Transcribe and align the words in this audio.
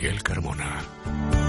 Miguel 0.00 0.22
Carmona. 0.22 1.39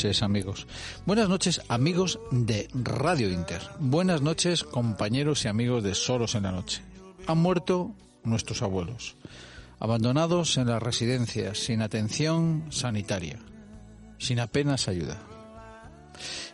Noches 0.00 0.22
amigos. 0.22 0.66
Buenas 1.04 1.28
noches 1.28 1.60
amigos 1.68 2.18
de 2.30 2.70
Radio 2.72 3.30
Inter. 3.30 3.60
Buenas 3.80 4.22
noches 4.22 4.64
compañeros 4.64 5.44
y 5.44 5.48
amigos 5.48 5.82
de 5.82 5.94
Solos 5.94 6.34
en 6.34 6.44
la 6.44 6.52
Noche. 6.52 6.80
Han 7.26 7.36
muerto 7.36 7.94
nuestros 8.24 8.62
abuelos, 8.62 9.16
abandonados 9.78 10.56
en 10.56 10.68
las 10.68 10.82
residencias, 10.82 11.58
sin 11.58 11.82
atención 11.82 12.64
sanitaria, 12.70 13.40
sin 14.16 14.40
apenas 14.40 14.88
ayuda. 14.88 15.18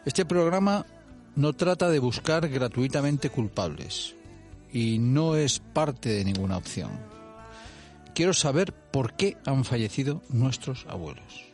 Este 0.04 0.24
programa 0.24 0.84
no 1.36 1.52
trata 1.52 1.88
de 1.88 2.00
buscar 2.00 2.48
gratuitamente 2.48 3.30
culpables 3.30 4.16
y 4.72 4.98
no 4.98 5.36
es 5.36 5.60
parte 5.60 6.08
de 6.08 6.24
ninguna 6.24 6.56
opción. 6.56 6.90
Quiero 8.12 8.34
saber 8.34 8.72
por 8.72 9.14
qué 9.14 9.36
han 9.46 9.64
fallecido 9.64 10.20
nuestros 10.30 10.84
abuelos. 10.88 11.45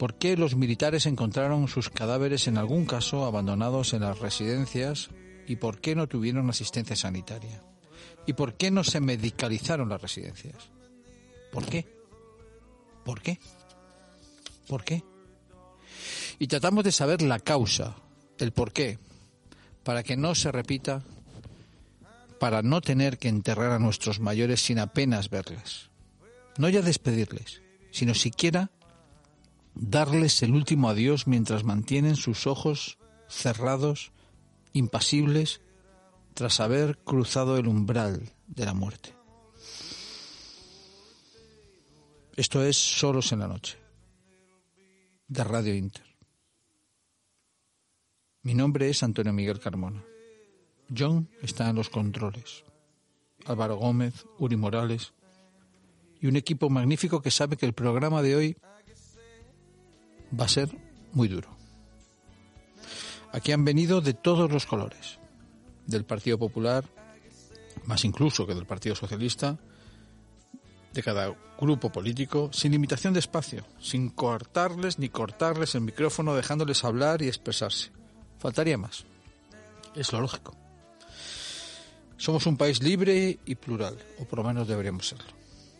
¿Por 0.00 0.14
qué 0.14 0.34
los 0.34 0.56
militares 0.56 1.04
encontraron 1.04 1.68
sus 1.68 1.90
cadáveres 1.90 2.48
en 2.48 2.56
algún 2.56 2.86
caso 2.86 3.26
abandonados 3.26 3.92
en 3.92 4.00
las 4.00 4.18
residencias 4.18 5.10
y 5.46 5.56
por 5.56 5.82
qué 5.82 5.94
no 5.94 6.06
tuvieron 6.06 6.48
asistencia 6.48 6.96
sanitaria? 6.96 7.62
¿Y 8.26 8.32
por 8.32 8.54
qué 8.54 8.70
no 8.70 8.82
se 8.82 9.00
medicalizaron 9.00 9.90
las 9.90 10.00
residencias? 10.00 10.56
¿Por 11.52 11.66
qué? 11.66 11.86
¿Por 13.04 13.20
qué? 13.20 13.38
¿Por 14.66 14.84
qué? 14.84 15.04
Y 16.38 16.46
tratamos 16.46 16.82
de 16.82 16.92
saber 16.92 17.20
la 17.20 17.38
causa, 17.38 17.94
el 18.38 18.52
por 18.52 18.72
qué, 18.72 18.98
para 19.82 20.02
que 20.02 20.16
no 20.16 20.34
se 20.34 20.50
repita, 20.50 21.02
para 22.38 22.62
no 22.62 22.80
tener 22.80 23.18
que 23.18 23.28
enterrar 23.28 23.72
a 23.72 23.78
nuestros 23.78 24.18
mayores 24.18 24.62
sin 24.62 24.78
apenas 24.78 25.28
verles. 25.28 25.90
No 26.56 26.70
ya 26.70 26.80
despedirles, 26.80 27.60
sino 27.90 28.14
siquiera 28.14 28.70
darles 29.80 30.42
el 30.42 30.52
último 30.52 30.90
adiós 30.90 31.26
mientras 31.26 31.64
mantienen 31.64 32.16
sus 32.16 32.46
ojos 32.46 32.98
cerrados, 33.28 34.12
impasibles, 34.74 35.62
tras 36.34 36.60
haber 36.60 36.98
cruzado 36.98 37.56
el 37.56 37.66
umbral 37.66 38.30
de 38.46 38.66
la 38.66 38.74
muerte. 38.74 39.14
Esto 42.36 42.62
es 42.62 42.76
Solos 42.76 43.32
en 43.32 43.38
la 43.40 43.48
Noche, 43.48 43.78
de 45.28 45.44
Radio 45.44 45.74
Inter. 45.74 46.04
Mi 48.42 48.54
nombre 48.54 48.90
es 48.90 49.02
Antonio 49.02 49.32
Miguel 49.32 49.60
Carmona. 49.60 50.04
John 50.96 51.28
está 51.42 51.68
en 51.70 51.76
los 51.76 51.88
controles. 51.88 52.64
Álvaro 53.46 53.76
Gómez, 53.76 54.26
Uri 54.38 54.56
Morales 54.56 55.14
y 56.20 56.26
un 56.26 56.36
equipo 56.36 56.68
magnífico 56.68 57.22
que 57.22 57.30
sabe 57.30 57.56
que 57.56 57.66
el 57.66 57.72
programa 57.72 58.20
de 58.22 58.36
hoy 58.36 58.56
va 60.38 60.44
a 60.44 60.48
ser 60.48 60.70
muy 61.12 61.28
duro. 61.28 61.56
Aquí 63.32 63.52
han 63.52 63.64
venido 63.64 64.00
de 64.00 64.14
todos 64.14 64.50
los 64.50 64.66
colores, 64.66 65.18
del 65.86 66.04
Partido 66.04 66.38
Popular, 66.38 66.84
más 67.84 68.04
incluso 68.04 68.46
que 68.46 68.54
del 68.54 68.66
Partido 68.66 68.94
Socialista, 68.94 69.58
de 70.92 71.02
cada 71.02 71.34
grupo 71.58 71.92
político, 71.92 72.50
sin 72.52 72.72
limitación 72.72 73.12
de 73.12 73.20
espacio, 73.20 73.64
sin 73.78 74.10
cortarles 74.10 74.98
ni 74.98 75.08
cortarles 75.08 75.74
el 75.74 75.82
micrófono, 75.82 76.34
dejándoles 76.34 76.84
hablar 76.84 77.22
y 77.22 77.28
expresarse. 77.28 77.90
Faltaría 78.38 78.76
más. 78.76 79.04
Es 79.94 80.12
lo 80.12 80.20
lógico. 80.20 80.56
Somos 82.16 82.46
un 82.46 82.56
país 82.56 82.82
libre 82.82 83.38
y 83.44 83.54
plural, 83.54 83.96
o 84.18 84.24
por 84.24 84.40
lo 84.40 84.44
menos 84.44 84.66
deberíamos 84.66 85.08
serlo. 85.08 85.32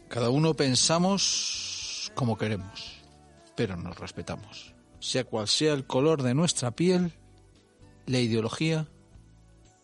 Cada 0.08 0.30
uno 0.30 0.54
pensamos 0.54 2.10
como 2.14 2.38
queremos, 2.38 2.99
pero 3.60 3.76
nos 3.76 3.98
respetamos. 3.98 4.72
Sea 5.00 5.24
cual 5.24 5.46
sea 5.46 5.74
el 5.74 5.84
color 5.84 6.22
de 6.22 6.32
nuestra 6.32 6.70
piel, 6.70 7.12
la 8.06 8.18
ideología 8.18 8.88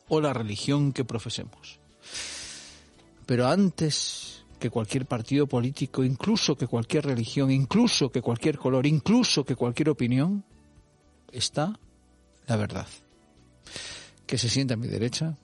o 0.09 0.23
la 0.23 0.33
religión 0.33 0.95
que 0.95 1.05
profesemos. 1.05 1.79
Pero 3.27 3.47
antes 3.47 4.47
que 4.59 4.71
cualquier 4.71 5.05
partido 5.05 5.47
político, 5.47 6.03
incluso 6.05 6.57
que 6.57 6.67
cualquier 6.67 7.05
religión, 7.05 7.51
incluso 7.51 8.11
que 8.11 8.23
cualquier 8.23 8.57
color, 8.57 8.87
incluso 8.87 9.45
que 9.45 9.57
cualquier 9.57 9.91
opinión, 9.91 10.43
está 11.31 11.79
la 12.47 12.57
verdad. 12.57 12.89
Que 14.27 14.39
se 14.39 14.49
sienta 14.49 14.73
a 14.73 14.79
mi 14.79 14.87
derecha 14.87 15.37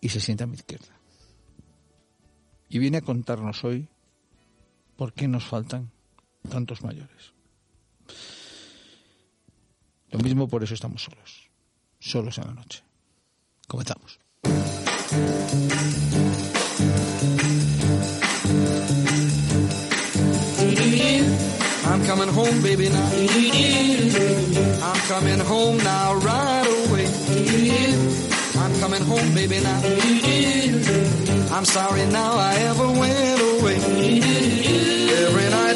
y 0.00 0.08
se 0.08 0.18
sienta 0.18 0.42
a 0.42 0.46
mi 0.48 0.56
izquierda. 0.56 0.98
Y 2.68 2.80
viene 2.80 2.96
a 2.96 3.02
contarnos 3.02 3.62
hoy 3.62 3.86
por 4.96 5.12
qué 5.12 5.28
nos 5.28 5.44
faltan 5.44 5.93
tantos 6.48 6.82
mayores. 6.82 7.32
Lo 10.10 10.18
mismo 10.20 10.48
por 10.48 10.62
eso 10.62 10.74
estamos 10.74 11.02
solos, 11.02 11.50
solos 11.98 12.38
en 12.38 12.46
la 12.46 12.54
noche. 12.54 12.82
Comenzamos. 13.66 14.20
I'm 21.86 22.04
coming 22.06 22.28
home, 22.28 22.62
baby, 22.62 22.88
now. 22.88 23.10
I'm 24.82 25.00
coming 25.08 25.38
home 25.40 25.78
now, 25.78 26.14
right 26.14 26.66
away. 26.88 27.06
I'm 28.56 28.74
coming 28.80 29.02
home, 29.02 29.34
baby, 29.34 29.60
now. 29.60 29.80
I'm 31.54 31.64
sorry 31.64 32.06
now 32.06 32.36
I 32.36 32.54
ever 32.70 32.86
went 32.86 33.40
away. 33.40 33.76
Every 35.26 35.50
night 35.50 35.73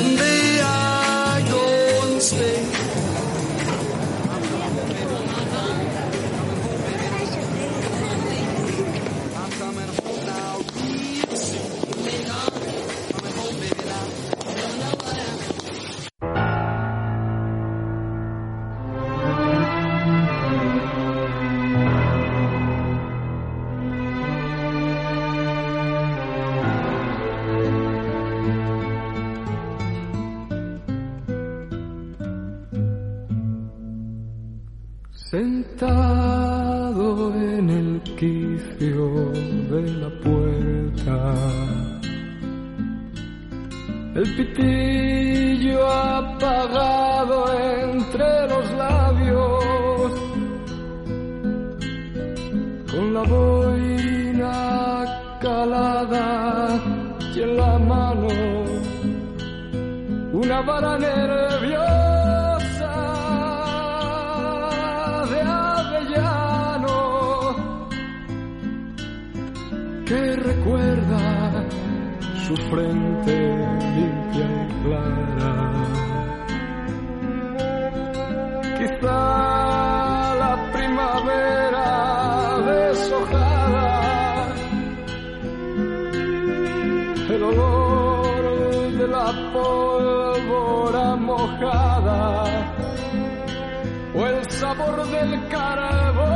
sabor 94.68 94.98
del 95.08 95.32
carbón 95.48 96.28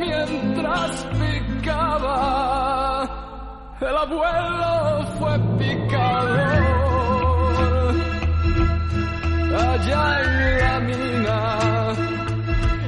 mientras 0.00 0.90
picaba. 1.20 2.16
El 3.80 3.96
abuelo 4.04 4.72
fue 5.18 5.34
picador 5.58 6.64
allá 9.68 10.04
en 10.22 10.32
la 10.58 10.74
mina 10.88 11.38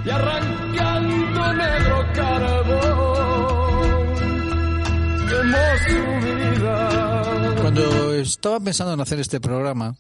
y 0.05 0.11
arrancando 0.11 1.43
negro 1.63 1.97
carbón 2.19 3.23
quemó 5.31 5.67
su 5.87 6.01
vida. 6.27 6.77
Cuando 7.61 7.85
estaba 8.15 8.59
pensando 8.59 8.93
en 8.95 9.01
hacer 9.01 9.21
este 9.21 9.39
programa, 9.41 9.95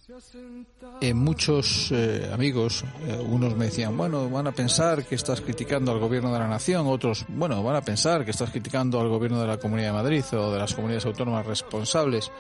eh, 1.02 1.14
muchos 1.14 1.90
eh, 1.90 2.30
amigos, 2.32 2.84
eh, 3.06 3.18
unos 3.28 3.56
me 3.56 3.66
decían, 3.66 3.96
bueno, 3.96 4.30
van 4.30 4.46
a 4.46 4.52
pensar 4.52 5.04
que 5.04 5.16
estás 5.16 5.40
criticando 5.40 5.90
al 5.92 5.98
gobierno 5.98 6.32
de 6.32 6.38
la 6.38 6.46
nación, 6.48 6.86
otros, 6.86 7.24
bueno, 7.28 7.62
van 7.62 7.76
a 7.76 7.80
pensar 7.82 8.24
que 8.24 8.30
estás 8.30 8.50
criticando 8.50 9.00
al 9.00 9.08
gobierno 9.08 9.40
de 9.40 9.46
la 9.48 9.58
Comunidad 9.58 9.88
de 9.88 9.92
Madrid 9.94 10.24
o 10.32 10.52
de 10.52 10.58
las 10.58 10.74
comunidades 10.74 11.04
autónomas 11.06 11.44
responsables. 11.44 12.30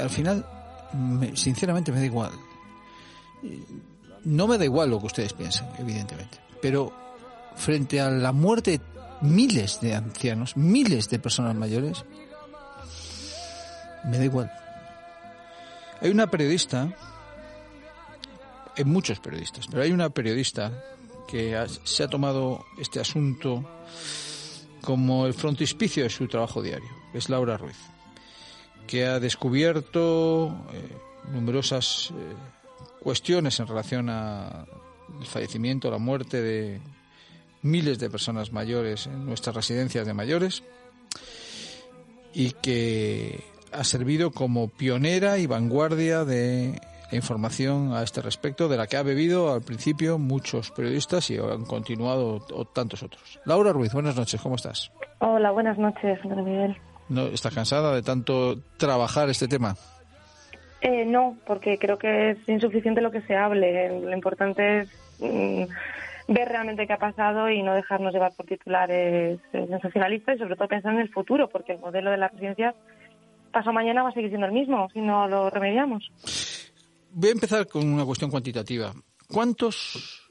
Al 0.00 0.10
final, 0.10 0.44
me- 0.92 1.34
sinceramente, 1.36 1.90
me 1.90 2.00
da 2.00 2.04
igual. 2.06 2.32
No 4.24 4.46
me 4.46 4.58
da 4.58 4.64
igual 4.64 4.90
lo 4.90 5.00
que 5.00 5.06
ustedes 5.06 5.32
piensen, 5.32 5.66
evidentemente, 5.78 6.38
pero 6.60 6.92
frente 7.56 8.00
a 8.00 8.10
la 8.10 8.32
muerte 8.32 8.72
de 8.72 8.80
miles 9.22 9.80
de 9.80 9.94
ancianos, 9.94 10.56
miles 10.56 11.08
de 11.08 11.18
personas 11.18 11.54
mayores, 11.56 12.04
me 14.04 14.18
da 14.18 14.24
igual. 14.24 14.52
Hay 16.00 16.10
una 16.10 16.26
periodista, 16.28 16.88
hay 18.76 18.84
muchos 18.84 19.20
periodistas, 19.20 19.66
pero 19.68 19.82
hay 19.82 19.92
una 19.92 20.10
periodista 20.10 20.84
que 21.28 21.56
ha- 21.56 21.66
se 21.68 22.02
ha 22.02 22.08
tomado 22.08 22.64
este 22.78 23.00
asunto 23.00 23.64
como 24.82 25.26
el 25.26 25.34
frontispicio 25.34 26.02
de 26.04 26.10
su 26.10 26.26
trabajo 26.28 26.60
diario, 26.62 26.88
es 27.14 27.28
Laura 27.28 27.56
Ruiz, 27.56 27.76
que 28.86 29.06
ha 29.06 29.20
descubierto 29.20 30.48
eh, 30.72 30.88
numerosas 31.32 32.10
eh, 32.10 32.14
cuestiones 33.00 33.58
en 33.60 33.66
relación 33.68 34.08
al 34.08 34.66
fallecimiento, 35.24 35.90
la 35.90 35.98
muerte 35.98 36.40
de 36.42 36.80
miles 37.62 37.98
de 38.00 38.10
personas 38.10 38.52
mayores 38.52 39.06
en 39.06 39.24
nuestras 39.24 39.54
residencias 39.54 40.04
de 40.06 40.14
mayores 40.14 40.64
y 42.34 42.50
que 42.52 43.44
ha 43.72 43.84
servido 43.84 44.32
como 44.32 44.68
pionera 44.68 45.38
y 45.38 45.46
vanguardia 45.46 46.24
de 46.24 46.80
información 47.16 47.92
a 47.94 48.02
este 48.02 48.20
respecto, 48.22 48.68
de 48.68 48.76
la 48.76 48.86
que 48.86 48.96
ha 48.96 49.02
bebido 49.02 49.52
al 49.52 49.62
principio 49.62 50.18
muchos 50.18 50.70
periodistas 50.70 51.30
y 51.30 51.38
han 51.38 51.64
continuado 51.64 52.44
o 52.52 52.64
tantos 52.64 53.02
otros. 53.02 53.40
Laura 53.44 53.72
Ruiz, 53.72 53.92
buenas 53.92 54.16
noches, 54.16 54.40
¿cómo 54.40 54.56
estás? 54.56 54.92
Hola, 55.18 55.50
buenas 55.50 55.78
noches, 55.78 56.18
Antonio 56.22 56.44
Miguel. 56.44 56.76
¿No, 57.08 57.26
¿Estás 57.26 57.54
cansada 57.54 57.94
de 57.94 58.02
tanto 58.02 58.58
trabajar 58.76 59.28
este 59.28 59.48
tema? 59.48 59.76
Eh, 60.80 61.04
no, 61.04 61.36
porque 61.46 61.78
creo 61.78 61.98
que 61.98 62.30
es 62.30 62.48
insuficiente 62.48 63.00
lo 63.00 63.10
que 63.10 63.22
se 63.22 63.36
hable. 63.36 64.00
Lo 64.00 64.12
importante 64.12 64.80
es 64.80 64.88
mm, 65.20 65.64
ver 66.26 66.48
realmente 66.48 66.86
qué 66.86 66.92
ha 66.92 66.98
pasado 66.98 67.48
y 67.50 67.62
no 67.62 67.74
dejarnos 67.74 68.12
llevar 68.12 68.32
por 68.36 68.46
titulares 68.46 69.38
eh, 69.52 69.66
sensacionalistas 69.68 70.36
y 70.36 70.38
sobre 70.40 70.56
todo 70.56 70.68
pensar 70.68 70.94
en 70.94 71.00
el 71.00 71.12
futuro, 71.12 71.48
porque 71.48 71.72
el 71.72 71.78
modelo 71.78 72.10
de 72.10 72.16
las 72.16 72.32
residencias 72.32 72.74
pasado 73.52 73.72
mañana 73.72 74.02
va 74.02 74.08
a 74.08 74.12
seguir 74.12 74.30
siendo 74.30 74.46
el 74.46 74.52
mismo 74.52 74.88
si 74.92 75.00
no 75.00 75.28
lo 75.28 75.50
remediamos. 75.50 76.10
Voy 77.14 77.28
a 77.28 77.32
empezar 77.32 77.66
con 77.68 77.86
una 77.92 78.04
cuestión 78.04 78.30
cuantitativa. 78.30 78.92
¿Cuántos 79.28 80.28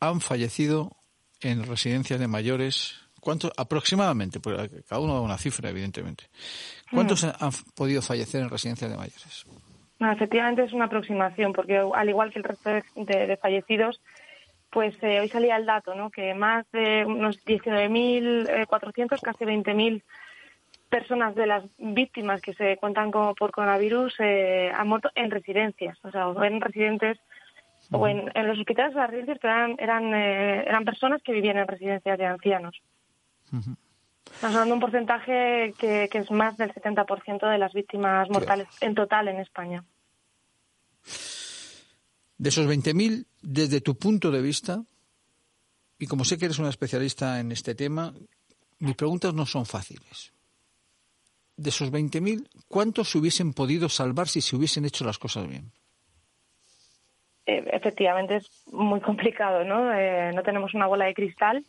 han 0.00 0.20
fallecido 0.20 0.90
en 1.40 1.64
residencias 1.64 2.18
de 2.20 2.28
mayores? 2.28 2.94
¿Cuántos 3.20 3.52
aproximadamente? 3.56 4.40
Porque 4.40 4.82
cada 4.88 5.00
uno 5.00 5.14
da 5.14 5.20
una 5.20 5.38
cifra, 5.38 5.70
evidentemente. 5.70 6.24
¿Cuántos 6.90 7.22
han 7.24 7.50
podido 7.74 8.02
fallecer 8.02 8.42
en 8.42 8.50
residencias 8.50 8.90
de 8.90 8.96
mayores? 8.96 9.44
No, 9.98 10.10
efectivamente 10.10 10.64
es 10.64 10.72
una 10.72 10.86
aproximación, 10.86 11.52
porque 11.52 11.76
al 11.78 12.08
igual 12.08 12.32
que 12.32 12.38
el 12.40 12.44
resto 12.44 12.70
de, 12.70 12.82
de- 12.96 13.26
de 13.28 13.36
fallecidos, 13.36 14.00
pues 14.70 14.94
eh, 15.02 15.20
hoy 15.20 15.28
salía 15.28 15.56
el 15.56 15.66
dato, 15.66 15.94
¿no? 15.94 16.10
Que 16.10 16.34
más 16.34 16.66
de 16.72 17.04
unos 17.06 17.44
19.400, 17.44 19.20
casi 19.20 19.44
20.000 19.44 20.02
personas 20.92 21.34
de 21.34 21.46
las 21.46 21.64
víctimas 21.78 22.42
que 22.42 22.52
se 22.52 22.76
cuentan 22.76 23.10
como 23.10 23.34
por 23.34 23.50
coronavirus 23.50 24.14
eh, 24.18 24.70
han 24.76 24.88
muerto 24.88 25.08
en 25.14 25.30
residencias, 25.30 25.96
o 26.04 26.10
sea, 26.10 26.28
o 26.28 26.44
en 26.44 26.60
residentes 26.60 27.18
o 27.90 28.06
en, 28.06 28.30
en 28.34 28.46
los 28.46 28.58
hospitales 28.58 28.94
o 28.94 28.98
las 28.98 29.08
residencias, 29.08 29.38
pero 29.40 29.54
eran 29.54 29.76
eran, 29.78 30.14
eh, 30.14 30.64
eran 30.66 30.84
personas 30.84 31.22
que 31.22 31.32
vivían 31.32 31.56
en 31.56 31.66
residencias 31.66 32.18
de 32.18 32.26
ancianos. 32.26 32.82
Estamos 34.34 34.54
hablando 34.54 34.66
de 34.66 34.72
un 34.74 34.80
porcentaje 34.80 35.74
que, 35.78 36.10
que 36.12 36.18
es 36.18 36.30
más 36.30 36.58
del 36.58 36.74
70% 36.74 37.50
de 37.50 37.58
las 37.58 37.72
víctimas 37.72 38.28
mortales 38.28 38.68
en 38.82 38.94
total 38.94 39.28
en 39.28 39.40
España. 39.40 39.82
De 42.36 42.48
esos 42.50 42.66
20.000, 42.66 43.24
desde 43.40 43.80
tu 43.80 43.96
punto 43.96 44.30
de 44.30 44.42
vista, 44.42 44.82
y 45.98 46.06
como 46.06 46.24
sé 46.26 46.36
que 46.36 46.44
eres 46.44 46.58
una 46.58 46.68
especialista 46.68 47.40
en 47.40 47.50
este 47.50 47.74
tema, 47.74 48.12
mis 48.78 48.94
preguntas 48.94 49.32
no 49.32 49.46
son 49.46 49.64
fáciles. 49.64 50.34
De 51.62 51.70
esos 51.70 51.92
20.000, 51.92 52.48
¿cuántos 52.66 53.10
se 53.10 53.18
hubiesen 53.18 53.52
podido 53.52 53.88
salvar 53.88 54.26
si 54.26 54.40
se 54.40 54.56
hubiesen 54.56 54.84
hecho 54.84 55.04
las 55.04 55.16
cosas 55.16 55.48
bien? 55.48 55.70
Eh, 57.46 57.64
efectivamente 57.72 58.36
es 58.36 58.66
muy 58.72 59.00
complicado, 59.00 59.62
¿no? 59.62 59.92
Eh, 59.92 60.32
no 60.34 60.42
tenemos 60.42 60.74
una 60.74 60.88
bola 60.88 61.04
de 61.04 61.14
cristal 61.14 61.64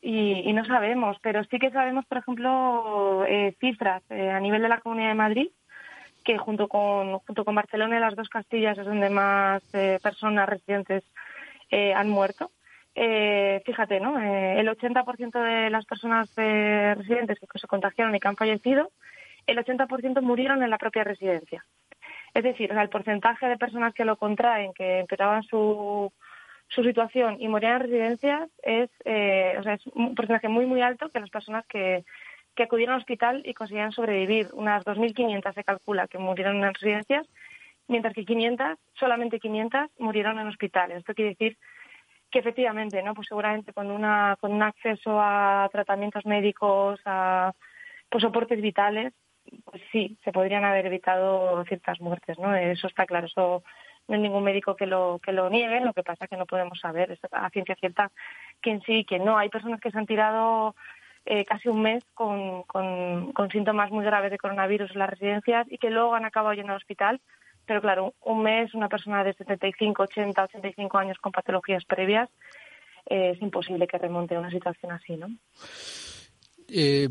y, 0.00 0.50
no 0.54 0.64
sabemos, 0.64 1.18
pero 1.20 1.44
sí 1.44 1.58
que 1.58 1.70
sabemos, 1.70 2.06
por 2.06 2.18
ejemplo, 2.18 3.26
eh, 3.26 3.54
cifras 3.60 4.02
eh, 4.08 4.30
a 4.30 4.40
nivel 4.40 4.62
de 4.62 4.70
la 4.70 4.80
Comunidad 4.80 5.08
de 5.08 5.14
Madrid, 5.14 5.48
que 6.24 6.38
junto 6.38 6.66
con, 6.66 7.18
junto 7.18 7.44
con 7.44 7.54
Barcelona 7.54 7.98
y 7.98 8.00
las 8.00 8.16
dos 8.16 8.30
Castillas 8.30 8.78
es 8.78 8.86
donde 8.86 9.10
más 9.10 9.62
personas 10.02 10.48
residentes 10.48 11.04
han 11.70 12.08
muerto. 12.08 12.50
Eh, 12.98 13.62
fíjate, 13.66 14.00
¿no? 14.00 14.18
Eh, 14.18 14.58
el 14.58 14.68
80% 14.68 15.38
de 15.42 15.68
las 15.68 15.84
personas 15.84 16.30
eh, 16.38 16.94
residentes 16.96 17.38
que 17.38 17.58
se 17.58 17.66
contagiaron 17.66 18.14
y 18.14 18.20
que 18.20 18.28
han 18.28 18.36
fallecido, 18.36 18.90
el 19.46 19.58
80% 19.58 20.20
murieron 20.22 20.62
en 20.62 20.70
la 20.70 20.78
propia 20.78 21.04
residencia. 21.04 21.64
Es 22.34 22.42
decir, 22.42 22.70
o 22.70 22.74
sea, 22.74 22.82
el 22.82 22.90
porcentaje 22.90 23.46
de 23.46 23.56
personas 23.56 23.94
que 23.94 24.04
lo 24.04 24.16
contraen, 24.16 24.72
que 24.74 25.00
empeoraban 25.00 25.42
su, 25.42 26.12
su 26.68 26.82
situación 26.82 27.36
y 27.40 27.48
morían 27.48 27.74
en 27.74 27.80
residencias 27.80 28.50
es, 28.62 28.90
eh, 29.04 29.56
o 29.58 29.62
sea, 29.62 29.74
es 29.74 29.86
un 29.88 30.14
porcentaje 30.14 30.48
muy, 30.48 30.66
muy 30.66 30.82
alto 30.82 31.08
que 31.10 31.20
las 31.20 31.30
personas 31.30 31.64
que, 31.66 32.04
que 32.54 32.64
acudieron 32.64 32.94
al 32.94 33.00
hospital 33.00 33.42
y 33.44 33.54
conseguían 33.54 33.92
sobrevivir. 33.92 34.48
Unas 34.52 34.84
2.500 34.84 35.54
se 35.54 35.64
calcula 35.64 36.08
que 36.08 36.18
murieron 36.18 36.62
en 36.62 36.74
residencias, 36.74 37.26
mientras 37.88 38.14
que 38.14 38.24
500, 38.24 38.78
solamente 38.94 39.38
500, 39.38 39.90
murieron 39.98 40.38
en 40.38 40.48
hospitales. 40.48 40.98
Esto 40.98 41.14
quiere 41.14 41.30
decir 41.30 41.56
que 42.30 42.40
efectivamente, 42.40 43.02
¿no? 43.02 43.14
Pues 43.14 43.28
seguramente 43.28 43.72
con 43.72 43.90
una 43.90 44.36
con 44.40 44.52
un 44.52 44.62
acceso 44.62 45.20
a 45.20 45.68
tratamientos 45.70 46.26
médicos, 46.26 47.00
a 47.04 47.52
pues 48.10 48.22
soportes 48.22 48.60
vitales, 48.60 49.12
pues 49.64 49.82
sí, 49.92 50.16
se 50.24 50.32
podrían 50.32 50.64
haber 50.64 50.86
evitado 50.86 51.64
ciertas 51.64 52.00
muertes, 52.00 52.38
¿no? 52.38 52.54
Eso 52.54 52.86
está 52.86 53.06
claro, 53.06 53.26
eso 53.26 53.62
no 54.08 54.14
hay 54.14 54.20
ningún 54.20 54.44
médico 54.44 54.76
que 54.76 54.86
lo 54.86 55.20
que 55.22 55.32
lo 55.32 55.50
niegue, 55.50 55.80
lo 55.80 55.92
que 55.92 56.02
pasa 56.02 56.24
es 56.24 56.30
que 56.30 56.36
no 56.36 56.46
podemos 56.46 56.78
saber 56.78 57.18
a 57.32 57.50
ciencia 57.50 57.74
cierta 57.76 58.10
quién 58.60 58.80
sí 58.82 58.98
y 58.98 59.04
quién 59.04 59.24
no. 59.24 59.36
Hay 59.36 59.48
personas 59.48 59.80
que 59.80 59.90
se 59.90 59.98
han 59.98 60.06
tirado 60.06 60.76
eh, 61.24 61.44
casi 61.44 61.68
un 61.68 61.82
mes 61.82 62.04
con, 62.14 62.62
con, 62.64 63.32
con 63.32 63.50
síntomas 63.50 63.90
muy 63.90 64.04
graves 64.04 64.30
de 64.30 64.38
coronavirus 64.38 64.92
en 64.92 64.98
las 64.98 65.10
residencias 65.10 65.66
y 65.70 65.78
que 65.78 65.90
luego 65.90 66.14
han 66.14 66.24
acabado 66.24 66.54
yendo 66.54 66.72
al 66.72 66.78
hospital 66.78 67.20
pero 67.66 67.80
claro, 67.80 68.14
un 68.22 68.42
mes, 68.42 68.72
una 68.74 68.88
persona 68.88 69.24
de 69.24 69.34
75, 69.34 70.04
80, 70.04 70.44
85 70.44 70.98
años 70.98 71.18
con 71.18 71.32
patologías 71.32 71.84
previas, 71.84 72.30
eh, 73.06 73.32
es 73.34 73.42
imposible 73.42 73.86
que 73.86 73.98
remonte 73.98 74.36
a 74.36 74.38
una 74.38 74.50
situación 74.50 74.92
así, 74.92 75.16
¿no? 75.16 75.28
Eh, 76.68 77.08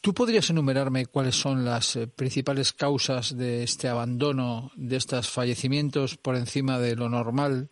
¿Tú 0.00 0.12
podrías 0.12 0.50
enumerarme 0.50 1.06
cuáles 1.06 1.36
son 1.36 1.64
las 1.64 1.94
eh, 1.94 2.08
principales 2.08 2.72
causas 2.72 3.36
de 3.36 3.62
este 3.62 3.88
abandono, 3.88 4.72
de 4.74 4.96
estos 4.96 5.28
fallecimientos 5.28 6.16
por 6.16 6.34
encima 6.34 6.80
de 6.80 6.96
lo 6.96 7.08
normal 7.08 7.70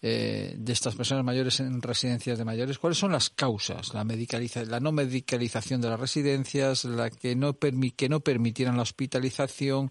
eh, 0.00 0.54
de 0.56 0.72
estas 0.72 0.94
personas 0.94 1.24
mayores 1.24 1.60
en 1.60 1.82
residencias 1.82 2.38
de 2.38 2.46
mayores? 2.46 2.78
¿Cuáles 2.78 2.98
son 2.98 3.12
las 3.12 3.28
causas? 3.28 3.92
La, 3.92 4.02
la 4.04 4.80
no 4.80 4.92
medicalización 4.92 5.82
de 5.82 5.90
las 5.90 6.00
residencias, 6.00 6.84
la 6.84 7.10
que 7.10 7.36
no, 7.36 7.58
que 7.58 8.08
no 8.08 8.20
permitieran 8.20 8.76
la 8.76 8.82
hospitalización. 8.82 9.90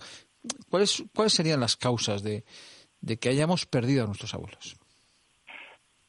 ¿Cuáles, 0.68 1.04
¿Cuáles 1.14 1.34
serían 1.34 1.60
las 1.60 1.78
causas 1.78 2.24
de 2.24 2.44
que 3.20 3.30
hayamos 3.30 3.68
perdido 3.68 4.04
a 4.04 4.08
nuestros 4.08 4.34
abuelos? 4.34 4.81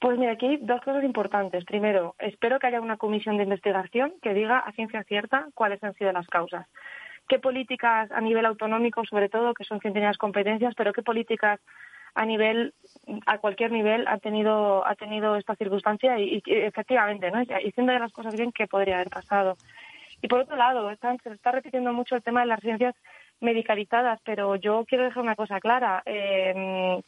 Pues 0.02 0.18
mira, 0.18 0.32
aquí 0.32 0.58
dos 0.60 0.80
cosas 0.80 1.04
importantes. 1.04 1.64
Primero, 1.64 2.16
espero 2.18 2.58
que 2.58 2.66
haya 2.66 2.80
una 2.80 2.96
comisión 2.96 3.36
de 3.36 3.44
investigación 3.44 4.14
que 4.20 4.34
diga 4.34 4.58
a 4.58 4.72
ciencia 4.72 5.04
cierta 5.04 5.46
cuáles 5.54 5.80
han 5.84 5.94
sido 5.94 6.10
las 6.10 6.26
causas. 6.26 6.66
¿Qué 7.28 7.38
políticas 7.38 8.10
a 8.10 8.20
nivel 8.20 8.44
autonómico, 8.46 9.04
sobre 9.04 9.28
todo, 9.28 9.54
que 9.54 9.62
son 9.62 9.78
quien 9.78 9.92
tiene 9.92 10.08
las 10.08 10.18
competencias, 10.18 10.74
pero 10.74 10.92
qué 10.92 11.02
políticas 11.02 11.60
a 12.16 12.26
nivel, 12.26 12.74
a 13.26 13.38
cualquier 13.38 13.70
nivel, 13.70 14.08
ha 14.08 14.18
tenido, 14.18 14.84
ha 14.84 14.96
tenido 14.96 15.36
esta 15.36 15.54
circunstancia 15.54 16.18
y, 16.18 16.42
efectivamente, 16.46 17.30
¿no? 17.30 17.40
Y 17.40 17.68
haciendo 17.68 17.92
las 17.92 18.12
cosas 18.12 18.34
bien, 18.34 18.50
¿qué 18.50 18.66
podría 18.66 18.96
haber 18.96 19.08
pasado? 19.08 19.56
Y 20.20 20.26
por 20.26 20.40
otro 20.40 20.56
lado, 20.56 20.90
se 20.96 21.30
está 21.30 21.52
repitiendo 21.52 21.92
mucho 21.92 22.16
el 22.16 22.24
tema 22.24 22.40
de 22.40 22.46
las 22.46 22.58
residencias 22.58 22.96
medicalizadas, 23.38 24.20
pero 24.24 24.56
yo 24.56 24.84
quiero 24.84 25.04
dejar 25.04 25.22
una 25.22 25.36
cosa 25.36 25.60
clara. 25.60 26.02
Eh, 26.06 27.00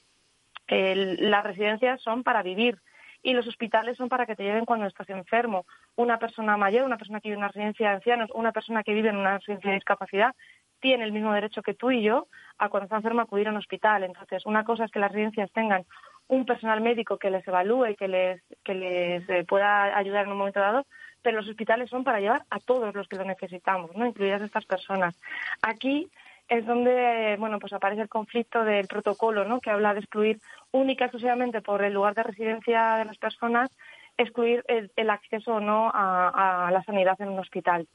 las 0.68 1.44
residencias 1.44 2.00
son 2.02 2.22
para 2.22 2.42
vivir 2.42 2.78
y 3.22 3.32
los 3.32 3.46
hospitales 3.46 3.96
son 3.96 4.08
para 4.08 4.26
que 4.26 4.36
te 4.36 4.44
lleven 4.44 4.66
cuando 4.66 4.86
estás 4.86 5.08
enfermo. 5.08 5.64
Una 5.96 6.18
persona 6.18 6.56
mayor, 6.56 6.84
una 6.84 6.98
persona 6.98 7.20
que 7.20 7.28
vive 7.28 7.36
en 7.36 7.38
una 7.38 7.48
residencia 7.48 7.88
de 7.88 7.94
ancianos, 7.96 8.30
una 8.34 8.52
persona 8.52 8.82
que 8.82 8.92
vive 8.92 9.08
en 9.08 9.16
una 9.16 9.38
residencia 9.38 9.70
de 9.70 9.76
discapacidad, 9.76 10.34
tiene 10.80 11.04
el 11.04 11.12
mismo 11.12 11.32
derecho 11.32 11.62
que 11.62 11.72
tú 11.72 11.90
y 11.90 12.02
yo 12.02 12.28
a 12.58 12.68
cuando 12.68 12.84
está 12.84 12.96
enfermo 12.96 13.22
acudir 13.22 13.48
a 13.48 13.50
un 13.50 13.56
hospital. 13.56 14.04
Entonces, 14.04 14.44
una 14.44 14.64
cosa 14.64 14.84
es 14.84 14.90
que 14.90 14.98
las 14.98 15.10
residencias 15.10 15.50
tengan 15.52 15.86
un 16.28 16.44
personal 16.44 16.82
médico 16.82 17.16
que 17.18 17.30
les 17.30 17.46
evalúe 17.48 17.86
y 17.86 17.96
que 17.96 18.08
les, 18.08 18.42
que 18.62 18.74
les 18.74 19.28
eh, 19.30 19.44
pueda 19.44 19.96
ayudar 19.96 20.26
en 20.26 20.32
un 20.32 20.38
momento 20.38 20.60
dado, 20.60 20.86
pero 21.22 21.38
los 21.38 21.48
hospitales 21.48 21.88
son 21.88 22.04
para 22.04 22.20
llevar 22.20 22.44
a 22.50 22.60
todos 22.60 22.94
los 22.94 23.08
que 23.08 23.16
lo 23.16 23.24
necesitamos, 23.24 23.96
¿no? 23.96 24.06
incluidas 24.06 24.42
estas 24.42 24.66
personas. 24.66 25.18
Aquí 25.62 26.10
es 26.48 26.66
donde 26.66 27.36
bueno 27.38 27.58
pues 27.58 27.72
aparece 27.72 28.02
el 28.02 28.08
conflicto 28.08 28.64
del 28.64 28.86
protocolo 28.86 29.44
no 29.44 29.60
que 29.60 29.70
habla 29.70 29.94
de 29.94 30.00
excluir 30.00 30.40
única 30.72 31.06
exclusivamente 31.06 31.62
por 31.62 31.82
el 31.82 31.94
lugar 31.94 32.14
de 32.14 32.22
residencia 32.22 32.96
de 32.96 33.06
las 33.06 33.18
personas 33.18 33.70
excluir 34.16 34.64
el, 34.68 35.10
acceso 35.10 35.54
o 35.54 35.60
no 35.60 35.90
a, 35.92 36.70
la 36.72 36.84
sanidad 36.84 37.20
en 37.20 37.30
un 37.30 37.40
hospital. 37.40 37.88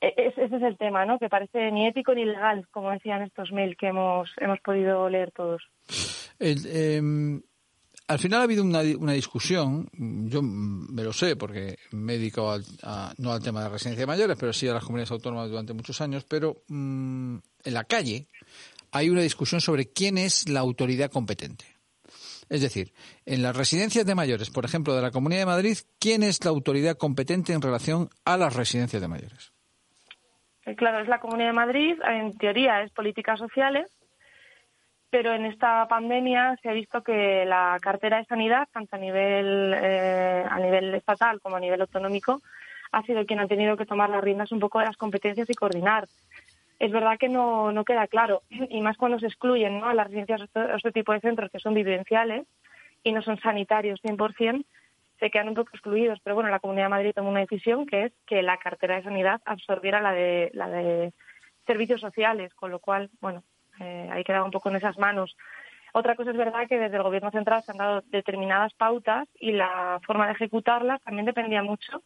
E, 0.00 0.14
ese 0.16 0.44
es 0.44 0.62
el 0.62 0.78
tema 0.78 1.04
no 1.04 1.18
que 1.18 1.28
parece 1.28 1.70
ni 1.70 1.86
ético 1.86 2.14
ni 2.14 2.24
legal 2.24 2.66
como 2.70 2.90
decían 2.90 3.22
estos 3.22 3.52
mails 3.52 3.76
que 3.76 3.88
hemos 3.88 4.32
hemos 4.38 4.60
podido 4.60 5.08
leer 5.08 5.30
todos. 5.32 5.62
Em, 6.38 7.42
al 8.10 8.18
final 8.18 8.40
ha 8.40 8.42
habido 8.42 8.64
una, 8.64 8.80
una, 8.98 9.12
discusión, 9.12 9.88
yo 9.92 10.42
me 10.42 11.04
lo 11.04 11.12
sé 11.12 11.36
porque 11.36 11.76
me 11.92 12.14
he 12.14 12.18
dedicado 12.18 12.60
no 13.18 13.32
al 13.32 13.40
tema 13.40 13.62
de 13.62 13.68
residencia 13.68 14.02
de 14.02 14.06
mayores, 14.08 14.36
pero 14.36 14.52
sí 14.52 14.66
a 14.66 14.74
las 14.74 14.82
comunidades 14.82 15.12
autónomas 15.12 15.48
durante 15.48 15.74
muchos 15.74 16.00
años, 16.00 16.24
pero 16.24 16.64
mm, 16.66 17.36
en 17.64 17.74
la 17.74 17.84
calle 17.84 18.26
hay 18.90 19.10
una 19.10 19.20
discusión 19.20 19.60
sobre 19.60 19.92
quién 19.92 20.18
es 20.18 20.48
la 20.48 20.58
autoridad 20.58 21.08
competente. 21.08 21.66
Es 22.48 22.62
decir, 22.62 22.92
en 23.26 23.44
las 23.44 23.54
residencias 23.54 24.04
de 24.04 24.16
mayores, 24.16 24.50
por 24.50 24.64
ejemplo, 24.64 24.96
de 24.96 25.02
la 25.02 25.12
Comunidad 25.12 25.42
de 25.42 25.46
Madrid, 25.46 25.78
¿quién 26.00 26.24
es 26.24 26.44
la 26.44 26.50
autoridad 26.50 26.96
competente 26.96 27.52
en 27.52 27.62
relación 27.62 28.10
a 28.24 28.36
las 28.36 28.56
residencias 28.56 29.00
de 29.00 29.06
mayores? 29.06 29.52
Eh, 30.66 30.74
claro, 30.74 31.00
es 31.00 31.06
la 31.06 31.20
Comunidad 31.20 31.50
de 31.50 31.54
Madrid, 31.54 31.94
en 32.04 32.36
teoría 32.38 32.82
es 32.82 32.90
políticas 32.90 33.38
sociales, 33.38 33.86
pero 35.10 35.34
en 35.34 35.44
esta 35.44 35.86
pandemia 35.88 36.56
se 36.62 36.68
ha 36.68 36.72
visto 36.72 37.02
que 37.02 37.44
la 37.44 37.76
cartera 37.80 38.18
de 38.18 38.24
sanidad, 38.26 38.68
tanto 38.72 38.96
a 38.96 38.98
nivel, 38.98 39.74
eh, 39.76 40.44
a 40.48 40.58
nivel 40.58 40.94
estatal 40.94 41.40
como 41.40 41.56
a 41.56 41.60
nivel 41.60 41.80
autonómico, 41.80 42.40
ha 42.92 43.02
sido 43.02 43.26
quien 43.26 43.40
ha 43.40 43.48
tenido 43.48 43.76
que 43.76 43.86
tomar 43.86 44.08
las 44.10 44.22
riendas 44.22 44.52
un 44.52 44.60
poco 44.60 44.78
de 44.78 44.86
las 44.86 44.96
competencias 44.96 45.50
y 45.50 45.54
coordinar. 45.54 46.06
Es 46.78 46.92
verdad 46.92 47.18
que 47.18 47.28
no, 47.28 47.72
no 47.72 47.84
queda 47.84 48.06
claro, 48.06 48.42
y 48.50 48.80
más 48.80 48.96
cuando 48.96 49.18
se 49.18 49.26
excluyen 49.26 49.80
¿no? 49.80 49.86
a 49.86 49.94
las 49.94 50.06
residencias 50.06 50.42
o 50.54 50.76
este 50.76 50.92
tipo 50.92 51.12
de 51.12 51.20
centros 51.20 51.50
que 51.50 51.58
son 51.58 51.74
vivenciales 51.74 52.46
y 53.02 53.12
no 53.12 53.20
son 53.22 53.38
sanitarios 53.40 54.00
100%, 54.02 54.64
se 55.18 55.30
quedan 55.30 55.48
un 55.48 55.54
poco 55.54 55.70
excluidos. 55.74 56.18
Pero 56.24 56.34
bueno, 56.34 56.50
la 56.50 56.60
Comunidad 56.60 56.86
de 56.86 56.90
Madrid 56.90 57.12
tomó 57.14 57.30
una 57.30 57.40
decisión 57.40 57.84
que 57.84 58.04
es 58.04 58.12
que 58.26 58.42
la 58.42 58.56
cartera 58.56 58.96
de 58.96 59.02
sanidad 59.02 59.42
absorbiera 59.44 60.00
la 60.00 60.12
de, 60.12 60.50
la 60.54 60.68
de 60.68 61.12
servicios 61.66 62.00
sociales, 62.00 62.54
con 62.54 62.70
lo 62.70 62.78
cual, 62.78 63.10
bueno, 63.20 63.44
eh, 63.80 64.08
ahí 64.12 64.24
quedaba 64.24 64.44
un 64.44 64.50
poco 64.50 64.68
en 64.68 64.76
esas 64.76 64.98
manos. 64.98 65.36
Otra 65.92 66.14
cosa 66.14 66.30
es 66.30 66.36
verdad 66.36 66.68
que 66.68 66.78
desde 66.78 66.96
el 66.96 67.02
Gobierno 67.02 67.30
central 67.30 67.62
se 67.62 67.72
han 67.72 67.78
dado 67.78 68.02
determinadas 68.06 68.72
pautas 68.74 69.28
y 69.38 69.52
la 69.52 70.00
forma 70.06 70.26
de 70.26 70.32
ejecutarlas 70.32 71.02
también 71.02 71.26
dependía 71.26 71.62
mucho 71.62 72.02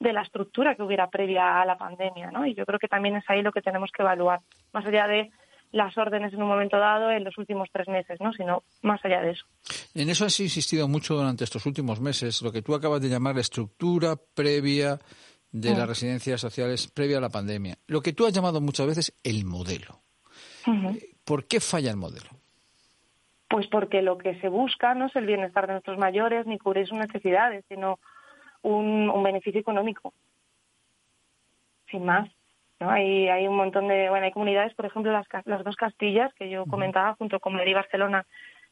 de 0.00 0.12
la 0.12 0.22
estructura 0.22 0.74
que 0.74 0.82
hubiera 0.82 1.08
previa 1.08 1.60
a 1.60 1.66
la 1.66 1.76
pandemia, 1.76 2.30
¿no? 2.30 2.46
Y 2.46 2.54
yo 2.54 2.66
creo 2.66 2.78
que 2.78 2.88
también 2.88 3.16
es 3.16 3.24
ahí 3.28 3.42
lo 3.42 3.52
que 3.52 3.62
tenemos 3.62 3.90
que 3.92 4.02
evaluar, 4.02 4.40
más 4.72 4.84
allá 4.86 5.06
de 5.06 5.30
las 5.72 5.96
órdenes 5.98 6.32
en 6.32 6.42
un 6.42 6.48
momento 6.48 6.78
dado 6.78 7.10
en 7.10 7.24
los 7.24 7.36
últimos 7.38 7.68
tres 7.72 7.88
meses, 7.88 8.18
¿no? 8.20 8.32
Sino 8.32 8.62
más 8.82 9.04
allá 9.04 9.20
de 9.20 9.32
eso. 9.32 9.44
En 9.94 10.08
eso 10.08 10.24
has 10.24 10.38
insistido 10.40 10.88
mucho 10.88 11.14
durante 11.14 11.44
estos 11.44 11.66
últimos 11.66 12.00
meses, 12.00 12.42
lo 12.42 12.52
que 12.52 12.62
tú 12.62 12.74
acabas 12.74 13.00
de 13.00 13.08
llamar 13.08 13.34
la 13.34 13.40
estructura 13.40 14.16
previa 14.34 14.98
de 15.50 15.70
las 15.70 15.86
mm. 15.86 15.88
residencias 15.88 16.40
sociales 16.40 16.88
previa 16.88 17.18
a 17.18 17.20
la 17.20 17.30
pandemia. 17.30 17.78
Lo 17.86 18.00
que 18.00 18.12
tú 18.12 18.26
has 18.26 18.32
llamado 18.32 18.60
muchas 18.60 18.86
veces 18.86 19.14
el 19.22 19.44
modelo. 19.44 20.05
¿Por 21.24 21.46
qué 21.46 21.60
falla 21.60 21.90
el 21.90 21.96
modelo? 21.96 22.30
Pues 23.48 23.66
porque 23.68 24.02
lo 24.02 24.18
que 24.18 24.38
se 24.40 24.48
busca 24.48 24.94
no 24.94 25.06
es 25.06 25.16
el 25.16 25.26
bienestar 25.26 25.66
de 25.66 25.74
nuestros 25.74 25.98
mayores 25.98 26.46
ni 26.46 26.58
cubrir 26.58 26.86
sus 26.86 26.98
necesidades, 26.98 27.64
sino 27.68 27.98
un, 28.62 29.22
beneficio 29.22 29.60
económico. 29.60 30.12
Sin 31.90 32.04
más. 32.04 32.28
¿no? 32.80 32.90
Hay, 32.90 33.28
hay 33.28 33.46
un 33.46 33.56
montón 33.56 33.88
de. 33.88 34.08
Bueno, 34.08 34.26
hay 34.26 34.32
comunidades, 34.32 34.74
por 34.74 34.86
ejemplo, 34.86 35.12
las, 35.12 35.26
las 35.44 35.62
dos 35.62 35.76
Castillas, 35.76 36.34
que 36.34 36.50
yo 36.50 36.66
comentaba, 36.66 37.14
junto 37.14 37.38
con 37.38 37.54
Madrid 37.54 37.70
y 37.70 37.74
Barcelona, 37.74 38.26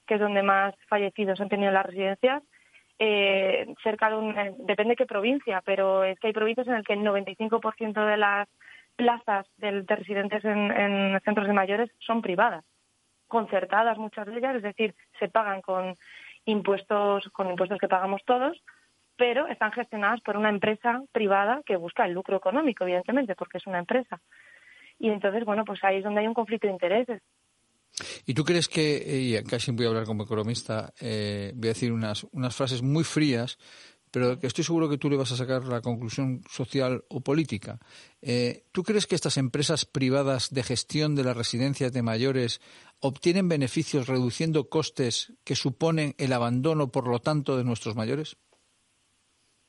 que 0.07 0.15
es 0.15 0.21
donde 0.21 0.43
más 0.43 0.75
fallecidos 0.89 1.41
han 1.41 1.49
tenido 1.49 1.71
las 1.71 1.87
residencias. 1.87 2.43
Eh, 2.99 3.75
cerca 3.83 4.11
de 4.11 4.17
un. 4.17 4.37
Eh, 4.37 4.55
depende 4.59 4.93
de 4.93 4.97
qué 4.97 5.07
provincia, 5.07 5.63
pero 5.65 6.05
es 6.05 6.19
que 6.19 6.29
hay 6.29 6.33
provincias 6.33 6.67
en 6.67 6.75
las 6.75 6.85
que 6.85 6.93
el 6.95 7.01
95% 7.01 8.07
de 8.07 8.17
las 8.17 8.49
plazas 8.97 9.47
de, 9.57 9.83
residentes 9.83 10.45
en, 10.45 11.21
centros 11.25 11.47
de 11.47 11.53
mayores 11.53 11.91
son 11.99 12.23
privadas, 12.23 12.65
concertadas 13.27 13.99
muchas 13.99 14.27
de 14.27 14.39
ellas, 14.39 14.57
es 14.57 14.63
decir, 14.63 14.95
se 15.19 15.29
pagan 15.29 15.63
con 15.63 15.95
impuestos, 16.45 17.29
con 17.33 17.51
impuestos 17.51 17.79
que 17.79 17.89
pagamos 17.89 18.23
todos, 18.25 18.63
pero 19.17 19.47
están 19.47 19.73
gestionadas 19.73 20.21
por 20.21 20.37
una 20.37 20.51
empresa 20.51 21.03
privada 21.13 21.63
que 21.65 21.77
busca 21.77 22.05
el 22.05 22.13
lucro 22.13 22.37
económico, 22.37 22.85
evidentemente, 22.85 23.35
porque 23.35 23.59
es 23.59 23.67
una 23.67 23.79
empresa. 23.79 24.21
Y 24.99 25.09
entonces, 25.09 25.45
bueno, 25.45 25.65
pues 25.65 25.83
ahí 25.85 25.99
es 25.99 26.05
donde 26.05 26.21
hay 26.21 26.27
un 26.27 26.35
conflicto 26.35 26.67
de 26.67 26.73
intereses. 26.73 27.23
¿Y 28.27 28.35
tú 28.35 28.43
crees 28.45 28.69
que, 28.69 29.03
y 29.07 29.43
casi 29.45 29.71
voy 29.71 29.87
a 29.87 29.89
hablar 29.91 30.05
como 30.05 30.25
economista, 30.25 30.93
eh, 31.01 31.53
voy 31.55 31.69
a 31.69 31.73
decir 31.73 31.93
unas, 31.93 32.25
unas 32.33 32.55
frases 32.57 32.83
muy 32.83 33.05
frías, 33.05 33.57
pero 34.15 34.39
que 34.39 34.47
estoy 34.47 34.63
seguro 34.63 34.89
que 34.89 34.97
tú 34.97 35.11
le 35.11 35.17
vas 35.17 35.33
a 35.33 35.37
sacar 35.37 35.65
la 35.65 35.81
conclusión 35.81 36.43
social 36.49 37.03
o 37.11 37.21
política. 37.21 37.81
Eh, 38.23 38.63
¿Tú 38.71 38.85
crees 38.85 39.09
que 39.09 39.17
estas 39.17 39.39
empresas 39.39 39.87
privadas 39.87 40.55
de 40.55 40.63
gestión 40.63 41.17
de 41.17 41.25
las 41.25 41.37
residencias 41.37 41.93
de 41.93 42.03
mayores 42.03 42.61
obtienen 43.01 43.49
beneficios 43.49 44.07
reduciendo 44.07 44.69
costes 44.69 45.33
que 45.45 45.57
suponen 45.57 46.15
el 46.17 46.33
abandono, 46.33 46.93
por 46.93 47.09
lo 47.09 47.19
tanto, 47.19 47.57
de 47.57 47.65
nuestros 47.65 47.97
mayores? 47.97 48.37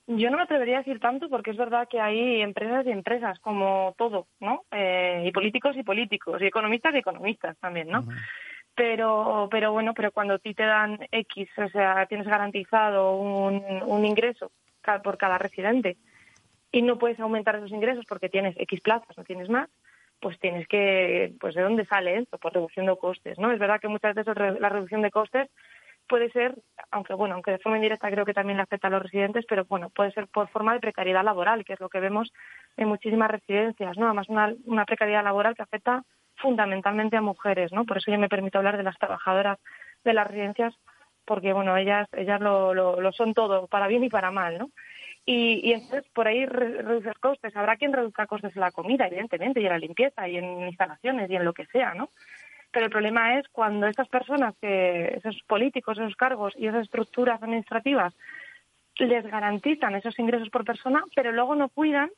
Yo 0.06 0.30
no 0.30 0.38
me 0.38 0.44
atrevería 0.44 0.76
a 0.76 0.84
decir 0.84 1.00
tanto 1.00 1.28
porque 1.28 1.50
es 1.50 1.58
verdad 1.58 1.88
que 1.90 2.00
hay 2.00 2.42
empresas 2.42 2.86
y 2.86 2.92
empresas, 2.92 3.40
como 3.40 3.96
todo, 3.98 4.28
¿no? 4.40 4.62
Eh, 4.70 5.24
y 5.26 5.32
políticos 5.32 5.76
y 5.76 5.82
políticos, 5.82 6.40
y 6.40 6.46
economistas 6.46 6.94
y 6.94 7.00
economistas 7.00 7.58
también, 7.58 7.88
¿no? 7.88 8.06
Pero 8.76 9.48
pero 9.50 9.72
bueno 9.72 9.94
pero 9.94 10.12
cuando 10.12 10.36
a 10.36 10.40
ti 10.40 10.54
te 10.54 10.64
dan 10.64 11.00
x 11.12 11.50
o 11.58 11.70
sea 11.70 12.06
tienes 12.08 12.28
garantizado 12.28 13.16
un, 13.18 13.64
un 13.86 14.06
ingreso 14.06 14.52
por 15.04 15.18
cada 15.18 15.38
residente 15.38 15.98
y 16.72 16.82
no 16.82 16.98
puedes 16.98 17.20
aumentar 17.20 17.56
esos 17.56 17.72
ingresos 17.72 18.06
porque 18.08 18.30
tienes 18.30 18.56
x 18.60 18.82
plazas 18.82 19.18
no 19.18 19.24
tienes 19.24 19.50
más 19.50 19.70
pues 20.20 20.40
tienes 20.40 20.68
que 20.68 21.34
pues 21.40 21.56
de 21.56 21.62
dónde 21.62 21.86
sale 21.86 22.18
esto 22.18 22.38
por 22.38 22.54
reducción 22.54 22.86
de 22.86 22.98
costes 22.98 23.40
no 23.40 23.52
es 23.52 23.60
verdad 23.60 23.80
que 23.80 23.88
muchas 23.88 24.14
veces 24.14 24.36
la 24.60 24.70
reducción 24.70 25.02
de 25.02 25.12
costes 25.12 25.50
puede 26.08 26.30
ser 26.32 26.56
aunque 26.92 27.14
bueno 27.14 27.36
aunque 27.36 27.52
de 27.52 27.60
forma 27.60 27.78
indirecta 27.78 28.12
creo 28.12 28.26
que 28.26 28.34
también 28.34 28.58
le 28.58 28.64
afecta 28.64 28.88
a 28.88 28.92
los 28.92 29.02
residentes 29.02 29.46
pero 29.48 29.66
bueno 29.66 29.90
puede 29.90 30.12
ser 30.12 30.28
por 30.28 30.50
forma 30.50 30.74
de 30.74 30.82
precariedad 30.82 31.24
laboral 31.24 31.64
que 31.64 31.74
es 31.74 31.80
lo 31.80 31.90
que 31.90 32.02
vemos 32.02 32.32
en 32.76 32.90
muchísimas 32.90 33.32
residencias 33.32 33.98
no 33.98 34.06
además 34.06 34.30
una, 34.30 34.54
una 34.66 34.86
precariedad 34.86 35.24
laboral 35.24 35.56
que 35.56 35.64
afecta 35.64 36.04
fundamentalmente 36.38 37.18
a 37.18 37.22
mujeres, 37.22 37.72
¿no? 37.72 37.86
Por 37.86 37.98
eso 37.98 38.12
yo 38.12 38.20
me 38.20 38.30
permito 38.30 38.58
hablar 38.58 38.78
de 38.78 38.84
las 38.84 38.98
trabajadoras 38.98 39.60
de 40.04 40.14
las 40.14 40.28
residencias, 40.28 40.74
porque, 41.26 41.54
bueno, 41.54 41.76
ellas, 41.76 42.08
ellas 42.14 42.40
lo, 42.40 42.74
lo, 42.74 43.12
son 43.12 43.34
todo, 43.34 43.68
para 43.68 43.88
bien 43.88 44.04
y 44.04 44.10
para 44.10 44.32
mal, 44.32 44.58
¿no? 44.58 44.70
Y, 45.26 45.68
y 45.68 45.74
entonces 45.74 46.06
por 46.14 46.28
ahí 46.28 46.46
reducir 46.46 47.18
costes. 47.20 47.56
Habrá 47.56 47.78
quien 47.78 47.94
reduzca 47.94 48.28
costes 48.28 48.56
en 48.56 48.62
la 48.62 48.72
comida, 48.72 49.08
evidentemente, 49.08 49.60
y 49.60 49.66
en 49.66 49.72
la 49.72 49.80
limpieza, 49.80 50.28
y 50.28 50.38
en 50.38 50.68
instalaciones, 50.68 51.30
y 51.32 51.36
en 51.36 51.46
lo 51.46 51.54
que 51.54 51.66
sea, 51.66 51.96
¿no? 51.96 52.10
Pero 52.72 52.86
el 52.86 52.92
problema 52.92 53.40
es 53.40 53.48
cuando 53.50 53.88
estas 53.88 54.10
personas, 54.10 54.54
que 54.62 55.16
esos 55.16 55.42
políticos, 55.48 55.98
esos 55.98 56.16
cargos 56.16 56.54
y 56.58 56.68
esas 56.68 56.84
estructuras 56.84 57.42
administrativas 57.42 58.14
les 58.98 59.26
garantizan 59.26 59.96
esos 59.96 60.20
ingresos 60.20 60.50
por 60.50 60.66
persona, 60.66 61.04
pero 61.16 61.32
luego 61.32 61.56
no 61.56 61.70
cuidan 61.70 62.10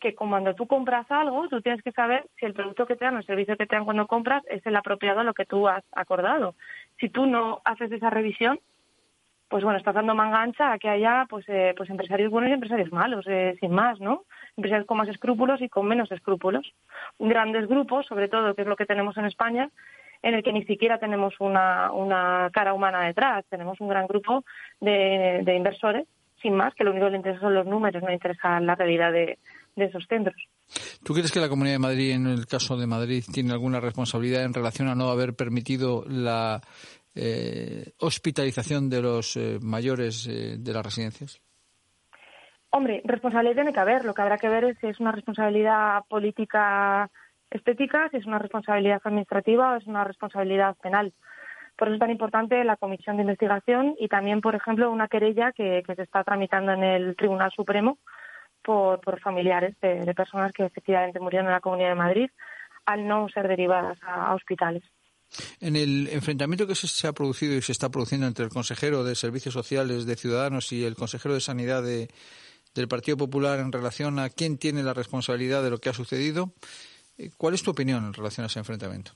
que 0.00 0.14
cuando 0.14 0.54
tú 0.54 0.66
compras 0.66 1.10
algo, 1.10 1.48
tú 1.48 1.60
tienes 1.60 1.82
que 1.82 1.92
saber 1.92 2.26
si 2.38 2.46
el 2.46 2.54
producto 2.54 2.86
que 2.86 2.96
te 2.96 3.04
dan 3.04 3.16
o 3.16 3.18
el 3.18 3.26
servicio 3.26 3.56
que 3.56 3.66
te 3.66 3.74
dan 3.74 3.84
cuando 3.84 4.06
compras 4.06 4.42
es 4.48 4.64
el 4.66 4.76
apropiado 4.76 5.20
a 5.20 5.24
lo 5.24 5.34
que 5.34 5.44
tú 5.44 5.68
has 5.68 5.84
acordado. 5.92 6.54
Si 7.00 7.08
tú 7.08 7.26
no 7.26 7.60
haces 7.64 7.90
esa 7.92 8.10
revisión, 8.10 8.58
pues 9.48 9.62
bueno, 9.62 9.78
estás 9.78 9.94
dando 9.94 10.14
manga 10.14 10.42
ancha 10.42 10.72
a 10.72 10.78
que 10.78 10.88
haya 10.88 11.26
pues, 11.28 11.48
eh, 11.48 11.72
pues 11.76 11.88
empresarios 11.88 12.30
buenos 12.30 12.50
y 12.50 12.54
empresarios 12.54 12.90
malos, 12.92 13.24
eh, 13.28 13.56
sin 13.60 13.70
más, 13.70 14.00
¿no? 14.00 14.24
Empresarios 14.56 14.86
con 14.86 14.98
más 14.98 15.08
escrúpulos 15.08 15.60
y 15.62 15.68
con 15.68 15.86
menos 15.86 16.10
escrúpulos. 16.10 16.72
Grandes 17.18 17.68
grupos, 17.68 18.06
sobre 18.06 18.28
todo, 18.28 18.54
que 18.54 18.62
es 18.62 18.68
lo 18.68 18.76
que 18.76 18.86
tenemos 18.86 19.16
en 19.16 19.26
España, 19.26 19.70
en 20.22 20.34
el 20.34 20.42
que 20.42 20.52
ni 20.52 20.64
siquiera 20.64 20.98
tenemos 20.98 21.34
una, 21.38 21.92
una 21.92 22.50
cara 22.52 22.74
humana 22.74 23.02
detrás. 23.02 23.44
Tenemos 23.48 23.80
un 23.80 23.88
gran 23.88 24.06
grupo 24.08 24.44
de, 24.80 25.42
de 25.44 25.54
inversores, 25.54 26.06
sin 26.42 26.54
más, 26.54 26.74
que 26.74 26.82
lo 26.82 26.90
único 26.90 27.06
que 27.06 27.12
le 27.12 27.18
interesa 27.18 27.40
son 27.40 27.54
los 27.54 27.66
números, 27.66 28.02
no 28.02 28.08
le 28.08 28.14
interesa 28.14 28.58
la 28.60 28.74
realidad 28.74 29.12
de, 29.12 29.38
de 29.76 29.84
esos 29.84 30.06
centros. 30.08 30.36
¿Tú 31.04 31.14
crees 31.14 31.30
que 31.30 31.40
la 31.40 31.48
Comunidad 31.48 31.74
de 31.74 31.80
Madrid, 31.80 32.10
en 32.12 32.26
el 32.26 32.46
caso 32.46 32.76
de 32.76 32.86
Madrid, 32.86 33.22
tiene 33.32 33.52
alguna 33.52 33.78
responsabilidad 33.78 34.44
en 34.44 34.54
relación 34.54 34.88
a 34.88 34.94
no 34.94 35.10
haber 35.10 35.34
permitido 35.34 36.04
la 36.08 36.60
eh, 37.14 37.92
hospitalización 38.00 38.90
de 38.90 39.00
los 39.00 39.36
eh, 39.36 39.58
mayores 39.62 40.26
eh, 40.26 40.56
de 40.58 40.72
las 40.72 40.84
residencias? 40.84 41.40
Hombre, 42.70 43.00
responsabilidad 43.04 43.54
tiene 43.54 43.72
que 43.72 43.80
haber. 43.80 44.04
Lo 44.04 44.12
que 44.12 44.22
habrá 44.22 44.36
que 44.36 44.48
ver 44.48 44.64
es 44.64 44.78
si 44.80 44.88
es 44.88 45.00
una 45.00 45.12
responsabilidad 45.12 46.02
política 46.10 47.10
estética, 47.50 48.08
si 48.10 48.18
es 48.18 48.26
una 48.26 48.38
responsabilidad 48.38 49.00
administrativa 49.02 49.72
o 49.72 49.76
es 49.76 49.86
una 49.86 50.04
responsabilidad 50.04 50.76
penal. 50.82 51.14
Por 51.76 51.88
eso 51.88 51.94
es 51.94 52.00
tan 52.00 52.10
importante 52.10 52.62
la 52.64 52.76
comisión 52.76 53.16
de 53.16 53.22
investigación 53.22 53.94
y 53.98 54.08
también, 54.08 54.40
por 54.40 54.54
ejemplo, 54.54 54.90
una 54.90 55.08
querella 55.08 55.52
que, 55.52 55.82
se 55.86 56.02
está 56.02 56.24
tramitando 56.24 56.72
en 56.72 56.84
el 56.84 57.16
Tribunal 57.16 57.50
Supremo 57.54 57.98
por, 58.66 59.20
familiares 59.20 59.76
de, 59.80 60.12
personas 60.14 60.52
que 60.52 60.64
efectivamente 60.64 61.20
murieron 61.20 61.46
en 61.46 61.52
la 61.52 61.60
Comunidad 61.60 61.90
de 61.90 61.94
Madrid 61.94 62.30
al 62.84 63.06
no 63.06 63.28
ser 63.28 63.48
derivadas 63.48 63.98
a 64.02 64.34
hospitales. 64.34 64.82
En 65.60 65.76
el 65.76 66.08
enfrentamiento 66.08 66.66
que 66.66 66.74
se, 66.74 67.06
ha 67.06 67.12
producido 67.12 67.54
y 67.54 67.62
se 67.62 67.72
está 67.72 67.88
produciendo 67.88 68.26
entre 68.26 68.44
el 68.44 68.50
consejero 68.50 69.04
de 69.04 69.14
Servicios 69.14 69.54
Sociales 69.54 70.06
de 70.06 70.16
Ciudadanos 70.16 70.72
y 70.72 70.84
el 70.84 70.94
consejero 70.94 71.34
de 71.34 71.40
Sanidad 71.40 71.82
del 71.82 72.88
Partido 72.88 73.16
Popular 73.16 73.58
en 73.58 73.72
relación 73.72 74.18
a 74.18 74.30
quién 74.30 74.58
tiene 74.58 74.82
la 74.82 74.94
responsabilidad 74.94 75.62
de 75.62 75.70
lo 75.70 75.78
que 75.78 75.88
ha 75.88 75.94
sucedido, 75.94 76.52
eh, 77.18 77.30
¿cuál 77.36 77.54
es 77.54 77.62
tu 77.62 77.70
opinión 77.70 78.04
en 78.04 78.12
relación 78.12 78.44
a 78.44 78.46
ese 78.46 78.60
enfrentamiento? 78.60 79.12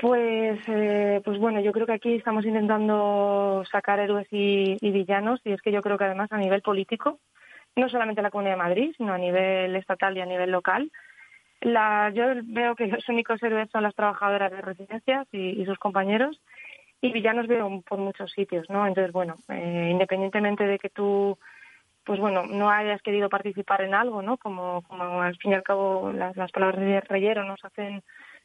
Pues, 0.00 0.60
eh, 0.68 1.22
pues 1.24 1.38
bueno, 1.38 1.60
yo 1.60 1.72
creo 1.72 1.86
que 1.86 1.94
aquí 1.94 2.14
estamos 2.14 2.44
intentando 2.44 3.62
sacar 3.70 4.00
héroes 4.00 4.26
y, 4.30 4.76
y, 4.80 4.90
villanos 4.90 5.40
y 5.44 5.52
es 5.52 5.62
que 5.62 5.72
yo 5.72 5.80
creo 5.80 5.96
que 5.96 6.04
además 6.04 6.30
a 6.32 6.36
nivel 6.36 6.60
político, 6.60 7.20
no 7.76 7.88
solamente 7.88 8.20
en 8.20 8.24
la 8.24 8.30
Comunidad 8.30 8.54
de 8.54 8.62
Madrid, 8.62 8.94
sino 8.96 9.12
a 9.12 9.18
nivel 9.18 9.74
estatal 9.76 10.16
y 10.16 10.20
a 10.20 10.26
nivel 10.26 10.50
local, 10.50 10.90
la, 11.60 12.10
yo 12.10 12.24
veo 12.44 12.74
que 12.76 12.86
los 12.86 13.08
únicos 13.08 13.42
héroes 13.42 13.70
son 13.70 13.82
las 13.82 13.94
trabajadoras 13.94 14.52
de 14.52 14.60
residencias 14.60 15.26
y, 15.32 15.64
sus 15.64 15.78
compañeros 15.78 16.40
y 17.00 17.12
villanos 17.12 17.46
veo 17.46 17.82
por 17.88 17.98
muchos 17.98 18.32
sitios, 18.32 18.68
¿no? 18.68 18.86
Entonces, 18.86 19.12
bueno, 19.12 19.34
eh, 19.48 19.88
independientemente 19.90 20.64
de 20.64 20.78
que 20.78 20.90
tú, 20.90 21.38
pues 22.04 22.20
bueno, 22.20 22.44
no 22.46 22.70
hayas 22.70 23.02
querido 23.02 23.28
participar 23.28 23.82
en 23.82 23.94
algo, 23.94 24.22
¿no? 24.22 24.36
Como, 24.36 24.82
como 24.82 25.22
al 25.22 25.36
fin 25.36 25.52
y 25.52 25.54
al 25.54 25.62
cabo 25.62 26.12
las, 26.12 26.52
palabras 26.52 26.80
de 26.80 27.00
Reyero 27.00 27.44
nos 27.44 27.64
hacen 27.64 28.02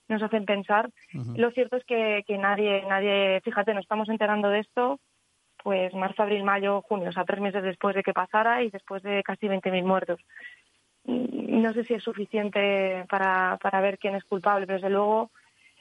nos 0.07 0.24
hacen 0.24 0.45
pensar. 0.45 0.89
Lo 1.36 1.51
cierto 1.51 1.75
es 1.75 1.86
que, 1.86 2.23
que 2.25 2.36
nadie, 2.39 2.84
nadie, 2.89 3.41
fíjate, 3.41 3.75
nos 3.75 3.84
estamos 3.84 4.10
enterando 4.10 4.49
de 4.49 4.62
esto, 4.62 4.99
pues 5.63 5.93
marzo, 5.93 6.24
abril, 6.24 6.43
mayo, 6.43 6.82
junio, 6.82 7.10
o 7.10 7.12
sea, 7.12 7.26
tres 7.26 7.41
meses 7.41 7.63
después 7.63 7.95
de 7.95 8.04
que 8.04 8.13
pasara 8.13 8.63
y 8.63 8.69
después 8.69 9.04
de 9.04 9.24
casi 9.24 9.48
20.000 9.48 9.84
muertos 9.84 10.19
no 11.06 11.74
sé 11.74 11.84
si 11.84 11.93
es 11.93 12.04
suficiente 12.04 13.06
para, 13.10 13.58
para 13.62 13.82
ver 13.82 13.98
quién 13.98 14.15
es 14.15 14.24
culpable, 14.24 14.65
pero 14.65 14.78
desde 14.78 14.89
luego, 14.89 15.32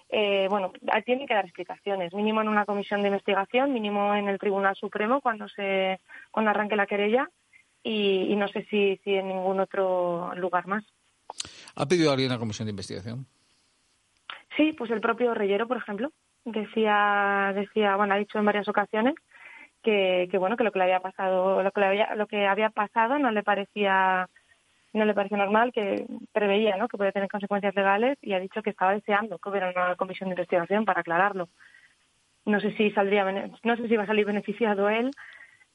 eh, 0.09 0.47
bueno, 0.49 0.73
tienen 1.05 1.27
que 1.27 1.35
dar 1.35 1.45
explicaciones, 1.45 2.15
mínimo 2.15 2.41
en 2.41 2.49
una 2.49 2.65
comisión 2.65 3.03
de 3.03 3.09
investigación, 3.09 3.73
mínimo 3.73 4.15
en 4.15 4.29
el 4.29 4.39
Tribunal 4.39 4.77
Supremo 4.77 5.21
cuando 5.21 5.49
se 5.49 6.01
cuando 6.31 6.51
arranque 6.51 6.77
la 6.77 6.87
querella 6.87 7.29
y, 7.83 8.35
no 8.37 8.49
sé 8.49 8.67
si, 8.69 9.01
si 9.05 9.15
en 9.15 9.29
ningún 9.29 9.61
otro 9.61 10.35
lugar 10.35 10.67
más. 10.67 10.85
¿Ha 11.77 11.87
pedido 11.87 12.11
alguien 12.11 12.31
una 12.31 12.39
comisión 12.39 12.67
de 12.67 12.71
investigación? 12.71 13.27
Sí, 14.57 14.73
pues 14.73 14.91
el 14.91 15.01
propio 15.01 15.33
Reyero, 15.33 15.69
por 15.69 15.77
ejemplo, 15.77 16.13
decía, 16.45 17.53
decía, 17.55 17.97
bueno, 17.97 18.15
ha 18.15 18.19
dicho 18.19 18.39
en 18.39 18.45
varias 18.45 18.69
ocasiones 18.69 19.15
que, 19.83 20.29
que 20.31 20.39
bueno, 20.39 20.57
que 20.57 20.65
lo 20.65 20.73
que 20.73 20.79
le 20.79 20.85
había 20.85 21.01
pasado, 21.01 21.63
lo 21.63 21.71
que 21.71 21.85
había, 21.85 22.15
lo 22.15 22.27
que 22.27 22.47
había 22.47 22.71
pasado 22.71 23.19
no 23.19 23.31
le 23.31 23.43
parecía 23.43 24.29
no 24.93 25.05
le 25.05 25.15
parece 25.15 25.37
normal, 25.37 25.73
que 25.73 26.07
preveía 26.33 26.77
¿no? 26.77 26.89
que 26.89 26.97
podía 26.97 27.13
tener 27.13 27.29
consecuencias 27.29 27.75
legales 27.75 28.19
y 28.23 28.33
ha 28.33 28.41
dicho 28.41 28.63
que 28.63 28.71
estaba 28.71 28.95
deseando 28.95 29.39
que 29.39 29.49
hubiera 29.51 29.71
una 29.71 29.97
comisión 29.97 30.29
de 30.29 30.35
investigación 30.35 30.85
para 30.85 31.01
aclararlo. 31.01 31.49
No 32.47 32.59
sé 32.61 32.73
si 32.73 32.91
saldría, 32.93 33.25
no 33.63 33.77
sé 33.77 33.89
si 33.89 33.97
va 33.97 34.05
a 34.05 34.07
salir 34.07 34.25
beneficiado 34.25 34.89
él 34.89 35.11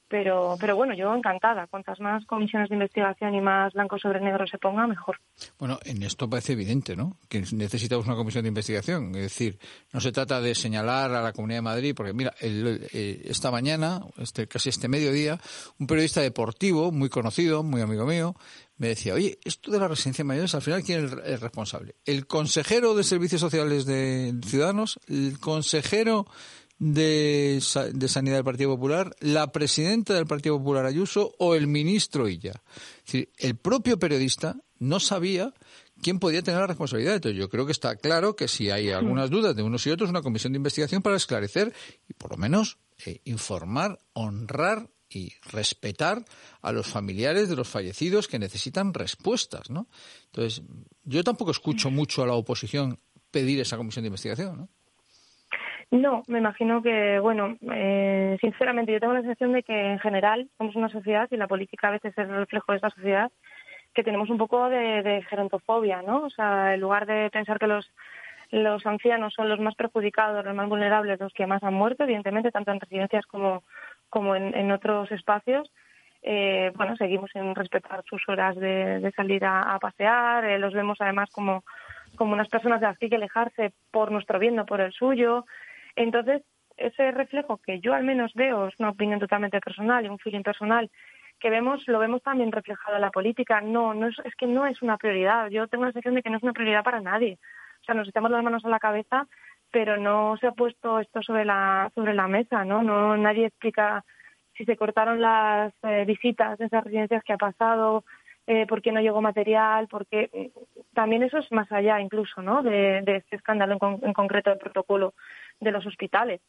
pero, 0.08 0.56
pero 0.60 0.76
bueno, 0.76 0.94
yo 0.94 1.14
encantada. 1.14 1.66
Cuantas 1.66 1.98
más 2.00 2.24
comisiones 2.26 2.68
de 2.68 2.74
investigación 2.74 3.34
y 3.34 3.40
más 3.40 3.72
blanco 3.72 3.98
sobre 3.98 4.20
negro 4.20 4.46
se 4.46 4.58
ponga, 4.58 4.86
mejor. 4.86 5.18
Bueno, 5.58 5.78
en 5.84 6.02
esto 6.02 6.28
parece 6.28 6.52
evidente, 6.52 6.96
¿no? 6.96 7.16
Que 7.28 7.42
necesitamos 7.52 8.06
una 8.06 8.16
comisión 8.16 8.44
de 8.44 8.48
investigación. 8.48 9.14
Es 9.14 9.22
decir, 9.22 9.58
no 9.92 10.00
se 10.00 10.12
trata 10.12 10.40
de 10.40 10.54
señalar 10.54 11.12
a 11.12 11.22
la 11.22 11.32
Comunidad 11.32 11.58
de 11.58 11.62
Madrid, 11.62 11.94
porque 11.96 12.12
mira, 12.12 12.34
eh, 12.40 13.22
esta 13.24 13.50
mañana, 13.50 14.00
este, 14.18 14.46
casi 14.46 14.68
este 14.68 14.88
mediodía, 14.88 15.38
un 15.78 15.86
periodista 15.86 16.20
deportivo 16.20 16.92
muy 16.92 17.08
conocido, 17.08 17.62
muy 17.62 17.80
amigo 17.80 18.06
mío, 18.06 18.34
me 18.76 18.88
decía, 18.88 19.14
oye, 19.14 19.38
esto 19.44 19.70
de 19.70 19.78
la 19.78 19.88
residencia 19.88 20.24
mayores, 20.24 20.54
al 20.54 20.62
final, 20.62 20.82
¿quién 20.82 21.04
es 21.04 21.12
el 21.12 21.40
responsable? 21.40 21.94
¿El 22.04 22.26
consejero 22.26 22.94
de 22.94 23.04
Servicios 23.04 23.40
Sociales 23.40 23.86
de 23.86 24.34
Ciudadanos? 24.44 24.98
¿El 25.06 25.38
consejero 25.38 26.26
de, 26.78 27.62
de, 27.92 28.08
Sanidad 28.08 28.36
del 28.36 28.44
Partido 28.44 28.70
Popular, 28.70 29.14
la 29.20 29.52
presidenta 29.52 30.14
del 30.14 30.26
Partido 30.26 30.58
Popular 30.58 30.86
Ayuso 30.86 31.34
o 31.38 31.54
el 31.54 31.66
ministro 31.66 32.28
Illa. 32.28 32.62
Es 32.98 33.04
decir, 33.04 33.32
el 33.38 33.56
propio 33.56 33.98
periodista 33.98 34.56
no 34.78 35.00
sabía 35.00 35.54
quién 36.02 36.18
podía 36.18 36.42
tener 36.42 36.60
la 36.60 36.66
responsabilidad. 36.66 37.14
Entonces, 37.14 37.38
yo 37.38 37.48
creo 37.48 37.66
que 37.66 37.72
está 37.72 37.96
claro 37.96 38.36
que 38.36 38.48
si 38.48 38.70
hay 38.70 38.90
algunas 38.90 39.30
dudas 39.30 39.56
de 39.56 39.62
unos 39.62 39.86
y 39.86 39.90
otros, 39.90 40.10
una 40.10 40.22
comisión 40.22 40.52
de 40.52 40.58
investigación 40.58 41.02
para 41.02 41.16
esclarecer 41.16 41.72
y 42.08 42.14
por 42.14 42.32
lo 42.32 42.36
menos 42.36 42.78
eh, 43.06 43.20
informar, 43.24 43.98
honrar 44.12 44.90
y 45.08 45.32
respetar 45.50 46.24
a 46.60 46.72
los 46.72 46.86
familiares 46.86 47.48
de 47.48 47.56
los 47.56 47.68
fallecidos 47.68 48.26
que 48.26 48.38
necesitan 48.38 48.92
respuestas, 48.92 49.70
¿no? 49.70 49.88
Entonces, 50.26 50.62
yo 51.04 51.22
tampoco 51.22 51.52
escucho 51.52 51.90
mucho 51.90 52.22
a 52.22 52.26
la 52.26 52.34
oposición 52.34 52.98
pedir 53.30 53.60
esa 53.60 53.76
comisión 53.76 54.02
de 54.02 54.08
investigación, 54.08 54.56
¿no? 54.56 54.68
No, 55.90 56.22
me 56.28 56.38
imagino 56.38 56.82
que, 56.82 57.18
bueno, 57.20 57.56
eh, 57.72 58.36
sinceramente 58.40 58.92
yo 58.92 59.00
tengo 59.00 59.14
la 59.14 59.20
sensación 59.20 59.52
de 59.52 59.62
que 59.62 59.92
en 59.92 59.98
general 59.98 60.48
somos 60.58 60.76
una 60.76 60.88
sociedad 60.88 61.28
y 61.30 61.36
la 61.36 61.48
política 61.48 61.88
a 61.88 61.92
veces 61.92 62.12
es 62.16 62.28
el 62.28 62.36
reflejo 62.36 62.72
de 62.72 62.76
esta 62.76 62.90
sociedad 62.90 63.30
que 63.94 64.02
tenemos 64.02 64.28
un 64.28 64.38
poco 64.38 64.68
de, 64.68 65.24
gerontofobia, 65.28 66.02
¿no? 66.02 66.24
O 66.24 66.30
sea, 66.30 66.74
en 66.74 66.80
lugar 66.80 67.06
de 67.06 67.30
pensar 67.30 67.58
que 67.58 67.68
los 67.68 67.90
los 68.50 68.86
ancianos 68.86 69.34
son 69.34 69.48
los 69.48 69.58
más 69.58 69.74
perjudicados, 69.74 70.44
los 70.44 70.54
más 70.54 70.68
vulnerables, 70.68 71.18
los 71.18 71.32
que 71.32 71.46
más 71.46 71.62
han 71.64 71.74
muerto, 71.74 72.04
evidentemente, 72.04 72.52
tanto 72.52 72.70
en 72.70 72.78
residencias 72.78 73.26
como, 73.26 73.64
como 74.08 74.36
en, 74.36 74.70
otros 74.70 75.10
espacios. 75.10 75.72
Eh, 76.22 76.70
bueno, 76.76 76.94
seguimos 76.96 77.30
sin 77.32 77.52
respetar 77.54 78.04
sus 78.06 78.22
horas 78.28 78.54
de, 78.54 79.12
salir 79.16 79.44
a, 79.44 79.76
pasear, 79.80 80.44
eh, 80.44 80.58
los 80.60 80.72
vemos 80.72 80.98
además 81.00 81.30
como, 81.32 81.64
como 82.14 82.34
unas 82.34 82.48
personas 82.48 82.80
de 82.80 82.86
hay 82.86 83.08
que 83.08 83.16
alejarse 83.16 83.72
por 83.90 84.12
nuestro 84.12 84.38
bien, 84.38 84.54
no 84.54 84.66
por 84.66 84.80
el 84.80 84.92
suyo. 84.92 85.46
Entonces, 85.96 86.42
ese 86.76 87.12
reflejo 87.12 87.58
que 87.58 87.80
yo 87.80 87.94
al 87.94 88.04
menos 88.04 88.32
veo, 88.34 88.68
es 88.68 88.74
una 88.78 88.90
opinión 88.90 89.20
totalmente 89.20 89.60
personal 89.60 90.04
y 90.04 90.08
un 90.08 90.18
feeling 90.18 90.42
personal, 90.42 90.90
que 91.40 91.50
vemos, 91.50 91.86
lo 91.88 91.98
vemos 91.98 92.22
también 92.22 92.52
reflejado 92.52 92.96
en 92.96 93.02
la 93.02 93.10
política. 93.10 93.60
No, 93.60 93.94
no 93.94 94.08
es, 94.08 94.16
es 94.24 94.34
que 94.34 94.46
no 94.46 94.66
es 94.66 94.80
una 94.82 94.96
prioridad. 94.96 95.50
Yo 95.50 95.68
tengo 95.68 95.84
la 95.84 95.92
sensación 95.92 96.14
de 96.14 96.22
que 96.22 96.30
no 96.30 96.38
es 96.38 96.42
una 96.42 96.52
prioridad 96.52 96.84
para 96.84 97.00
nadie. 97.00 97.38
O 97.82 97.84
sea, 97.84 97.94
nos 97.94 98.08
echamos 98.08 98.30
las 98.30 98.42
manos 98.42 98.64
a 98.64 98.68
la 98.68 98.78
cabeza, 98.78 99.26
pero 99.70 99.96
no 99.96 100.36
se 100.38 100.46
ha 100.46 100.52
puesto 100.52 101.00
esto 101.00 101.22
sobre 101.22 101.44
la, 101.44 101.90
sobre 101.94 102.14
la 102.14 102.28
mesa, 102.28 102.64
¿no? 102.64 102.82
No, 102.82 103.16
nadie 103.16 103.46
explica 103.46 104.04
si 104.56 104.64
se 104.64 104.76
cortaron 104.76 105.20
las 105.20 105.74
eh, 105.82 106.04
visitas 106.06 106.58
en 106.60 106.66
esas 106.66 106.84
residencias 106.84 107.22
que 107.24 107.32
ha 107.32 107.38
pasado, 107.38 108.04
eh, 108.46 108.66
por 108.66 108.82
qué 108.82 108.92
no 108.92 109.00
llegó 109.00 109.20
material, 109.20 109.88
porque 109.88 110.30
eh, 110.32 110.50
también 110.94 111.24
eso 111.24 111.38
es 111.38 111.50
más 111.50 111.70
allá 111.72 112.00
incluso, 112.00 112.40
¿no? 112.40 112.62
De, 112.62 112.98
este 113.00 113.36
escándalo 113.36 113.76
en, 113.80 114.06
en 114.06 114.12
concreto 114.12 114.50
del 114.50 114.60
protocolo 114.60 115.14
de 115.60 115.72
los 115.72 115.86
hospitales. 115.86 116.40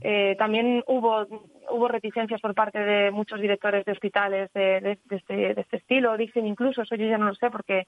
Eh, 0.00 0.34
también 0.38 0.82
hubo, 0.88 1.26
hubo 1.70 1.88
reticencias 1.88 2.40
por 2.40 2.54
parte 2.54 2.80
de 2.80 3.10
muchos 3.12 3.40
directores 3.40 3.84
de 3.84 3.92
hospitales 3.92 4.52
de, 4.52 4.98
este, 5.08 5.54
de, 5.54 5.60
este, 5.60 5.76
estilo, 5.76 6.16
dicen 6.16 6.46
incluso, 6.46 6.82
eso 6.82 6.96
yo 6.96 7.06
ya 7.06 7.16
no 7.16 7.26
lo 7.26 7.34
sé 7.34 7.48
porque 7.50 7.86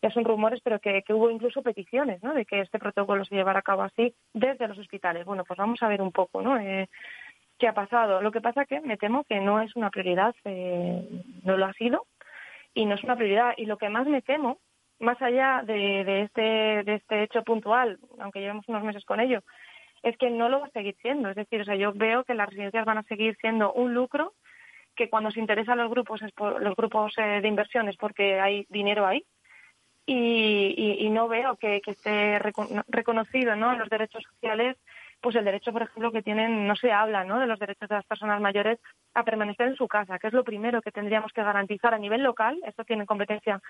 ya 0.00 0.10
son 0.10 0.24
rumores, 0.24 0.60
pero 0.62 0.78
que, 0.78 1.02
que 1.02 1.12
hubo 1.12 1.30
incluso 1.30 1.62
peticiones, 1.62 2.22
¿no? 2.22 2.34
De 2.34 2.44
que 2.44 2.60
este 2.60 2.78
protocolo 2.78 3.24
se 3.24 3.34
llevara 3.34 3.60
a 3.60 3.62
cabo 3.62 3.82
así 3.82 4.14
desde 4.32 4.68
los 4.68 4.78
hospitales. 4.78 5.24
Bueno, 5.24 5.44
pues 5.44 5.58
vamos 5.58 5.82
a 5.82 5.88
ver 5.88 6.02
un 6.02 6.12
poco, 6.12 6.40
¿no? 6.40 6.58
Eh, 6.58 6.88
qué 7.58 7.66
ha 7.66 7.74
pasado. 7.74 8.20
Lo 8.20 8.30
que 8.30 8.40
pasa 8.40 8.66
que 8.66 8.80
me 8.80 8.96
temo 8.96 9.24
que 9.24 9.40
no 9.40 9.60
es 9.60 9.74
una 9.76 9.90
prioridad, 9.90 10.34
eh, 10.44 11.08
no 11.42 11.56
lo 11.56 11.66
ha 11.66 11.72
sido 11.72 12.06
y 12.74 12.86
no 12.86 12.94
es 12.94 13.02
una 13.02 13.16
prioridad. 13.16 13.54
Y 13.56 13.66
lo 13.66 13.78
que 13.78 13.88
más 13.88 14.06
me 14.06 14.22
temo, 14.22 14.58
más 15.00 15.20
allá 15.22 15.62
de, 15.64 16.04
de 16.04 16.22
este 16.22 16.82
de 16.84 16.94
este 16.94 17.22
hecho 17.22 17.42
puntual, 17.42 17.98
aunque 18.20 18.40
llevemos 18.40 18.68
unos 18.68 18.84
meses 18.84 19.04
con 19.04 19.20
ello, 19.20 19.40
es 20.04 20.16
que 20.18 20.30
no 20.30 20.48
lo 20.48 20.60
va 20.60 20.66
a 20.66 20.70
seguir 20.70 20.94
siendo. 21.00 21.30
Es 21.30 21.36
decir, 21.36 21.62
o 21.62 21.64
sea, 21.64 21.74
yo 21.74 21.92
veo 21.92 22.24
que 22.24 22.34
las 22.34 22.48
residencias 22.48 22.84
van 22.84 22.98
a 22.98 23.02
seguir 23.04 23.36
siendo 23.40 23.72
un 23.72 23.94
lucro 23.94 24.34
que 24.94 25.08
cuando 25.08 25.30
se 25.30 25.40
interesan 25.40 25.78
los 25.78 25.90
grupos 25.90 26.22
es 26.22 26.30
por, 26.32 26.62
los 26.62 26.76
grupos 26.76 27.14
eh, 27.18 27.40
de 27.40 27.48
inversiones 27.48 27.96
porque 27.96 28.40
hay 28.40 28.66
dinero 28.68 29.06
ahí 29.06 29.24
y, 30.06 31.08
no 31.10 31.28
veo 31.28 31.56
que, 31.56 31.80
esté 31.84 32.38
reco- 32.38 32.84
reconocido 32.88 33.56
¿no? 33.56 33.76
los 33.76 33.88
derechos 33.88 34.22
sociales 34.22 34.76
pues 35.20 35.34
el 35.36 35.44
derecho 35.44 35.72
por 35.72 35.82
ejemplo 35.82 36.12
que 36.12 36.22
tienen 36.22 36.66
no 36.66 36.76
se 36.76 36.92
habla 36.92 37.24
¿no? 37.24 37.40
de 37.40 37.46
los 37.46 37.58
derechos 37.58 37.88
de 37.88 37.94
las 37.94 38.04
personas 38.04 38.40
mayores 38.40 38.78
a 39.14 39.24
permanecer 39.24 39.68
en 39.68 39.76
su 39.76 39.88
casa 39.88 40.18
que 40.18 40.26
es 40.26 40.32
lo 40.32 40.44
primero 40.44 40.82
que 40.82 40.92
tendríamos 40.92 41.32
que 41.32 41.42
garantizar 41.42 41.94
a 41.94 41.98
nivel 41.98 42.22
local 42.22 42.60
esto 42.66 42.84
tiene 42.84 43.06
competencia 43.06 43.62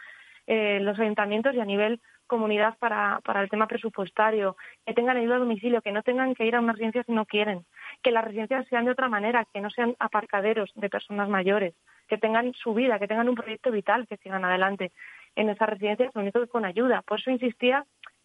eh, 0.47 0.81
los 0.81 0.99
ayuntamientos 0.99 1.55
y 1.55 1.61
a 1.61 1.65
nivel 1.65 2.01
comunidad 2.27 2.77
para, 2.79 3.21
para 3.23 3.43
el 3.43 3.51
tema 3.51 3.67
presupuestario, 3.67 4.57
que 4.87 4.95
tengan 4.95 5.19
ayuda 5.19 5.37
a 5.37 5.41
domicilio, 5.41 5.83
que 5.83 5.93
no 5.93 6.03
tengan 6.03 6.35
que 6.35 6.47
ir 6.47 6.57
a 6.57 6.61
una 6.61 6.73
residencia 6.73 7.05
si 7.05 7.13
no 7.13 7.27
quieren, 7.27 7.67
que 8.03 8.11
las 8.11 8.25
residencias 8.25 8.67
sean 8.69 8.87
de 8.87 8.93
otra 8.93 9.09
manera, 9.09 9.47
que 9.53 9.61
no 9.61 9.69
sean 9.71 9.95
aparcaderos 9.99 10.73
de 10.75 10.89
personas 10.89 11.29
mayores, 11.29 11.75
que 12.09 12.17
tengan 12.19 12.55
su 12.55 12.73
vida, 12.73 12.99
que 12.99 13.09
tengan 13.09 13.29
un 13.29 13.35
proyecto 13.35 13.71
vital, 13.71 14.07
que 14.07 14.17
sigan 14.17 14.45
adelante 14.45 14.91
en 15.37 15.51
esas 15.51 15.69
residencias, 15.69 16.15
lo 16.15 16.23
único 16.23 16.47
con 16.49 16.65
ayuda. 16.65 17.03
Por 17.03 17.21
eso 17.21 17.31
insistía 17.31 17.85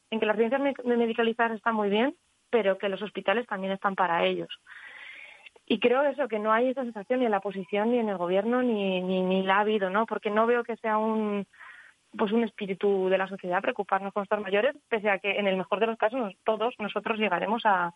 en 0.09 0.19
que 0.19 0.25
las 0.25 0.35
residencias 0.37 0.61
me- 0.85 0.95
medicalizadas 0.95 1.57
están 1.57 1.75
muy 1.75 1.89
bien, 1.89 2.15
pero 2.49 2.77
que 2.77 2.89
los 2.89 3.01
hospitales 3.01 3.47
también 3.47 3.73
están 3.73 3.95
para 3.95 4.23
ellos. 4.25 4.49
Y 5.65 5.79
creo 5.79 6.03
eso, 6.03 6.27
que 6.27 6.39
no 6.39 6.51
hay 6.51 6.69
esa 6.69 6.83
sensación 6.83 7.19
ni 7.19 7.25
en 7.25 7.31
la 7.31 7.37
oposición, 7.37 7.91
ni 7.91 7.99
en 7.99 8.09
el 8.09 8.17
gobierno, 8.17 8.63
ni, 8.63 9.01
ni, 9.01 9.21
ni 9.21 9.43
la 9.43 9.57
ha 9.57 9.59
habido, 9.59 9.89
¿no? 9.89 10.05
Porque 10.07 10.31
no 10.31 10.47
veo 10.47 10.63
que 10.63 10.77
sea 10.77 10.97
un, 10.97 11.45
pues 12.17 12.31
un 12.31 12.43
espíritu 12.43 13.09
de 13.09 13.17
la 13.17 13.27
sociedad 13.27 13.61
preocuparnos 13.61 14.13
por 14.13 14.21
nuestros 14.21 14.41
mayores, 14.41 14.75
pese 14.87 15.09
a 15.09 15.19
que 15.19 15.31
en 15.31 15.47
el 15.47 15.57
mejor 15.57 15.79
de 15.79 15.87
los 15.87 15.97
casos 15.97 16.33
todos 16.43 16.73
nosotros 16.79 17.19
llegaremos 17.19 17.63
a, 17.65 17.93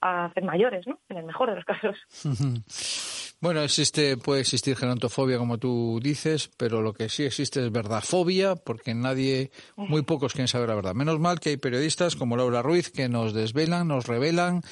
a 0.00 0.30
ser 0.34 0.44
mayores, 0.44 0.86
¿no? 0.86 0.98
En 1.08 1.18
el 1.18 1.24
mejor 1.24 1.50
de 1.50 1.56
los 1.56 1.64
casos. 1.64 1.96
Bueno, 3.38 3.60
existe, 3.60 4.16
puede 4.16 4.40
existir 4.40 4.76
gerontofobia, 4.76 5.36
como 5.36 5.58
tú 5.58 6.00
dices, 6.02 6.50
pero 6.56 6.80
lo 6.80 6.94
que 6.94 7.10
sí 7.10 7.24
existe 7.24 7.62
es 7.62 7.70
verdadfobia, 7.70 8.56
porque 8.56 8.94
nadie, 8.94 9.50
muy 9.76 10.02
pocos 10.02 10.32
quieren 10.32 10.48
saber 10.48 10.70
la 10.70 10.74
verdad. 10.74 10.94
Menos 10.94 11.20
mal 11.20 11.38
que 11.38 11.50
hay 11.50 11.56
periodistas 11.58 12.16
como 12.16 12.38
Laura 12.38 12.62
Ruiz 12.62 12.90
que 12.90 13.10
nos 13.10 13.34
desvelan, 13.34 13.88
nos 13.88 14.06
revelan, 14.06 14.62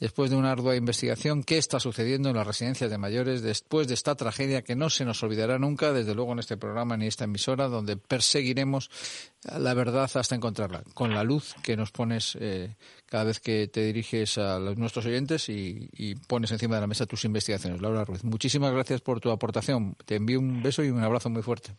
después 0.00 0.30
de 0.30 0.36
una 0.36 0.50
ardua 0.50 0.74
investigación, 0.74 1.44
qué 1.44 1.58
está 1.58 1.78
sucediendo 1.78 2.30
en 2.30 2.36
las 2.36 2.46
residencias 2.46 2.90
de 2.90 2.98
mayores 2.98 3.42
después 3.42 3.86
de 3.86 3.94
esta 3.94 4.14
tragedia 4.16 4.62
que 4.62 4.74
no 4.74 4.90
se 4.90 5.04
nos 5.04 5.22
olvidará 5.22 5.58
nunca, 5.58 5.92
desde 5.92 6.14
luego 6.14 6.32
en 6.32 6.38
este 6.40 6.56
programa 6.56 6.96
ni 6.96 7.06
esta 7.06 7.24
emisora, 7.24 7.68
donde 7.68 7.96
perseguiremos 7.96 8.90
la 9.58 9.74
verdad 9.74 10.10
hasta 10.14 10.34
encontrarla, 10.34 10.82
con 10.94 11.14
la 11.14 11.22
luz 11.22 11.54
que 11.62 11.76
nos 11.76 11.90
pones 11.92 12.36
eh, 12.40 12.76
cada 13.06 13.24
vez 13.24 13.40
que 13.40 13.68
te 13.68 13.84
diriges 13.84 14.38
a 14.38 14.58
los- 14.58 14.76
nuestros 14.78 15.06
oyentes 15.06 15.48
y, 15.48 15.88
y 15.92 16.14
pones 16.14 16.50
encima 16.50 16.74
de 16.76 16.80
la 16.80 16.86
mesa 16.86 17.06
tus 17.06 17.24
investigaciones. 17.24 17.80
Laura 17.80 18.04
Ruiz, 18.04 18.24
muchísimas 18.24 18.72
gracias 18.72 19.00
por 19.02 19.20
tu 19.20 19.30
aportación. 19.30 19.96
Te 20.06 20.16
envío 20.16 20.40
un 20.40 20.62
beso 20.62 20.82
y 20.82 20.90
un 20.90 21.02
abrazo 21.02 21.30
muy 21.30 21.42
fuerte. 21.42 21.72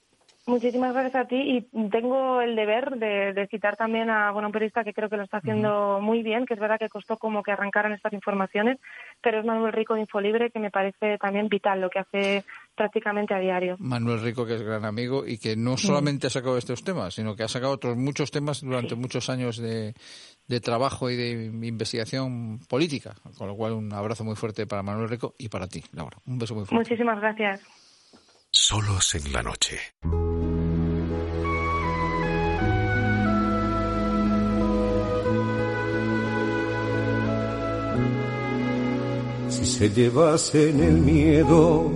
Muchísimas 0.47 0.93
gracias 0.93 1.15
a 1.15 1.27
ti 1.27 1.36
y 1.36 1.89
tengo 1.89 2.41
el 2.41 2.56
deber 2.56 2.97
de, 2.97 3.34
de 3.34 3.47
citar 3.47 3.75
también 3.77 4.10
a 4.10 4.32
bueno, 4.32 4.47
un 4.47 4.51
periodista 4.51 4.84
que 4.84 4.93
creo 4.93 5.08
que 5.08 5.17
lo 5.17 5.23
está 5.23 5.38
haciendo 5.38 5.99
muy 6.01 6.23
bien, 6.23 6.47
que 6.47 6.56
es 6.56 6.60
verdad 6.60 6.80
que 6.80 6.89
costó 6.89 7.17
como 7.17 7.43
que 7.43 7.51
arrancaran 7.51 7.93
estas 7.93 8.13
informaciones, 8.13 8.80
pero 9.21 9.39
es 9.39 9.45
Manuel 9.45 9.71
Rico 9.71 9.93
de 9.93 10.01
Infolibre 10.01 10.49
que 10.49 10.60
me 10.60 10.71
parece 10.71 11.19
también 11.19 11.47
vital 11.47 11.80
lo 11.80 11.91
que 11.91 11.99
hace 11.99 12.43
prácticamente 12.75 13.36
a 13.36 13.39
diario. 13.39 13.75
Manuel 13.80 14.21
Rico, 14.21 14.45
que 14.45 14.56
es 14.56 14.63
gran 14.63 14.84
amigo 14.84 15.27
y 15.27 15.38
que 15.38 15.56
no 15.56 15.77
solamente 15.77 16.25
ha 16.25 16.32
sacado 16.32 16.58
estos 16.58 16.84
temas, 16.84 17.13
sino 17.13 17.36
que 17.36 17.43
ha 17.43 17.47
sacado 17.47 17.73
otros 17.73 17.95
muchos 17.95 18.32
temas 18.32 18.62
durante 18.62 18.95
muchos 18.95 19.30
años 19.30 19.58
de, 19.58 19.93
de 20.47 20.60
trabajo 20.60 21.10
y 21.12 21.15
de 21.15 21.45
investigación 21.67 22.60
política. 22.67 23.13
Con 23.38 23.47
lo 23.47 23.56
cual, 23.56 23.73
un 23.73 23.93
abrazo 23.93 24.23
muy 24.23 24.36
fuerte 24.36 24.65
para 24.65 24.82
Manuel 24.82 25.10
Rico 25.10 25.36
y 25.38 25.49
para 25.49 25.67
ti, 25.67 25.84
Laura. 25.93 26.17
Un 26.25 26.39
beso 26.39 26.56
muy 26.56 26.65
fuerte. 26.65 26.89
Muchísimas 26.89 27.19
gracias. 27.19 27.62
Solos 28.53 29.15
en 29.15 29.31
la 29.31 29.41
noche. 29.43 29.79
si 39.47 39.65
se 39.65 39.89
llevasen 39.89 40.79
el 40.81 40.97
miedo 40.97 41.91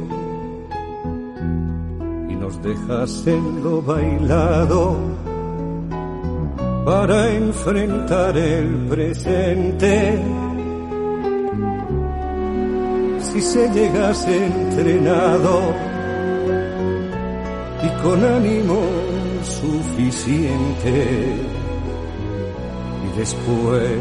y 2.29 2.35
nos 2.35 2.61
dejasen 2.61 3.63
lo 3.63 3.81
bailado 3.81 4.97
para 6.85 7.31
enfrentar 7.31 8.37
el 8.37 8.87
presente. 8.87 10.21
Si 13.19 13.41
se 13.41 13.69
llegase 13.69 14.45
entrenado 14.45 15.94
con 18.05 18.23
ánimo 18.23 18.79
suficiente. 19.43 20.95
Y 23.03 23.17
después 23.17 23.91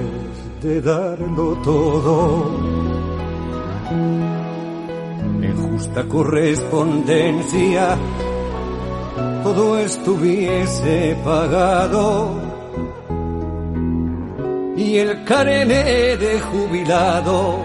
de 0.62 0.82
darlo 0.82 1.56
todo 1.64 2.50
en 5.40 5.56
justa 5.56 6.04
correspondencia 6.04 7.96
todo 9.42 9.78
estuviese 9.78 11.16
pagado. 11.24 12.42
Y 14.76 14.98
el 14.98 15.24
carné 15.24 16.16
de 16.16 16.40
jubilado 16.40 17.58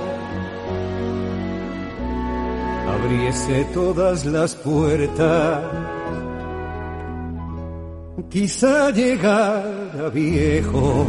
abriese 2.93 3.65
todas 3.73 4.25
las 4.25 4.55
puertas 4.55 5.78
quizá 8.29 8.91
llegara 8.91 10.09
viejo 10.09 11.07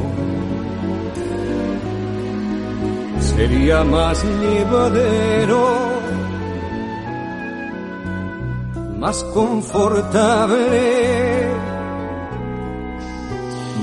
sería 3.40 3.82
más 3.84 4.22
llevadero, 4.22 6.02
más 8.98 9.24
confortable, 9.24 11.48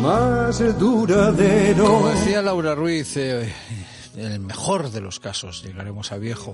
más 0.02 0.78
duradero. 0.78 1.86
Como 1.86 2.10
decía 2.10 2.44
Laura 2.44 2.76
Ruiz, 2.76 3.18
eh, 3.18 3.52
en 4.16 4.32
el 4.32 4.42
mejor 4.42 4.92
de 4.92 5.02
los 5.02 5.20
casos 5.20 5.64
llegaremos 5.64 6.12
a 6.12 6.18
viejo, 6.18 6.54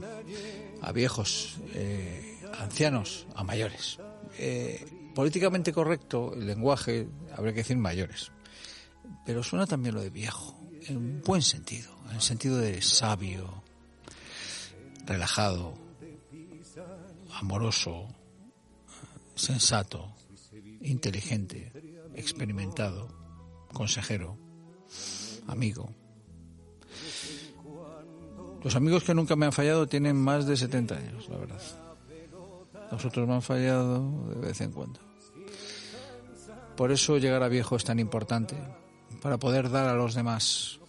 a 0.81 0.93
viejos, 0.93 1.57
eh, 1.73 2.39
ancianos, 2.57 3.27
a 3.35 3.43
mayores. 3.43 3.99
Eh, 4.37 5.02
políticamente 5.13 5.73
correcto, 5.73 6.33
el 6.33 6.47
lenguaje, 6.47 7.07
habría 7.35 7.53
que 7.53 7.59
decir 7.59 7.77
mayores. 7.77 8.31
Pero 9.25 9.43
suena 9.43 9.65
también 9.65 9.95
lo 9.95 10.01
de 10.01 10.09
viejo, 10.09 10.59
en 10.87 11.21
buen 11.21 11.41
sentido, 11.41 11.91
en 12.09 12.15
el 12.15 12.21
sentido 12.21 12.57
de 12.57 12.81
sabio, 12.81 13.63
relajado, 15.05 15.73
amoroso, 17.33 18.07
sensato, 19.35 20.13
inteligente, 20.81 21.71
experimentado, 22.15 23.07
consejero, 23.71 24.37
amigo. 25.47 25.89
Los 28.63 28.75
amigos 28.75 29.03
que 29.03 29.13
nunca 29.13 29.35
me 29.35 29.45
han 29.45 29.51
fallado 29.51 29.87
tienen 29.87 30.15
más 30.15 30.45
de 30.45 30.55
70 30.55 30.95
años, 30.95 31.27
la 31.29 31.37
verdad. 31.37 31.92
Los 32.93 33.05
otros 33.05 33.27
me 33.27 33.33
han 33.33 33.41
fallado 33.41 34.07
de 34.35 34.39
vez 34.39 34.61
en 34.61 34.71
cuando. 34.71 34.99
Por 36.77 36.91
eso 36.91 37.17
llegar 37.17 37.41
a 37.41 37.47
viejo 37.47 37.75
es 37.75 37.83
tan 37.83 37.97
importante, 37.97 38.55
para 39.19 39.39
poder 39.39 39.71
dar 39.71 39.87
a 39.87 39.95
los 39.95 40.13
demás 40.13 40.79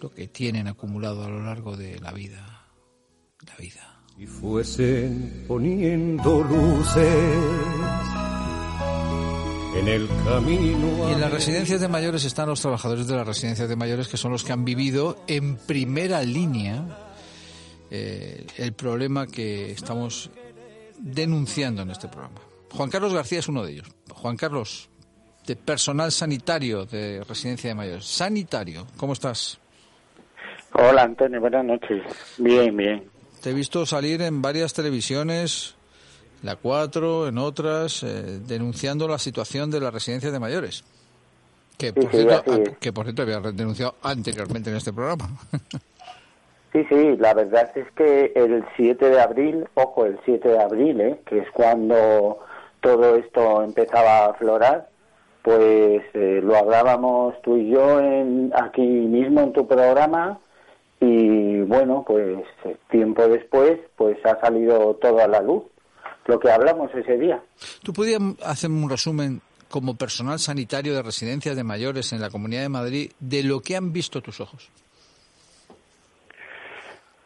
lo 0.00 0.10
que 0.10 0.28
tienen 0.28 0.66
acumulado 0.66 1.24
a 1.24 1.28
lo 1.28 1.42
largo 1.42 1.76
de 1.76 2.00
la 2.00 2.10
vida. 2.12 2.64
La 3.46 3.54
vida. 3.56 4.00
Y 4.16 4.26
fuesen 4.26 5.44
poniendo 5.46 6.42
luces 6.42 7.06
en 9.76 9.88
el 9.88 10.08
camino. 10.24 11.10
Y 11.10 11.12
en 11.12 11.20
las 11.20 11.30
residencias 11.30 11.82
de 11.82 11.88
mayores 11.88 12.24
están 12.24 12.48
los 12.48 12.62
trabajadores 12.62 13.06
de 13.06 13.14
las 13.14 13.26
residencias 13.26 13.68
de 13.68 13.76
mayores 13.76 14.08
que 14.08 14.16
son 14.16 14.32
los 14.32 14.42
que 14.42 14.52
han 14.52 14.64
vivido 14.64 15.22
en 15.26 15.58
primera 15.58 16.22
línea 16.22 17.04
eh, 17.90 18.46
el 18.56 18.72
problema 18.72 19.26
que 19.26 19.70
estamos 19.72 20.30
denunciando 20.98 21.82
en 21.82 21.90
este 21.90 22.08
programa. 22.08 22.40
Juan 22.70 22.90
Carlos 22.90 23.14
García 23.14 23.38
es 23.38 23.48
uno 23.48 23.64
de 23.64 23.72
ellos. 23.72 23.88
Juan 24.12 24.36
Carlos, 24.36 24.88
de 25.46 25.56
personal 25.56 26.12
sanitario 26.12 26.84
de 26.84 27.24
residencia 27.24 27.68
de 27.68 27.74
mayores. 27.74 28.04
Sanitario, 28.04 28.86
¿cómo 28.96 29.14
estás? 29.14 29.58
Hola 30.74 31.02
Antonio, 31.02 31.40
buenas 31.40 31.64
noches. 31.64 32.02
Bien, 32.36 32.76
bien. 32.76 33.04
Te 33.42 33.50
he 33.50 33.54
visto 33.54 33.86
salir 33.86 34.20
en 34.22 34.42
varias 34.42 34.74
televisiones, 34.74 35.76
la 36.42 36.56
4, 36.56 37.28
en 37.28 37.38
otras, 37.38 38.02
eh, 38.02 38.40
denunciando 38.46 39.08
la 39.08 39.18
situación 39.18 39.70
de 39.70 39.80
las 39.80 39.92
residencias 39.92 40.32
de 40.32 40.38
mayores. 40.38 40.84
Que 41.78 41.92
por, 41.92 42.10
Sí, 42.10 42.18
cierto, 42.18 42.62
que 42.80 42.92
por 42.92 43.06
cierto 43.06 43.22
había 43.22 43.40
denunciado 43.40 43.94
anteriormente 44.02 44.70
en 44.70 44.76
este 44.76 44.92
programa. 44.92 45.30
Sí, 46.72 46.84
sí, 46.88 47.16
la 47.16 47.32
verdad 47.32 47.70
es 47.74 47.90
que 47.92 48.32
el 48.34 48.64
7 48.76 49.08
de 49.08 49.20
abril, 49.20 49.66
ojo, 49.74 50.04
el 50.04 50.18
7 50.24 50.48
de 50.48 50.62
abril, 50.62 51.00
¿eh? 51.00 51.20
que 51.26 51.38
es 51.38 51.50
cuando 51.52 52.40
todo 52.80 53.16
esto 53.16 53.62
empezaba 53.62 54.18
a 54.18 54.30
aflorar, 54.30 54.88
pues 55.42 56.02
eh, 56.12 56.40
lo 56.42 56.56
hablábamos 56.56 57.40
tú 57.42 57.56
y 57.56 57.70
yo 57.70 58.00
en, 58.00 58.52
aquí 58.54 58.82
mismo 58.82 59.40
en 59.40 59.52
tu 59.54 59.66
programa 59.66 60.38
y 61.00 61.60
bueno, 61.62 62.04
pues 62.06 62.38
tiempo 62.90 63.26
después 63.28 63.78
pues 63.96 64.18
ha 64.26 64.38
salido 64.40 64.94
todo 65.00 65.20
a 65.20 65.28
la 65.28 65.40
luz, 65.40 65.62
lo 66.26 66.38
que 66.38 66.50
hablamos 66.50 66.90
ese 66.94 67.16
día. 67.16 67.42
¿Tú 67.82 67.94
podías 67.94 68.20
hacerme 68.44 68.82
un 68.82 68.90
resumen 68.90 69.40
como 69.70 69.96
personal 69.96 70.38
sanitario 70.38 70.94
de 70.94 71.02
residencias 71.02 71.56
de 71.56 71.64
mayores 71.64 72.12
en 72.12 72.20
la 72.20 72.28
Comunidad 72.30 72.62
de 72.62 72.68
Madrid 72.68 73.12
de 73.18 73.42
lo 73.42 73.60
que 73.60 73.76
han 73.76 73.92
visto 73.92 74.20
tus 74.20 74.40
ojos? 74.40 74.70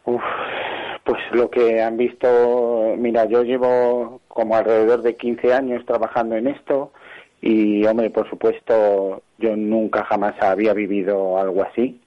Uf, 0.05 0.21
pues 1.03 1.19
lo 1.31 1.49
que 1.49 1.81
han 1.81 1.97
visto, 1.97 2.95
mira, 2.97 3.25
yo 3.25 3.43
llevo 3.43 4.21
como 4.27 4.55
alrededor 4.55 5.01
de 5.01 5.15
15 5.15 5.53
años 5.53 5.85
trabajando 5.85 6.35
en 6.35 6.47
esto 6.47 6.91
y, 7.41 7.85
hombre, 7.85 8.09
por 8.09 8.29
supuesto, 8.29 9.21
yo 9.37 9.55
nunca 9.55 10.03
jamás 10.05 10.35
había 10.41 10.73
vivido 10.73 11.37
algo 11.37 11.63
así. 11.63 11.99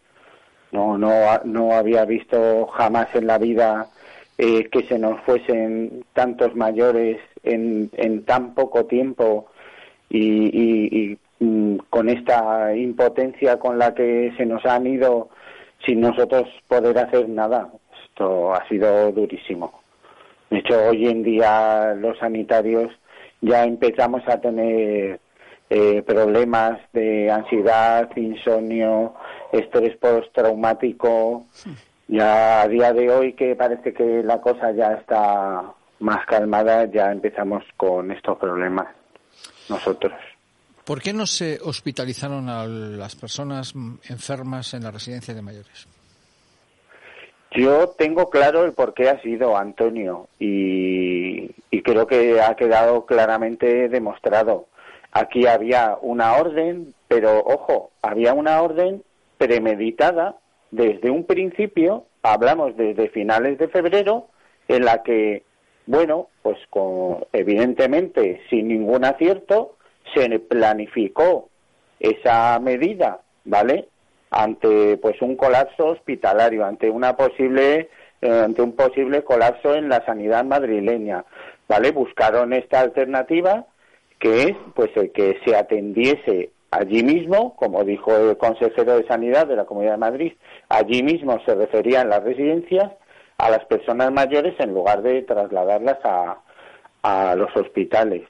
No, 0.72 0.98
no, 0.98 1.10
no 1.44 1.72
había 1.72 2.04
visto 2.04 2.66
jamás 2.68 3.08
en 3.14 3.26
la 3.26 3.38
vida 3.38 3.88
eh, 4.38 4.68
que 4.70 4.82
se 4.84 4.98
nos 4.98 5.20
fuesen 5.22 6.04
tantos 6.12 6.54
mayores 6.54 7.18
en, 7.42 7.90
tan 8.24 8.54
poco 8.54 8.84
tiempo 8.86 9.46
y, 10.10 11.18
mm, 11.40 11.76
con 11.90 12.08
esta 12.08 12.74
impotencia 12.74 13.58
con 13.58 13.78
la 13.78 13.94
que 13.94 14.32
se 14.36 14.44
nos 14.46 14.64
han 14.66 14.86
ido 14.86 15.30
sin 15.84 16.00
nosotros 16.00 16.48
poder 16.68 16.98
hacer 16.98 17.28
nada. 17.28 17.70
Esto 18.16 18.54
ha 18.54 18.66
sido 18.66 19.12
durísimo. 19.12 19.82
De 20.48 20.60
hecho, 20.60 20.86
hoy 20.88 21.06
en 21.06 21.22
día 21.22 21.92
los 21.94 22.18
sanitarios 22.18 22.90
ya 23.42 23.64
empezamos 23.64 24.22
a 24.26 24.40
tener 24.40 25.20
eh, 25.68 26.02
problemas 26.02 26.80
de 26.94 27.30
ansiedad, 27.30 28.08
insomnio, 28.16 29.12
estrés 29.52 29.98
postraumático. 29.98 31.44
Ya 32.08 32.62
a 32.62 32.68
día 32.68 32.94
de 32.94 33.10
hoy 33.10 33.34
que 33.34 33.54
parece 33.54 33.92
que 33.92 34.22
la 34.22 34.40
cosa 34.40 34.72
ya 34.72 34.92
está 34.92 35.74
más 35.98 36.24
calmada, 36.26 36.86
ya 36.86 37.12
empezamos 37.12 37.64
con 37.76 38.10
estos 38.12 38.38
problemas 38.38 38.86
nosotros. 39.68 40.14
¿Por 40.86 41.02
qué 41.02 41.12
no 41.12 41.26
se 41.26 41.58
hospitalizaron 41.62 42.48
a 42.48 42.64
las 42.64 43.14
personas 43.14 43.74
enfermas 44.08 44.72
en 44.72 44.84
la 44.84 44.90
residencia 44.90 45.34
de 45.34 45.42
mayores? 45.42 45.86
Yo 47.52 47.88
tengo 47.90 48.28
claro 48.28 48.64
el 48.64 48.72
por 48.72 48.92
qué 48.92 49.08
ha 49.08 49.20
sido 49.22 49.56
Antonio 49.56 50.28
y, 50.38 51.50
y 51.70 51.82
creo 51.82 52.06
que 52.06 52.40
ha 52.40 52.54
quedado 52.54 53.06
claramente 53.06 53.88
demostrado. 53.88 54.66
Aquí 55.12 55.46
había 55.46 55.96
una 56.02 56.36
orden, 56.36 56.94
pero 57.08 57.38
ojo, 57.38 57.90
había 58.02 58.34
una 58.34 58.60
orden 58.60 59.02
premeditada 59.38 60.36
desde 60.70 61.10
un 61.10 61.24
principio, 61.24 62.04
hablamos 62.22 62.76
desde 62.76 63.08
finales 63.08 63.58
de 63.58 63.68
febrero, 63.68 64.26
en 64.68 64.84
la 64.84 65.02
que, 65.02 65.44
bueno, 65.86 66.28
pues 66.42 66.58
con, 66.70 67.24
evidentemente 67.32 68.42
sin 68.50 68.68
ningún 68.68 69.04
acierto, 69.04 69.76
se 70.14 70.38
planificó 70.38 71.48
esa 72.00 72.58
medida, 72.60 73.20
¿vale? 73.44 73.88
Ante 74.30 74.96
pues 74.98 75.20
un 75.22 75.36
colapso 75.36 75.86
hospitalario, 75.86 76.64
ante 76.64 76.90
una 76.90 77.16
posible 77.16 77.88
eh, 78.22 78.42
ante 78.44 78.62
un 78.62 78.72
posible 78.72 79.22
colapso 79.22 79.74
en 79.74 79.88
la 79.88 80.04
sanidad 80.06 80.44
madrileña, 80.44 81.24
¿vale? 81.68 81.92
Buscaron 81.92 82.52
esta 82.52 82.80
alternativa 82.80 83.66
que 84.18 84.42
es 84.44 84.56
pues 84.74 84.90
el 84.96 85.12
que 85.12 85.38
se 85.44 85.54
atendiese 85.54 86.50
allí 86.70 87.02
mismo, 87.02 87.54
como 87.56 87.84
dijo 87.84 88.16
el 88.16 88.36
consejero 88.38 88.96
de 88.96 89.06
Sanidad 89.06 89.46
de 89.46 89.56
la 89.56 89.66
Comunidad 89.66 89.92
de 89.92 89.98
Madrid, 89.98 90.32
allí 90.68 91.02
mismo 91.02 91.38
se 91.44 91.54
referían 91.54 92.08
las 92.08 92.22
residencias 92.22 92.90
a 93.38 93.50
las 93.50 93.64
personas 93.66 94.10
mayores 94.12 94.54
en 94.58 94.72
lugar 94.72 95.02
de 95.02 95.22
trasladarlas 95.22 95.98
a, 96.04 96.38
a 97.02 97.34
los 97.34 97.54
hospitales. 97.54 98.22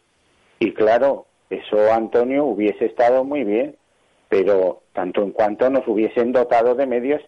Y 0.58 0.72
claro, 0.72 1.26
eso 1.48 1.92
Antonio 1.92 2.44
hubiese 2.44 2.86
estado 2.86 3.22
muy 3.22 3.44
bien, 3.44 3.76
pero 4.28 4.82
tanto 4.96 5.22
en 5.22 5.30
cuanto 5.30 5.70
nos 5.70 5.86
hubiesen 5.86 6.32
dotado 6.32 6.74
de 6.74 6.86
medios 6.86 7.22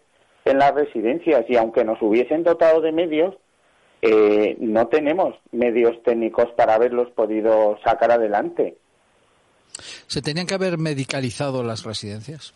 en 0.44 0.58
las 0.58 0.74
residencias 0.74 1.44
y 1.48 1.56
aunque 1.56 1.84
nos 1.84 2.00
hubiesen 2.02 2.42
dotado 2.42 2.80
de 2.80 2.90
medios, 2.90 3.36
eh, 4.00 4.56
no 4.58 4.88
tenemos 4.88 5.34
medios 5.52 6.02
técnicos 6.02 6.46
para 6.56 6.74
haberlos 6.74 7.10
podido 7.10 7.78
sacar 7.84 8.10
adelante. 8.10 8.76
¿Se 10.06 10.22
tenían 10.22 10.46
que 10.46 10.54
haber 10.54 10.78
medicalizado 10.78 11.62
las 11.62 11.84
residencias? 11.84 12.54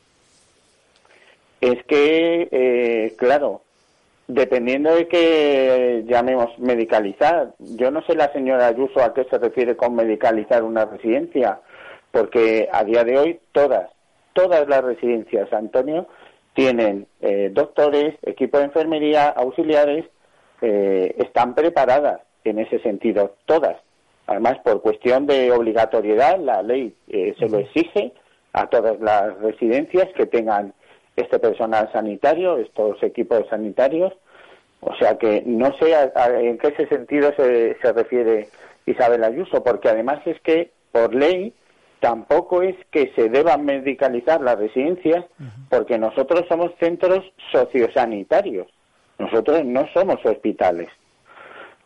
Es 1.61 1.85
que, 1.87 2.49
eh, 2.51 3.15
claro, 3.19 3.63
dependiendo 4.27 4.95
de 4.95 5.07
que 5.07 6.05
llamemos 6.07 6.59
medicalizar, 6.59 7.55
yo 7.59 7.91
no 7.91 8.03
sé 8.07 8.15
la 8.15 8.33
señora 8.33 8.69
Ayuso 8.69 9.01
a 9.03 9.13
qué 9.13 9.25
se 9.31 9.39
refiere 9.39 9.77
con 9.77 9.95
medicalizar 9.95 10.63
una 10.63 10.87
residencia, 10.87 11.61
porque 12.11 12.69
a 12.73 12.83
día 12.83 13.05
de 13.05 13.19
hoy 13.19 13.41
todas, 13.53 13.91
todas 14.33 14.69
las 14.69 14.83
residencias, 14.83 15.53
Antonio, 15.53 16.07
tienen 16.55 17.07
eh, 17.21 17.51
doctores, 17.53 18.15
equipo 18.23 18.59
de 18.59 18.65
enfermería, 18.65 19.29
auxiliares, 19.29 20.05
eh, 20.61 21.15
están 21.19 21.55
preparadas 21.55 22.21
en 22.45 22.59
ese 22.59 22.79
sentido, 22.81 23.37
todas. 23.47 23.77
Además, 24.27 24.59
por 24.65 24.83
cuestión 24.83 25.27
de 25.27 25.51
obligatoriedad, 25.53 26.39
la 26.39 26.63
ley 26.63 26.95
eh, 27.09 27.35
se 27.39 27.49
lo 27.49 27.59
exige 27.59 28.13
a 28.53 28.67
todas 28.69 29.01
las 29.01 29.37
residencias 29.41 30.09
que 30.17 30.27
tengan 30.27 30.75
este 31.17 31.39
personal 31.39 31.91
sanitario, 31.93 32.59
estos 32.59 33.03
equipos 33.03 33.47
sanitarios. 33.51 34.13
O 34.81 34.95
sea 34.97 35.17
que 35.19 35.43
no 35.47 35.73
sé 35.79 35.95
a- 35.95 36.13
a- 36.15 36.41
en 36.41 36.59
qué 36.59 36.69
ese 36.69 36.87
sentido 36.89 37.33
se, 37.37 37.77
se 37.81 37.93
refiere 37.93 38.49
Isabel 38.87 39.25
Ayuso, 39.25 39.63
porque 39.63 39.89
además 39.89 40.21
es 40.27 40.41
que 40.41 40.71
por 40.91 41.15
ley 41.15 41.53
tampoco 42.03 42.63
es 42.63 42.75
que 42.91 43.13
se 43.15 43.29
deban 43.29 43.65
medicalizar 43.65 44.41
las 44.41 44.59
residencias, 44.59 45.25
porque 45.71 45.99
nosotros 45.99 46.45
somos 46.49 46.73
centros 46.81 47.25
sociosanitarios, 47.53 48.67
nosotros 49.21 49.65
no 49.65 49.87
somos 49.95 50.17
hospitales. 50.27 50.89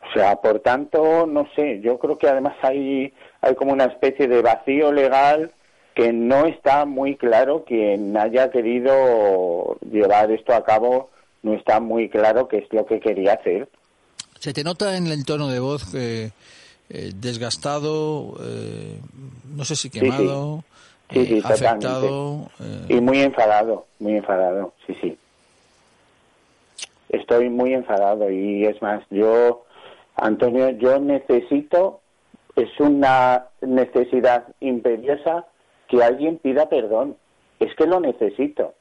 O 0.09 0.12
sea, 0.14 0.37
por 0.37 0.61
tanto, 0.61 1.26
no 1.26 1.46
sé, 1.55 1.81
yo 1.83 1.98
creo 1.98 2.16
que 2.16 2.29
además 2.29 2.55
hay, 2.62 3.12
hay 3.42 3.55
como 3.57 3.74
una 3.74 3.85
especie 3.85 4.26
de 4.26 4.40
vacío 4.40 4.90
legal 4.90 5.52
que 5.94 6.14
no 6.14 6.46
está 6.46 6.87
muy 6.87 7.16
claro 7.16 7.64
quien 7.66 8.16
haya 8.16 8.50
querido 8.50 9.76
llevar 9.83 10.31
esto 10.31 10.55
a 10.55 10.64
cabo, 10.64 11.11
no 11.42 11.52
está 11.52 11.79
muy 11.79 12.09
claro 12.09 12.48
qué 12.48 12.59
es 12.59 12.72
lo 12.72 12.87
que 12.87 13.00
quería 13.00 13.35
hacer. 13.35 13.68
¿Se 14.40 14.55
te 14.55 14.64
nota 14.64 14.96
en 14.96 15.09
el 15.09 15.26
tono 15.26 15.48
de 15.48 15.61
voz 15.61 15.94
eh, 15.94 16.31
eh, 16.90 17.12
desgastado, 17.14 18.37
eh, 18.42 19.01
no 19.55 19.64
sé 19.64 19.77
si 19.77 19.90
quemado, 19.90 20.64
Sí, 21.11 21.20
eh, 21.20 21.27
sí, 21.27 21.40
afectado? 21.44 22.51
eh, 22.61 22.87
Y 22.88 23.01
muy 23.01 23.20
enfadado, 23.20 23.87
muy 24.01 24.16
enfadado, 24.16 24.72
sí, 24.87 24.96
sí. 25.01 25.18
Estoy 27.09 27.49
muy 27.49 27.72
enfadado 27.72 28.31
y 28.31 28.64
es 28.64 28.81
más, 28.83 29.03
yo, 29.11 29.64
Antonio, 30.16 30.70
yo 30.70 30.99
necesito, 30.99 32.01
es 32.57 32.68
una 32.81 33.46
necesidad 33.61 34.44
imperiosa 34.61 35.46
que 35.88 36.03
alguien 36.03 36.38
pida 36.38 36.68
perdón. 36.68 37.16
Es 37.61 37.75
que 37.77 37.87
lo 37.87 38.01
necesito, 38.01 38.75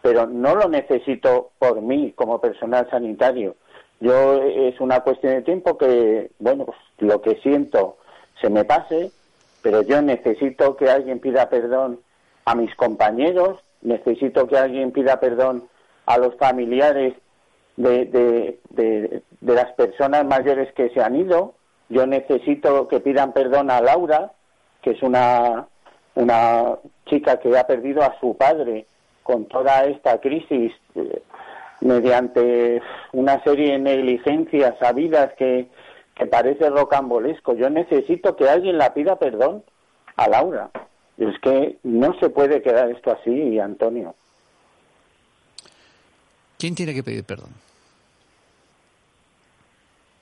pero 0.00 0.26
no 0.26 0.54
lo 0.54 0.68
necesito 0.68 1.50
por 1.58 1.82
mí 1.82 2.12
como 2.12 2.40
personal 2.40 2.88
sanitario. 2.90 3.56
Yo 4.02 4.42
es 4.42 4.80
una 4.80 5.00
cuestión 5.00 5.34
de 5.34 5.42
tiempo 5.42 5.78
que, 5.78 6.30
bueno, 6.40 6.66
pues 6.66 6.76
lo 6.98 7.22
que 7.22 7.36
siento 7.36 7.98
se 8.40 8.50
me 8.50 8.64
pase, 8.64 9.12
pero 9.62 9.82
yo 9.82 10.02
necesito 10.02 10.76
que 10.76 10.90
alguien 10.90 11.20
pida 11.20 11.48
perdón 11.48 12.00
a 12.44 12.56
mis 12.56 12.74
compañeros, 12.74 13.60
necesito 13.80 14.48
que 14.48 14.58
alguien 14.58 14.90
pida 14.90 15.20
perdón 15.20 15.68
a 16.06 16.18
los 16.18 16.34
familiares 16.36 17.14
de, 17.76 18.06
de, 18.06 18.58
de, 18.70 19.22
de 19.40 19.54
las 19.54 19.72
personas 19.74 20.24
mayores 20.26 20.72
que 20.74 20.90
se 20.90 21.00
han 21.00 21.14
ido, 21.14 21.54
yo 21.88 22.04
necesito 22.06 22.88
que 22.88 22.98
pidan 22.98 23.32
perdón 23.32 23.70
a 23.70 23.80
Laura, 23.80 24.32
que 24.82 24.90
es 24.90 25.02
una 25.02 25.68
una 26.14 26.76
chica 27.06 27.38
que 27.38 27.56
ha 27.56 27.66
perdido 27.66 28.02
a 28.02 28.18
su 28.20 28.36
padre 28.36 28.86
con 29.22 29.46
toda 29.46 29.84
esta 29.84 30.20
crisis 30.20 30.72
eh, 30.94 31.22
mediante 31.82 32.80
una 33.12 33.42
serie 33.42 33.72
de 33.72 33.78
negligencias 33.78 34.78
sabidas 34.78 35.32
que, 35.34 35.68
que 36.14 36.26
parece 36.26 36.70
rocambolesco. 36.70 37.54
Yo 37.54 37.68
necesito 37.70 38.36
que 38.36 38.48
alguien 38.48 38.78
la 38.78 38.94
pida 38.94 39.16
perdón 39.16 39.64
a 40.16 40.28
Laura. 40.28 40.70
Es 41.18 41.38
que 41.40 41.78
no 41.82 42.14
se 42.20 42.30
puede 42.30 42.62
quedar 42.62 42.90
esto 42.90 43.12
así, 43.12 43.58
Antonio. 43.58 44.14
¿Quién 46.58 46.74
tiene 46.74 46.94
que 46.94 47.02
pedir 47.02 47.24
perdón? 47.24 47.50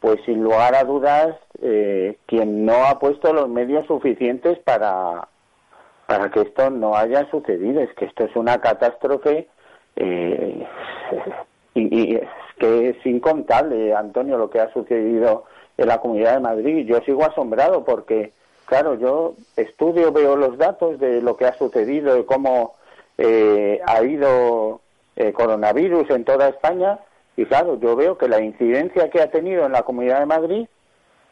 Pues 0.00 0.18
sin 0.24 0.42
lugar 0.42 0.74
a 0.74 0.84
dudas, 0.84 1.36
eh, 1.60 2.16
quien 2.26 2.64
no 2.64 2.86
ha 2.86 2.98
puesto 2.98 3.32
los 3.34 3.48
medios 3.48 3.86
suficientes 3.86 4.58
para, 4.60 5.28
para 6.06 6.30
que 6.30 6.40
esto 6.40 6.70
no 6.70 6.96
haya 6.96 7.30
sucedido. 7.30 7.82
Es 7.82 7.92
que 7.94 8.06
esto 8.06 8.24
es 8.24 8.34
una 8.34 8.58
catástrofe 8.58 9.48
eh, 9.96 10.66
y, 11.74 12.12
y 12.12 12.16
es 12.16 12.28
que 12.58 12.90
es 12.90 13.06
incontable, 13.06 13.94
Antonio, 13.94 14.36
lo 14.36 14.50
que 14.50 14.60
ha 14.60 14.72
sucedido 14.72 15.44
en 15.78 15.88
la 15.88 15.98
Comunidad 15.98 16.34
de 16.34 16.40
Madrid. 16.40 16.86
Yo 16.86 17.00
sigo 17.00 17.24
asombrado 17.24 17.84
porque, 17.84 18.32
claro, 18.66 18.94
yo 18.94 19.34
estudio, 19.56 20.12
veo 20.12 20.36
los 20.36 20.58
datos 20.58 21.00
de 21.00 21.22
lo 21.22 21.36
que 21.36 21.46
ha 21.46 21.56
sucedido, 21.56 22.14
de 22.14 22.26
cómo 22.26 22.74
eh, 23.16 23.80
ha 23.86 24.02
ido 24.02 24.80
el 25.16 25.32
coronavirus 25.32 26.10
en 26.10 26.24
toda 26.24 26.48
España 26.48 26.98
y, 27.36 27.46
claro, 27.46 27.78
yo 27.80 27.96
veo 27.96 28.18
que 28.18 28.28
la 28.28 28.42
incidencia 28.42 29.08
que 29.08 29.22
ha 29.22 29.30
tenido 29.30 29.64
en 29.64 29.72
la 29.72 29.82
Comunidad 29.82 30.20
de 30.20 30.26
Madrid, 30.26 30.68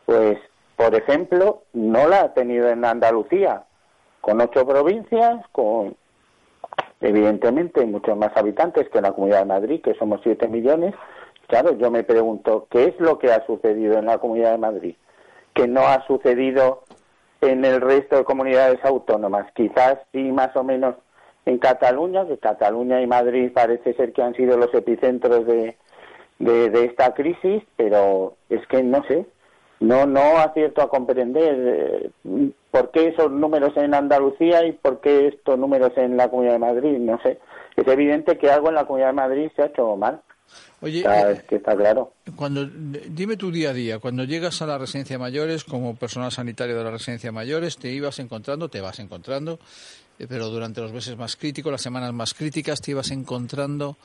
pues, 0.07 0.39
por 0.77 0.95
ejemplo, 0.95 1.63
no 1.75 2.09
la 2.09 2.23
ha 2.23 2.35
tenido 2.35 2.71
en 2.71 2.85
Andalucía, 2.85 3.65
con 4.21 4.41
ocho 4.41 4.67
provincias, 4.67 5.45
con 5.53 5.95
evidentemente 7.01 7.85
muchos 7.87 8.17
más 8.17 8.37
habitantes 8.37 8.89
que 8.89 8.99
en 8.99 9.05
la 9.05 9.13
Comunidad 9.13 9.41
de 9.41 9.45
Madrid, 9.47 9.81
que 9.83 9.95
somos 9.95 10.21
siete 10.23 10.49
millones. 10.49 10.95
Claro, 11.47 11.77
yo 11.79 11.91
me 11.91 12.05
pregunto, 12.05 12.67
¿qué 12.71 12.85
es 12.85 13.01
lo 13.01 13.19
que 13.19 13.33
ha 13.33 13.45
sucedido 13.47 13.99
en 13.99 14.07
la 14.07 14.19
Comunidad 14.19 14.53
de 14.53 14.59
Madrid? 14.59 14.97
Que 15.55 15.67
no 15.67 15.81
ha 15.81 16.07
sucedido 16.07 16.83
en 17.41 17.65
el 17.65 17.81
resto 17.81 18.17
de 18.17 18.25
comunidades 18.25 18.85
autónomas. 18.85 19.47
Quizás 19.55 19.99
sí, 20.13 20.31
más 20.33 20.55
o 20.57 20.65
menos 20.65 20.97
en 21.47 21.59
Cataluña, 21.59 22.27
que 22.27 22.37
Cataluña 22.39 23.01
y 23.01 23.07
Madrid 23.07 23.51
parece 23.55 23.95
ser 23.95 24.13
que 24.13 24.23
han 24.23 24.35
sido 24.35 24.59
los 24.59 24.75
epicentros 24.75 25.47
de, 25.47 25.77
de, 26.39 26.69
de 26.69 26.85
esta 26.85 27.15
crisis, 27.15 27.63
pero 27.77 28.35
es 28.51 28.67
que 28.67 28.83
no 28.83 29.03
sé, 29.05 29.25
no 29.81 30.05
no 30.05 30.39
acierto 30.39 30.83
a 30.83 30.91
comprender 30.91 31.55
eh, 31.57 32.11
por 32.71 32.91
qué 32.91 33.09
esos 33.09 33.31
números 33.31 33.77
en 33.77 33.95
Andalucía 33.95 34.67
y 34.67 34.73
por 34.73 35.01
qué 35.01 35.29
estos 35.29 35.59
números 35.59 35.93
en 35.97 36.17
la 36.17 36.29
Comunidad 36.29 36.55
de 36.55 36.59
Madrid, 36.59 36.99
no 36.99 37.21
sé. 37.23 37.39
Es 37.77 37.87
evidente 37.87 38.37
que 38.39 38.51
algo 38.51 38.69
en 38.69 38.75
la 38.75 38.85
Comunidad 38.87 39.09
de 39.09 39.15
Madrid 39.15 39.51
se 39.57 39.63
ha 39.63 39.67
hecho 39.67 39.97
mal. 39.97 40.21
Oye, 40.81 40.99
Está- 40.99 41.31
eh, 41.31 41.35
es 41.35 41.43
que 41.45 41.57
está 41.57 41.77
claro. 41.77 42.13
Cuando, 42.37 42.65
dime 42.67 43.37
tu 43.37 43.51
día 43.51 43.71
a 43.71 43.73
día, 43.75 43.99
cuando 43.99 44.25
llegas 44.25 44.63
a 44.63 44.67
la 44.67 44.79
residencia 44.79 45.15
de 45.15 45.19
mayores, 45.21 45.65
como 45.65 45.95
personal 45.97 46.31
sanitario 46.33 46.77
de 46.77 46.85
la 46.85 46.91
residencia 46.91 47.29
de 47.29 47.33
mayores, 47.33 47.77
te 47.77 47.91
ibas 47.91 48.19
encontrando, 48.19 48.69
te 48.69 48.81
vas 48.81 48.99
encontrando, 48.99 49.59
eh, 50.19 50.27
pero 50.29 50.49
durante 50.49 50.81
los 50.81 50.93
meses 50.93 51.17
más 51.19 51.37
críticos, 51.37 51.71
las 51.73 51.83
semanas 51.83 52.13
más 52.13 52.33
críticas, 52.35 52.81
te 52.81 52.93
ibas 52.93 53.11
encontrando 53.11 53.97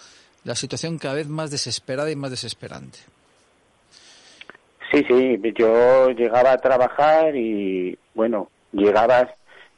la 0.44 0.56
situación 0.56 0.98
cada 0.98 1.16
vez 1.16 1.28
más 1.30 1.52
desesperada 1.52 2.12
y 2.12 2.16
más 2.16 2.32
desesperante. 2.32 3.00
Sí, 4.94 5.04
sí, 5.10 5.54
yo 5.56 6.12
llegaba 6.12 6.52
a 6.52 6.58
trabajar 6.58 7.36
y, 7.36 7.98
bueno, 8.14 8.52
llegabas, 8.72 9.26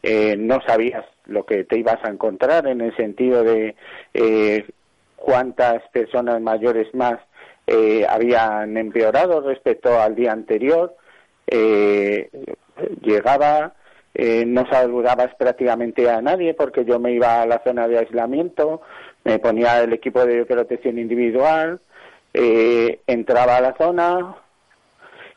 eh, 0.04 0.36
no 0.38 0.60
sabías 0.68 1.06
lo 1.26 1.46
que 1.46 1.64
te 1.64 1.80
ibas 1.80 2.04
a 2.04 2.10
encontrar 2.10 2.68
en 2.68 2.82
el 2.82 2.94
sentido 2.98 3.42
de 3.46 3.76
eh, 4.14 4.66
cuántas 5.16 5.82
personas 5.94 6.42
mayores 6.42 6.94
más 6.94 7.18
eh, 7.66 8.06
habían 8.10 8.76
empeorado 8.76 9.40
respecto 9.40 9.98
al 10.02 10.16
día 10.16 10.34
anterior. 10.34 10.98
Eh, 11.48 12.30
llegaba, 13.02 13.74
eh, 14.14 14.44
no 14.46 14.70
saludabas 14.70 15.34
prácticamente 15.36 16.10
a 16.10 16.22
nadie 16.22 16.54
porque 16.56 16.84
yo 16.84 17.00
me 17.00 17.14
iba 17.14 17.42
a 17.42 17.46
la 17.46 17.62
zona 17.64 17.88
de 17.88 18.00
aislamiento, 18.00 18.82
me 19.24 19.40
ponía 19.40 19.82
el 19.82 19.94
equipo 19.94 20.26
de 20.26 20.46
protección 20.46 21.00
individual, 21.00 21.80
eh, 22.34 23.00
entraba 23.08 23.56
a 23.56 23.62
la 23.62 23.78
zona, 23.78 24.36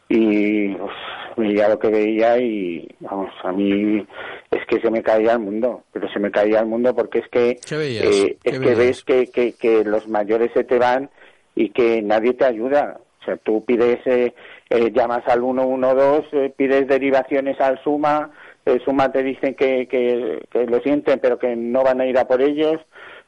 y 0.08 0.74
uf, 0.74 0.90
veía 1.36 1.68
lo 1.68 1.78
que 1.78 1.88
veía 1.88 2.38
y 2.38 2.88
vamos 3.00 3.30
a 3.42 3.52
mí 3.52 4.06
es 4.50 4.66
que 4.66 4.80
se 4.80 4.90
me 4.90 5.02
caía 5.02 5.32
el 5.32 5.40
mundo 5.40 5.82
pero 5.92 6.08
se 6.10 6.18
me 6.18 6.30
caía 6.30 6.60
el 6.60 6.66
mundo 6.66 6.94
porque 6.94 7.18
es 7.18 7.28
que 7.28 7.50
eh, 7.50 7.58
¿Qué 7.68 8.38
es 8.44 8.58
que 8.58 8.74
ves 8.74 9.04
que, 9.04 9.26
que, 9.26 9.52
que 9.52 9.84
los 9.84 10.08
mayores 10.08 10.50
se 10.54 10.64
te 10.64 10.78
van 10.78 11.10
y 11.54 11.70
que 11.70 12.00
nadie 12.02 12.34
te 12.34 12.44
ayuda. 12.44 13.00
O 13.20 13.24
sea 13.24 13.36
tú 13.36 13.64
pides 13.64 14.00
eh, 14.06 14.32
eh, 14.70 14.90
llamas 14.92 15.26
al 15.26 15.40
112 15.40 16.28
eh, 16.32 16.54
pides 16.56 16.86
derivaciones 16.86 17.60
al 17.60 17.82
suma 17.82 18.30
el 18.64 18.84
suma 18.84 19.10
te 19.10 19.22
dicen 19.22 19.54
que, 19.54 19.88
que, 19.88 20.46
que 20.50 20.66
lo 20.66 20.80
sienten 20.80 21.18
pero 21.20 21.38
que 21.38 21.56
no 21.56 21.82
van 21.82 22.00
a 22.00 22.06
ir 22.06 22.18
a 22.18 22.26
por 22.26 22.40
ellos. 22.42 22.80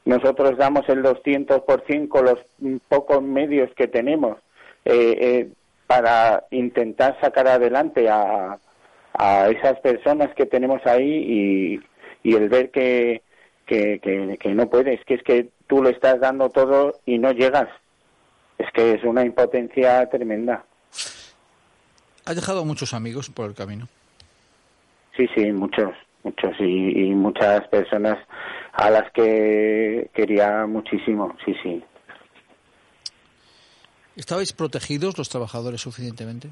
Nosotros 0.05 0.57
damos 0.57 0.87
el 0.89 1.03
200% 1.03 2.07
con 2.07 2.25
los 2.25 2.39
pocos 2.87 3.21
medios 3.21 3.69
que 3.75 3.87
tenemos 3.87 4.37
eh, 4.85 5.17
eh, 5.19 5.49
para 5.91 6.45
intentar 6.51 7.19
sacar 7.19 7.49
adelante 7.49 8.07
a, 8.09 8.57
a 9.13 9.49
esas 9.49 9.77
personas 9.81 10.33
que 10.35 10.45
tenemos 10.45 10.79
ahí 10.85 11.81
y, 12.23 12.29
y 12.29 12.33
el 12.33 12.47
ver 12.47 12.71
que, 12.71 13.23
que, 13.65 13.99
que, 13.99 14.37
que 14.39 14.55
no 14.55 14.69
puedes, 14.69 15.03
que 15.03 15.15
es 15.15 15.23
que 15.23 15.49
tú 15.67 15.83
lo 15.83 15.89
estás 15.89 16.21
dando 16.21 16.49
todo 16.49 16.93
y 17.05 17.17
no 17.17 17.33
llegas. 17.33 17.67
Es 18.57 18.71
que 18.71 18.93
es 18.93 19.03
una 19.03 19.25
impotencia 19.25 20.09
tremenda. 20.09 20.63
Has 22.23 22.35
dejado 22.37 22.63
muchos 22.63 22.93
amigos 22.93 23.29
por 23.29 23.49
el 23.49 23.53
camino. 23.53 23.89
Sí, 25.17 25.27
sí, 25.35 25.51
muchos, 25.51 25.91
muchos 26.23 26.53
y, 26.59 27.07
y 27.07 27.09
muchas 27.15 27.67
personas 27.67 28.17
a 28.71 28.89
las 28.89 29.11
que 29.11 30.09
quería 30.13 30.65
muchísimo, 30.67 31.35
sí, 31.43 31.53
sí. 31.61 31.83
¿Estabais 34.15 34.53
protegidos 34.53 35.17
los 35.17 35.29
trabajadores 35.29 35.81
suficientemente? 35.81 36.49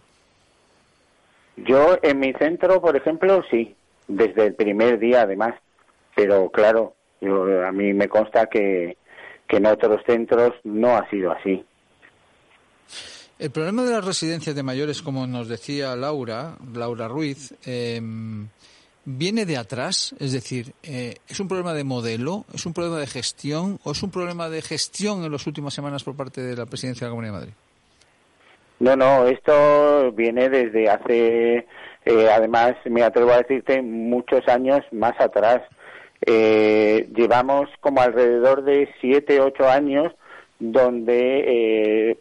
Yo 1.58 1.98
en 2.02 2.20
mi 2.20 2.34
centro, 2.34 2.82
por 2.82 2.96
ejemplo, 2.96 3.44
sí, 3.52 3.76
desde 4.08 4.48
el 4.48 4.56
primer 4.56 5.00
día 5.00 5.24
además, 5.24 5.56
pero 6.16 6.50
claro, 6.50 6.96
yo, 7.22 7.66
a 7.66 7.72
mí 7.72 7.94
me 7.94 8.08
consta 8.08 8.48
que, 8.48 8.98
que 9.48 9.58
en 9.58 9.66
otros 9.66 10.02
centros 10.06 10.54
no 10.64 10.96
ha 10.96 11.10
sido 11.10 11.32
así. 11.32 11.64
El 13.38 13.52
problema 13.52 13.84
de 13.84 13.92
las 13.92 14.06
residencias 14.06 14.56
de 14.56 14.64
mayores, 14.64 15.02
como 15.02 15.26
nos 15.26 15.48
decía 15.48 15.96
Laura, 15.96 16.58
Laura 16.74 17.08
Ruiz, 17.08 17.54
eh, 17.66 18.02
viene 19.06 19.46
de 19.46 19.58
atrás, 19.58 20.16
es 20.20 20.32
decir, 20.34 20.74
eh, 20.84 21.16
¿es 21.28 21.40
un 21.40 21.48
problema 21.48 21.74
de 21.74 21.84
modelo, 21.84 22.46
es 22.54 22.66
un 22.66 22.74
problema 22.74 22.98
de 22.98 23.08
gestión 23.08 23.80
o 23.84 23.92
es 23.92 24.04
un 24.04 24.12
problema 24.12 24.50
de 24.50 24.62
gestión 24.62 25.24
en 25.24 25.32
las 25.32 25.48
últimas 25.48 25.74
semanas 25.74 26.04
por 26.04 26.16
parte 26.16 26.42
de 26.42 26.56
la 26.56 26.66
presidencia 26.66 27.06
de 27.06 27.10
la 27.10 27.12
Comunidad 27.12 27.34
de 27.34 27.40
Madrid? 27.40 27.54
No, 28.80 28.96
no, 28.96 29.28
esto 29.28 30.12
viene 30.14 30.50
desde 30.50 30.90
hace, 30.90 31.68
eh, 32.06 32.30
además 32.32 32.76
me 32.86 33.04
atrevo 33.04 33.32
a 33.32 33.40
decirte, 33.40 33.82
muchos 33.82 34.48
años 34.48 34.82
más 34.92 35.20
atrás. 35.20 35.62
Eh, 36.26 37.10
llevamos 37.14 37.70
como 37.82 38.02
alrededor 38.02 38.64
de 38.64 38.90
siete, 39.02 39.42
ocho 39.42 39.68
años 39.68 40.14
donde 40.60 42.12
eh, 42.12 42.18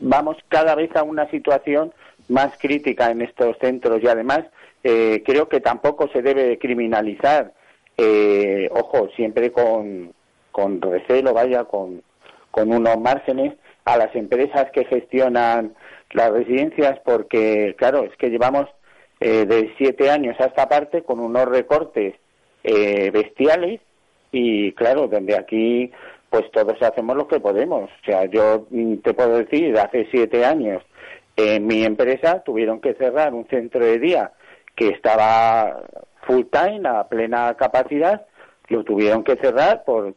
vamos 0.00 0.36
cada 0.48 0.74
vez 0.74 0.94
a 0.96 1.02
una 1.02 1.28
situación 1.30 1.92
más 2.28 2.56
crítica 2.58 3.10
en 3.10 3.22
estos 3.22 3.56
centros 3.58 4.02
y 4.02 4.06
además 4.06 4.44
eh, 4.82 5.22
creo 5.24 5.48
que 5.48 5.60
tampoco 5.60 6.08
se 6.08 6.22
debe 6.22 6.58
criminalizar, 6.58 7.52
eh, 7.96 8.68
ojo, 8.72 9.08
siempre 9.16 9.52
con, 9.52 10.12
con 10.52 10.80
recelo, 10.80 11.34
vaya, 11.34 11.64
con, 11.64 12.02
con 12.50 12.72
unos 12.72 12.98
márgenes 12.98 13.54
a 13.84 13.96
las 13.96 14.14
empresas 14.14 14.70
que 14.72 14.84
gestionan 14.84 15.74
las 16.12 16.30
residencias 16.30 16.98
porque, 17.04 17.74
claro, 17.78 18.04
es 18.04 18.16
que 18.16 18.30
llevamos 18.30 18.66
eh, 19.20 19.44
de 19.46 19.72
siete 19.76 20.10
años 20.10 20.36
a 20.40 20.46
esta 20.46 20.68
parte 20.68 21.02
con 21.02 21.20
unos 21.20 21.44
recortes 21.46 22.14
eh, 22.64 23.10
bestiales 23.10 23.80
y, 24.32 24.72
claro, 24.72 25.08
donde 25.08 25.36
aquí 25.36 25.90
pues 26.30 26.48
todos 26.52 26.80
hacemos 26.80 27.16
lo 27.16 27.26
que 27.26 27.40
podemos. 27.40 27.90
O 27.90 28.04
sea, 28.04 28.24
yo 28.26 28.66
mm, 28.70 28.96
te 28.98 29.14
puedo 29.14 29.38
decir, 29.38 29.76
hace 29.76 30.06
siete 30.10 30.44
años 30.44 30.82
en 31.36 31.66
mi 31.66 31.84
empresa 31.84 32.42
tuvieron 32.44 32.80
que 32.80 32.94
cerrar 32.94 33.34
un 33.34 33.46
centro 33.48 33.84
de 33.84 33.98
día 33.98 34.32
que 34.74 34.88
estaba 34.88 35.82
full 36.22 36.44
time, 36.50 36.88
a 36.88 37.08
plena 37.08 37.54
capacidad, 37.54 38.26
lo 38.68 38.84
tuvieron 38.84 39.24
que 39.24 39.36
cerrar 39.36 39.84
por, 39.84 40.14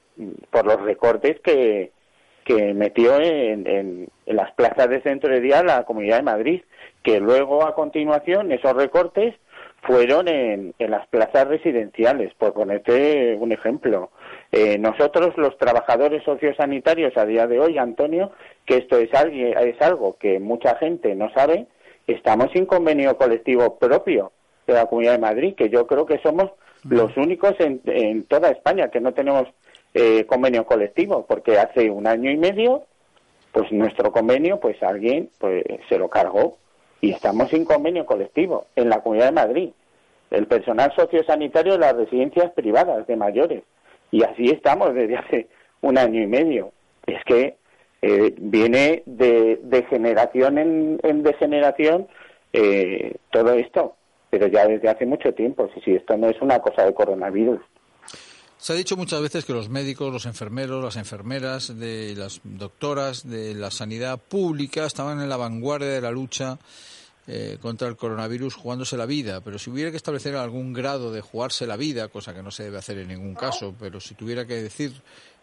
por 0.51 0.65
los 0.65 0.81
recortes 0.81 1.39
que, 1.41 1.91
que 2.45 2.73
metió 2.73 3.19
en, 3.19 3.67
en, 3.67 4.07
las 4.25 4.51
plazas 4.53 4.89
de 4.89 5.01
centro 5.01 5.33
de 5.33 5.41
día 5.41 5.63
la 5.63 5.83
Comunidad 5.83 6.17
de 6.17 6.23
Madrid, 6.23 6.61
que 7.01 7.19
luego 7.19 7.65
a 7.65 7.75
continuación 7.75 8.51
esos 8.51 8.73
recortes 8.73 9.35
fueron 9.81 10.27
en, 10.27 10.73
en 10.79 10.91
las 10.91 11.07
plazas 11.07 11.47
residenciales, 11.47 12.33
por 12.35 12.53
ponerte 12.53 13.35
un 13.39 13.51
ejemplo. 13.51 14.11
Eh, 14.51 14.77
nosotros, 14.77 15.33
los 15.35 15.57
trabajadores 15.57 16.23
sociosanitarios 16.23 17.17
a 17.17 17.25
día 17.25 17.47
de 17.47 17.59
hoy, 17.59 17.77
Antonio, 17.77 18.31
que 18.65 18.77
esto 18.77 18.97
es, 18.97 19.13
alguien, 19.13 19.57
es 19.57 19.81
algo 19.81 20.15
que 20.17 20.39
mucha 20.39 20.75
gente 20.75 21.15
no 21.15 21.29
sabe, 21.33 21.67
estamos 22.07 22.49
sin 22.53 22.65
convenio 22.65 23.17
colectivo 23.17 23.77
propio 23.77 24.31
de 24.67 24.73
la 24.73 24.85
Comunidad 24.85 25.13
de 25.13 25.19
Madrid, 25.19 25.55
que 25.55 25.69
yo 25.69 25.87
creo 25.87 26.05
que 26.05 26.19
somos 26.19 26.51
los 26.83 27.15
únicos 27.17 27.53
en, 27.59 27.81
en 27.85 28.23
toda 28.23 28.49
España 28.49 28.89
que 28.89 28.99
no 28.99 29.13
tenemos 29.13 29.47
eh, 29.93 30.25
convenio 30.25 30.65
colectivo, 30.65 31.25
porque 31.27 31.57
hace 31.57 31.89
un 31.89 32.07
año 32.07 32.31
y 32.31 32.37
medio, 32.37 32.83
pues 33.51 33.71
nuestro 33.71 34.11
convenio, 34.11 34.59
pues 34.59 34.81
alguien 34.83 35.29
pues 35.37 35.63
se 35.87 35.97
lo 35.97 36.09
cargó 36.09 36.57
y 36.99 37.11
estamos 37.11 37.49
sin 37.49 37.65
convenio 37.65 38.05
colectivo 38.05 38.65
en 38.75 38.89
la 38.89 39.01
Comunidad 39.01 39.27
de 39.27 39.31
Madrid. 39.33 39.69
El 40.31 40.47
personal 40.47 40.91
sociosanitario 40.95 41.73
de 41.73 41.79
las 41.79 41.95
residencias 41.95 42.51
privadas 42.53 43.05
de 43.05 43.15
mayores. 43.15 43.63
Y 44.09 44.23
así 44.23 44.45
estamos 44.49 44.93
desde 44.95 45.17
hace 45.17 45.47
un 45.81 45.97
año 45.97 46.21
y 46.21 46.27
medio. 46.27 46.71
Es 47.05 47.23
que 47.25 47.57
eh, 48.01 48.33
viene 48.37 49.03
de, 49.05 49.59
de 49.61 49.83
generación 49.83 50.57
en, 50.57 50.99
en 51.03 51.23
degeneración 51.23 52.07
eh, 52.51 53.15
todo 53.31 53.53
esto, 53.53 53.95
pero 54.33 54.47
ya 54.47 54.65
desde 54.65 54.89
hace 54.89 55.05
mucho 55.05 55.31
tiempo. 55.31 55.69
Sí, 55.75 55.81
sí, 55.85 55.91
esto 55.91 56.17
no 56.17 56.27
es 56.27 56.41
una 56.41 56.57
cosa 56.57 56.83
de 56.83 56.93
coronavirus. 56.95 57.59
Se 58.57 58.73
ha 58.73 58.75
dicho 58.75 58.97
muchas 58.97 59.21
veces 59.21 59.45
que 59.45 59.53
los 59.53 59.69
médicos, 59.69 60.11
los 60.11 60.25
enfermeros, 60.25 60.83
las 60.83 60.95
enfermeras, 60.95 61.77
de 61.77 62.15
las 62.15 62.41
doctoras 62.43 63.29
de 63.29 63.53
la 63.53 63.69
sanidad 63.69 64.17
pública 64.17 64.87
estaban 64.87 65.21
en 65.21 65.29
la 65.29 65.37
vanguardia 65.37 65.89
de 65.89 66.01
la 66.01 66.09
lucha 66.09 66.57
eh, 67.27 67.59
contra 67.61 67.87
el 67.87 67.95
coronavirus 67.95 68.55
jugándose 68.55 68.97
la 68.97 69.05
vida, 69.05 69.41
pero 69.41 69.59
si 69.59 69.69
hubiera 69.69 69.91
que 69.91 69.97
establecer 69.97 70.35
algún 70.35 70.73
grado 70.73 71.11
de 71.11 71.21
jugarse 71.21 71.67
la 71.67 71.77
vida, 71.77 72.07
cosa 72.07 72.33
que 72.33 72.41
no 72.41 72.49
se 72.49 72.63
debe 72.63 72.79
hacer 72.79 72.97
en 72.97 73.09
ningún 73.09 73.35
caso, 73.35 73.75
pero 73.79 73.99
si 73.99 74.15
tuviera 74.15 74.47
que 74.47 74.55
decir, 74.55 74.93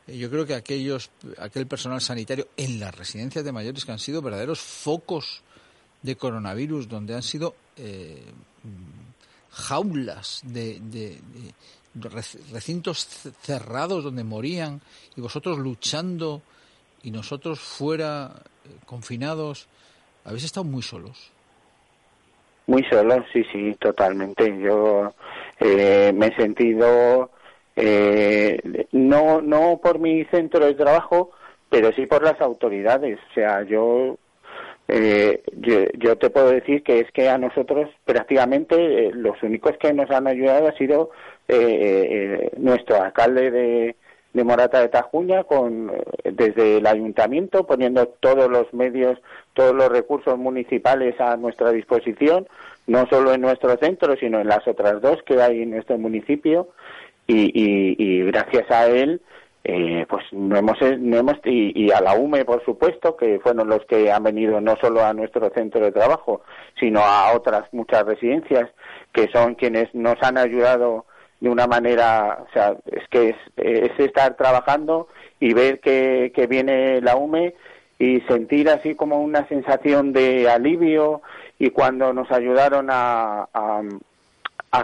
eh, 0.09 0.19
yo 0.19 0.29
creo 0.31 0.47
que 0.47 0.55
aquellos, 0.55 1.13
aquel 1.39 1.69
personal 1.69 2.01
sanitario 2.01 2.49
en 2.57 2.81
las 2.81 2.93
residencias 2.93 3.45
de 3.45 3.53
mayores 3.53 3.85
que 3.85 3.93
han 3.93 4.01
sido 4.01 4.21
verdaderos 4.21 4.59
focos 4.59 5.45
de 6.03 6.17
coronavirus, 6.17 6.89
donde 6.89 7.15
han 7.15 7.23
sido 7.23 7.55
eh, 7.77 8.25
jaulas 9.51 10.43
de, 10.45 10.79
de, 10.81 11.19
de 11.95 12.09
recintos 12.53 13.05
cerrados 13.41 14.05
donde 14.05 14.25
morían 14.25 14.81
y 15.17 15.21
vosotros 15.21 15.59
luchando 15.59 16.43
y 17.03 17.11
nosotros 17.11 17.61
fuera 17.61 18.31
eh, 18.65 18.69
confinados, 18.87 19.69
habéis 20.25 20.45
estado 20.45 20.65
muy 20.65 20.83
solos. 20.83 21.33
Muy 22.67 22.85
solos, 22.85 23.25
sí, 23.33 23.43
sí, 23.53 23.75
totalmente. 23.81 24.57
Yo 24.61 25.13
eh, 25.59 26.13
me 26.15 26.29
he 26.29 26.37
sentido, 26.37 27.31
eh, 27.75 28.87
no, 28.93 29.41
no 29.41 29.81
por 29.83 29.99
mi 29.99 30.25
centro 30.27 30.67
de 30.67 30.75
trabajo, 30.75 31.33
pero 31.69 31.91
sí 31.93 32.07
por 32.07 32.23
las 32.23 32.41
autoridades. 32.41 33.19
O 33.31 33.35
sea, 33.35 33.65
yo 33.65 34.17
eh, 34.93 35.43
yo, 35.57 35.85
yo, 35.99 36.17
te 36.17 36.31
puedo 36.31 36.51
decir 36.51 36.83
que 36.83 36.99
es 36.99 37.11
que 37.13 37.29
a 37.29 37.39
nosotros 37.39 37.89
prácticamente 38.05 39.07
eh, 39.07 39.11
los 39.15 39.41
únicos 39.45 39.77
que 39.79 39.93
nos 39.93 40.11
han 40.11 40.27
ayudado 40.27 40.67
ha 40.67 40.73
sido 40.73 41.11
eh, 41.47 42.51
nuestro 42.57 43.01
alcalde 43.01 43.53
de, 43.53 43.97
Morata 44.43 44.81
de 44.81 44.89
Tajuña 44.89 45.45
con 45.45 45.93
desde 46.25 46.79
el 46.79 46.87
ayuntamiento 46.87 47.67
poniendo 47.67 48.09
todos 48.09 48.51
los 48.51 48.73
medios 48.73 49.19
todos 49.55 49.75
los 49.75 49.91
recursos 49.91 50.39
municipales 50.39 51.21
a 51.21 51.37
nuestra 51.37 51.71
disposición 51.73 52.49
no 52.87 53.07
solo 53.09 53.33
en 53.35 53.43
nuestro 53.43 53.77
centro 53.77 54.17
sino 54.17 54.41
en 54.41 54.49
las 54.49 54.67
otras 54.67 55.01
dos 55.03 55.23
que 55.25 55.41
hay 55.41 55.63
en 55.63 55.71
nuestro 55.71 55.99
municipio. 55.99 56.69
Y, 57.27 57.53
y 57.55 58.25
gracias 58.25 58.69
a 58.73 58.89
él 58.89 59.21
eh, 59.63 60.07
pues 60.09 60.25
no 60.33 60.57
hemos, 60.57 60.79
no 60.99 61.19
hemos 61.19 61.37
y, 61.45 61.85
y, 61.85 61.91
a 61.91 62.01
la 62.01 62.15
UME 62.15 62.47
por 62.47 62.65
supuesto 62.65 63.15
que 63.15 63.41
fueron 63.41 63.69
los 63.69 63.85
que 63.85 64.11
han 64.11 64.23
venido 64.23 64.59
no 64.59 64.75
solo 64.81 65.05
a 65.05 65.13
nuestro 65.13 65.51
centro 65.51 65.85
de 65.85 65.93
trabajo 65.93 66.41
sino 66.79 67.01
a 67.01 67.33
otras 67.35 67.65
muchas 67.73 68.05
residencias 68.07 68.71
que 69.13 69.29
son 69.31 69.57
quienes 69.57 69.95
nos 69.95 70.17
han 70.23 70.39
ayudado 70.39 71.05
de 71.41 71.51
una 71.51 71.67
manera 71.67 72.39
o 72.49 72.53
sea 72.55 72.75
es 72.87 73.07
que 73.11 73.31
es, 73.31 73.37
es 73.57 73.91
estar 73.99 74.35
trabajando 74.35 75.09
y 75.41 75.53
ver 75.53 75.81
que, 75.81 76.33
que 76.35 76.47
viene 76.47 77.03
la 77.03 77.17
UME 77.17 77.55
y 77.99 78.23
sentir 78.23 78.71
así 78.71 78.95
como 78.95 79.21
una 79.21 79.47
sensación 79.49 80.15
de 80.15 80.49
alivio 80.49 81.21
y 81.59 81.69
cuando 81.69 82.15
nos 82.15 82.31
ayudaron 82.31 82.89
a, 82.91 83.47
a, 83.53 83.83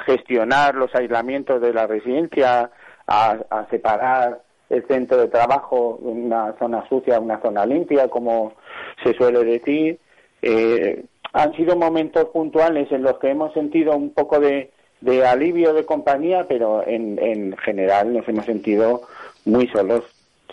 gestionar 0.05 0.75
los 0.75 0.95
aislamientos 0.95 1.63
de 1.63 1.73
la 1.73 1.87
residencia 1.87 2.71
a 3.07 3.67
separar 3.71 4.46
el 4.69 4.87
centro 4.87 5.19
de 5.19 5.29
trabajo, 5.29 5.99
una 6.01 6.55
zona 6.59 6.89
sucia, 6.89 7.21
una 7.21 7.41
zona 7.41 7.65
limpia, 7.65 8.09
como 8.09 8.55
se 9.03 9.15
suele 9.15 9.45
decir. 9.45 9.99
Eh, 10.43 11.05
han 11.33 11.55
sido 11.55 11.77
momentos 11.77 12.27
puntuales 12.27 12.91
en 12.91 13.03
los 13.03 13.19
que 13.19 13.31
hemos 13.31 13.53
sentido 13.53 13.97
un 13.97 14.11
poco 14.11 14.41
de, 14.41 14.71
de 15.01 15.27
alivio 15.27 15.75
de 15.75 15.85
compañía, 15.85 16.47
pero 16.49 16.87
en, 16.87 17.19
en 17.19 17.57
general 17.59 18.13
nos 18.13 18.29
hemos 18.29 18.47
sentido 18.47 19.03
muy 19.45 19.69
solos. 19.69 20.05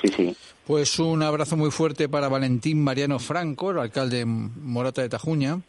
Sí, 0.01 0.07
sí. 0.09 0.35
Pues 0.65 0.97
un 0.99 1.21
abrazo 1.21 1.57
muy 1.57 1.71
fuerte 1.71 2.07
para 2.07 2.29
Valentín 2.29 2.83
Mariano 2.83 3.19
Franco, 3.19 3.71
el 3.71 3.79
alcalde 3.79 4.25
Morata 4.25 5.01
de 5.01 5.09
Tajuña. 5.09 5.59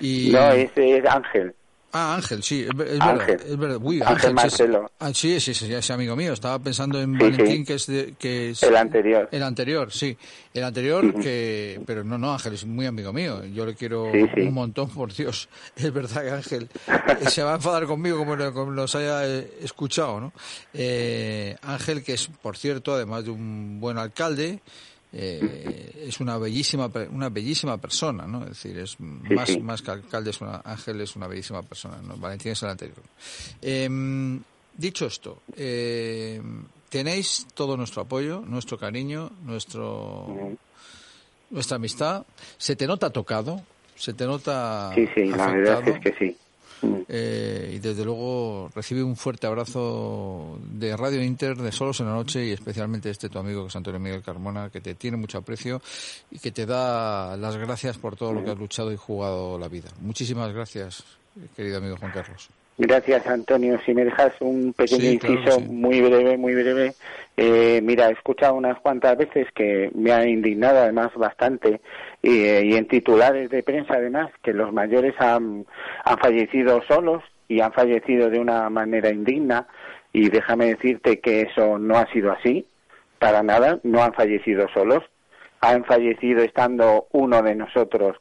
Y... 0.00 0.30
No, 0.32 0.50
ese 0.52 0.98
es 0.98 1.04
Ángel. 1.04 1.54
Ah, 1.92 2.14
Ángel, 2.16 2.42
sí, 2.42 2.62
es, 2.62 2.68
es 2.88 3.00
Ángel. 3.00 3.26
verdad. 3.26 3.46
Es 3.46 3.56
verdad. 3.58 3.78
Uy, 3.80 4.00
Ángel 4.00 4.14
Ángel, 4.16 4.34
Marcelo. 4.34 4.90
Ah, 4.98 5.14
sí, 5.14 5.40
sí, 5.40 5.54
sí, 5.54 5.72
es 5.72 5.90
amigo 5.90 6.14
mío. 6.14 6.32
Estaba 6.34 6.58
pensando 6.58 7.00
en 7.00 7.12
Sí, 7.14 7.18
Valentín, 7.18 7.56
sí. 7.58 7.64
que 7.64 7.74
es, 7.74 7.86
de- 7.86 8.14
que 8.18 8.50
es... 8.50 8.62
El 8.62 8.76
anterior. 8.76 9.28
El 9.32 9.42
anterior, 9.42 9.90
sí. 9.92 10.16
El 10.52 10.64
anterior, 10.64 11.14
que... 11.14 11.80
Pero 11.86 12.04
no, 12.04 12.18
no, 12.18 12.32
Ángel 12.34 12.52
es 12.54 12.66
muy 12.66 12.84
amigo 12.86 13.12
mío. 13.14 13.42
Yo 13.46 13.64
le 13.64 13.74
quiero 13.74 14.10
Sí, 14.12 14.40
un 14.42 14.52
montón, 14.54 14.90
por 14.90 15.12
Dios. 15.14 15.48
Es 15.76 15.92
verdad 15.92 16.22
que 16.22 16.30
Ángel 16.30 16.68
eh, 16.86 17.30
se 17.30 17.42
va 17.42 17.52
a 17.52 17.56
enfadar 17.56 17.86
conmigo 17.86 18.18
como, 18.18 18.36
como 18.52 18.72
los 18.72 18.94
haya 18.94 19.26
eh, 19.26 19.50
escuchado, 19.62 20.20
¿no? 20.20 20.32
Eh, 20.74 21.56
Ángel, 21.62 22.02
que 22.02 22.14
es, 22.14 22.26
por 22.26 22.56
cierto, 22.58 22.94
además 22.94 23.24
de 23.24 23.30
un 23.30 23.78
buen 23.80 23.96
alcalde, 23.96 24.60
eh, 25.12 26.04
es 26.06 26.20
una 26.20 26.36
bellísima 26.38 26.90
una 27.10 27.28
bellísima 27.28 27.78
persona, 27.78 28.26
¿no? 28.26 28.42
Es 28.42 28.50
decir, 28.50 28.78
es 28.78 28.98
más, 28.98 29.48
sí. 29.48 29.60
más 29.60 29.82
que 29.82 29.90
alcalde, 29.90 30.30
es 30.30 30.40
una, 30.40 30.60
Ángel 30.64 31.00
es 31.00 31.16
una 31.16 31.26
bellísima 31.26 31.62
persona, 31.62 31.98
¿no? 32.02 32.16
Valentín 32.16 32.52
es 32.52 32.62
el 32.62 32.68
anterior. 32.68 33.02
Em, 33.62 34.40
dicho 34.76 35.06
esto, 35.06 35.42
eh, 35.56 36.40
tenéis 36.88 37.46
todo 37.54 37.76
nuestro 37.76 38.02
apoyo, 38.02 38.42
nuestro 38.46 38.78
cariño, 38.78 39.30
nuestro 39.44 40.56
nuestra 41.50 41.76
amistad. 41.76 42.26
Se 42.58 42.76
te 42.76 42.86
nota 42.86 43.10
tocado, 43.10 43.62
se 43.94 44.12
te 44.12 44.26
nota 44.26 44.92
Sí, 44.94 45.08
sí, 45.14 45.24
la 45.26 45.50
verdad 45.50 45.88
es 45.88 46.00
que 46.00 46.14
sí. 46.18 46.36
Mm. 46.82 46.94
Eh, 47.08 47.72
y 47.74 47.78
desde 47.78 48.04
luego 48.04 48.70
recibe 48.74 49.02
un 49.02 49.16
fuerte 49.16 49.46
abrazo 49.46 50.58
de 50.72 50.96
Radio 50.96 51.22
Inter, 51.22 51.56
de 51.56 51.72
Solos 51.72 52.00
en 52.00 52.06
la 52.06 52.12
Noche 52.12 52.44
y 52.44 52.52
especialmente 52.52 53.10
este 53.10 53.28
tu 53.28 53.38
amigo 53.38 53.62
que 53.62 53.68
es 53.68 53.76
Antonio 53.76 54.00
Miguel 54.00 54.22
Carmona, 54.22 54.70
que 54.70 54.80
te 54.80 54.94
tiene 54.94 55.16
mucho 55.16 55.38
aprecio 55.38 55.80
y 56.30 56.38
que 56.38 56.50
te 56.50 56.66
da 56.66 57.36
las 57.36 57.56
gracias 57.56 57.98
por 57.98 58.16
todo 58.16 58.32
lo 58.32 58.44
que 58.44 58.50
has 58.50 58.58
luchado 58.58 58.92
y 58.92 58.96
jugado 58.96 59.58
la 59.58 59.68
vida. 59.68 59.88
Muchísimas 60.00 60.52
gracias, 60.52 61.04
querido 61.56 61.78
amigo 61.78 61.96
Juan 61.96 62.12
Carlos. 62.12 62.48
Gracias, 62.78 63.26
Antonio. 63.26 63.80
Si 63.86 63.94
me 63.94 64.04
dejas 64.04 64.34
un 64.40 64.74
pequeño 64.74 65.00
Sí, 65.00 65.14
inciso 65.14 65.52
sí. 65.52 65.64
muy 65.64 66.02
breve, 66.02 66.36
muy 66.36 66.54
breve. 66.54 66.94
Eh, 67.38 67.80
mira, 67.82 68.08
he 68.10 68.12
escuchado 68.12 68.54
unas 68.54 68.78
cuantas 68.80 69.16
veces 69.16 69.46
que 69.54 69.90
me 69.94 70.12
ha 70.12 70.26
indignado 70.28 70.80
además 70.80 71.10
bastante 71.16 71.80
y, 72.22 72.30
y 72.30 72.74
en 72.74 72.88
titulares 72.88 73.50
de 73.50 73.62
prensa 73.62 73.94
además 73.94 74.30
que 74.42 74.52
los 74.52 74.72
mayores 74.72 75.14
han, 75.18 75.66
han 76.04 76.18
fallecido 76.18 76.82
solos 76.82 77.22
y 77.48 77.60
han 77.60 77.72
fallecido 77.72 78.30
de 78.30 78.38
una 78.38 78.68
manera 78.70 79.10
indigna. 79.10 79.66
Y 80.12 80.30
déjame 80.30 80.66
decirte 80.66 81.20
que 81.20 81.42
eso 81.42 81.78
no 81.78 81.96
ha 81.96 82.10
sido 82.12 82.32
así, 82.32 82.66
para 83.18 83.42
nada, 83.42 83.78
no 83.82 84.02
han 84.02 84.14
fallecido 84.14 84.66
solos, 84.72 85.02
han 85.60 85.84
fallecido 85.84 86.42
estando 86.42 87.06
uno 87.12 87.42
de 87.42 87.54
nosotros, 87.54 88.16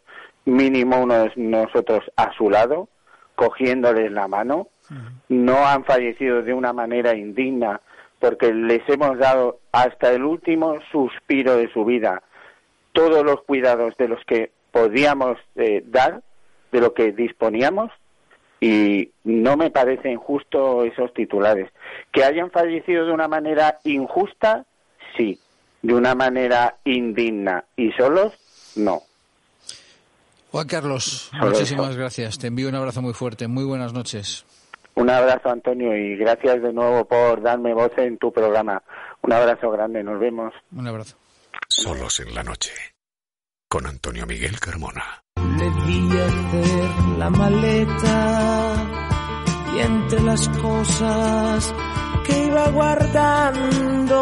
mínimo 0.46 1.02
uno 1.02 1.16
de 1.16 1.32
nosotros 1.36 2.04
a 2.18 2.34
su 2.34 2.50
lado, 2.50 2.90
cogiéndoles 3.36 4.12
la 4.12 4.28
mano, 4.28 4.68
no 5.30 5.66
han 5.66 5.84
fallecido 5.84 6.42
de 6.44 6.54
una 6.54 6.74
manera 6.74 7.16
indigna 7.16 7.82
porque 8.20 8.54
les 8.54 8.88
hemos 8.88 9.18
dado 9.18 9.60
hasta 9.72 10.12
el 10.12 10.24
último 10.24 10.80
suspiro 10.92 11.58
de 11.58 11.72
su 11.72 11.86
vida 11.86 12.22
todos 12.96 13.24
los 13.24 13.44
cuidados 13.44 13.94
de 13.98 14.08
los 14.08 14.20
que 14.26 14.52
podíamos 14.72 15.38
eh, 15.56 15.84
dar, 15.86 16.24
de 16.72 16.80
lo 16.80 16.94
que 16.94 17.12
disponíamos, 17.12 17.92
y 18.60 19.12
no 19.26 19.58
me 19.58 19.70
parecen 19.70 20.18
justos 20.18 20.86
esos 20.86 21.14
titulares. 21.14 21.70
Que 22.12 22.24
hayan 22.24 22.50
fallecido 22.50 23.06
de 23.06 23.12
una 23.12 23.28
manera 23.28 23.80
injusta, 23.84 24.66
sí, 25.16 25.40
de 25.82 25.94
una 25.94 26.16
manera 26.16 26.78
indigna, 26.86 27.66
y 27.76 27.92
solos, 27.92 28.34
no. 28.76 29.02
Juan 30.52 30.68
Carlos, 30.68 31.32
muchísimas 31.42 31.90
eso. 31.90 32.00
gracias. 32.00 32.40
Te 32.40 32.48
envío 32.48 32.70
un 32.70 32.76
abrazo 32.76 33.02
muy 33.02 33.14
fuerte. 33.14 33.48
Muy 33.50 33.66
buenas 33.66 33.92
noches. 33.92 34.46
Un 34.96 35.10
abrazo, 35.10 35.50
Antonio, 35.50 35.94
y 35.98 36.16
gracias 36.16 36.62
de 36.62 36.72
nuevo 36.72 37.04
por 37.04 37.42
darme 37.42 37.74
voz 37.74 37.92
en 37.98 38.18
tu 38.18 38.32
programa. 38.32 38.82
Un 39.22 39.34
abrazo 39.34 39.70
grande, 39.70 40.02
nos 40.02 40.18
vemos. 40.18 40.54
Un 40.72 40.88
abrazo. 40.88 41.18
Solos 41.78 42.22
en 42.22 42.34
la 42.34 42.42
noche. 42.42 42.72
Con 43.68 43.86
Antonio 43.86 44.26
Miguel 44.26 44.58
Carmona. 44.62 45.22
Vi 45.36 46.10
hacer 46.10 46.90
la 47.18 47.30
maleta 47.30 48.76
y 49.76 49.80
entre 49.82 50.22
las 50.22 50.48
cosas 50.48 51.74
que 52.26 52.46
iba 52.46 52.70
guardando 52.70 54.22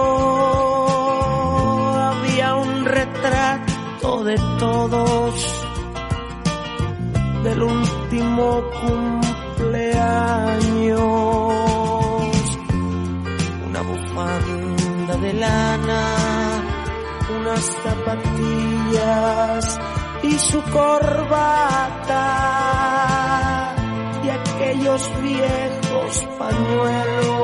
había 1.99 2.55
un 2.55 2.85
retrato 2.85 4.23
de 4.23 4.35
todos 4.57 5.67
del 7.43 7.61
último 7.61 8.63
cumpleaños. 8.81 10.97
Una 13.67 13.81
bufanda 13.83 15.17
de 15.17 15.33
lana, 15.33 16.22
unas 17.53 17.65
zapatillas 17.83 19.65
y 20.23 20.39
su 20.39 20.61
corbata 20.63 22.25
y 24.23 24.29
aquellos 24.29 25.09
viejos 25.21 26.27
pañuelos 26.39 27.35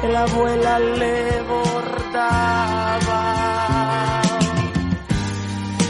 que 0.00 0.08
la 0.08 0.22
abuela 0.22 0.78
le 0.78 1.42
bordaba. 1.42 3.22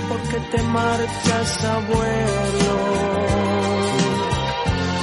Porque 0.09 0.39
te 0.51 0.63
marchas, 0.63 1.65
abuelo? 1.65 2.79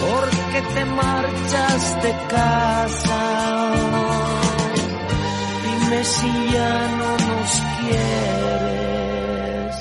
Porque 0.02 0.62
te 0.74 0.86
marchas 0.86 2.04
de 2.04 2.12
casa? 2.30 3.29
Si 6.02 6.28
ya 6.54 6.88
no 6.98 7.12
nos 7.28 7.52
quieres. 7.78 9.76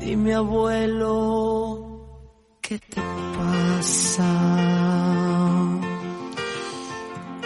Dime, 0.00 0.34
abuelo, 0.34 1.14
¿qué 2.62 2.78
te 2.78 3.02
pasa? 3.36 4.67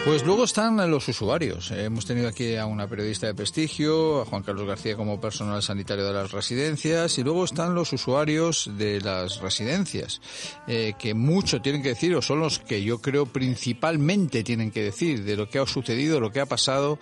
Pues 0.04 0.26
luego 0.26 0.42
están 0.42 0.90
los 0.90 1.06
usuarios. 1.06 1.70
Hemos 1.70 2.06
tenido 2.06 2.26
aquí 2.26 2.56
a 2.56 2.66
una 2.66 2.88
periodista 2.88 3.28
de 3.28 3.34
prestigio, 3.34 4.22
a 4.22 4.24
Juan 4.24 4.42
Carlos 4.42 4.66
García 4.66 4.96
como 4.96 5.20
personal 5.20 5.62
sanitario 5.62 6.04
de 6.04 6.12
las 6.12 6.32
residencias, 6.32 7.18
y 7.18 7.22
luego 7.22 7.44
están 7.44 7.76
los 7.76 7.92
usuarios 7.92 8.68
de 8.76 9.00
las 9.00 9.40
residencias, 9.40 10.20
eh, 10.66 10.94
que 10.98 11.14
mucho 11.14 11.62
tienen 11.62 11.84
que 11.84 11.90
decir, 11.90 12.16
o 12.16 12.20
son 12.20 12.40
los 12.40 12.58
que 12.58 12.82
yo 12.82 13.00
creo 13.00 13.26
principalmente 13.26 14.42
tienen 14.42 14.72
que 14.72 14.82
decir 14.82 15.22
de 15.22 15.36
lo 15.36 15.48
que 15.48 15.60
ha 15.60 15.66
sucedido, 15.66 16.18
lo 16.18 16.32
que 16.32 16.40
ha 16.40 16.46
pasado 16.46 16.98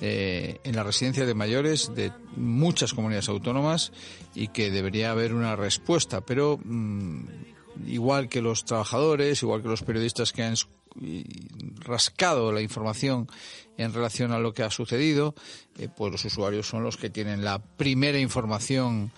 eh, 0.00 0.60
en 0.62 0.76
la 0.76 0.84
residencia 0.84 1.26
de 1.26 1.34
mayores 1.34 1.92
de 1.92 2.12
muchas 2.36 2.94
comunidades 2.94 3.28
autónomas 3.28 3.90
y 4.32 4.48
que 4.48 4.70
debería 4.70 5.10
haber 5.10 5.34
una 5.34 5.56
respuesta. 5.56 6.20
Pero 6.20 6.60
mm, 6.62 7.24
igual 7.88 8.28
que 8.28 8.40
los 8.40 8.64
trabajadores, 8.64 9.42
igual 9.42 9.60
que 9.60 9.68
los 9.68 9.82
periodistas 9.82 10.32
que 10.32 10.44
han 10.44 10.56
rascado 11.80 12.52
la 12.52 12.60
información 12.60 13.28
en 13.76 13.92
relación 13.92 14.32
a 14.32 14.38
lo 14.38 14.54
que 14.54 14.62
ha 14.62 14.70
sucedido, 14.70 15.34
eh, 15.78 15.88
pues 15.94 16.12
los 16.12 16.24
usuarios 16.24 16.68
son 16.68 16.84
los 16.84 16.96
que 16.96 17.10
tienen 17.10 17.44
la 17.44 17.58
primera 17.58 18.18
información 18.18 19.10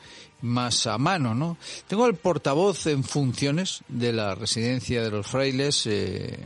más 0.42 0.86
a 0.86 0.98
mano, 0.98 1.34
¿no? 1.34 1.56
Tengo 1.86 2.04
al 2.04 2.14
portavoz 2.14 2.86
en 2.86 3.04
funciones 3.04 3.82
de 3.88 4.12
la 4.12 4.34
residencia 4.34 5.02
de 5.02 5.10
los 5.10 5.26
frailes, 5.26 5.86
eh, 5.86 6.38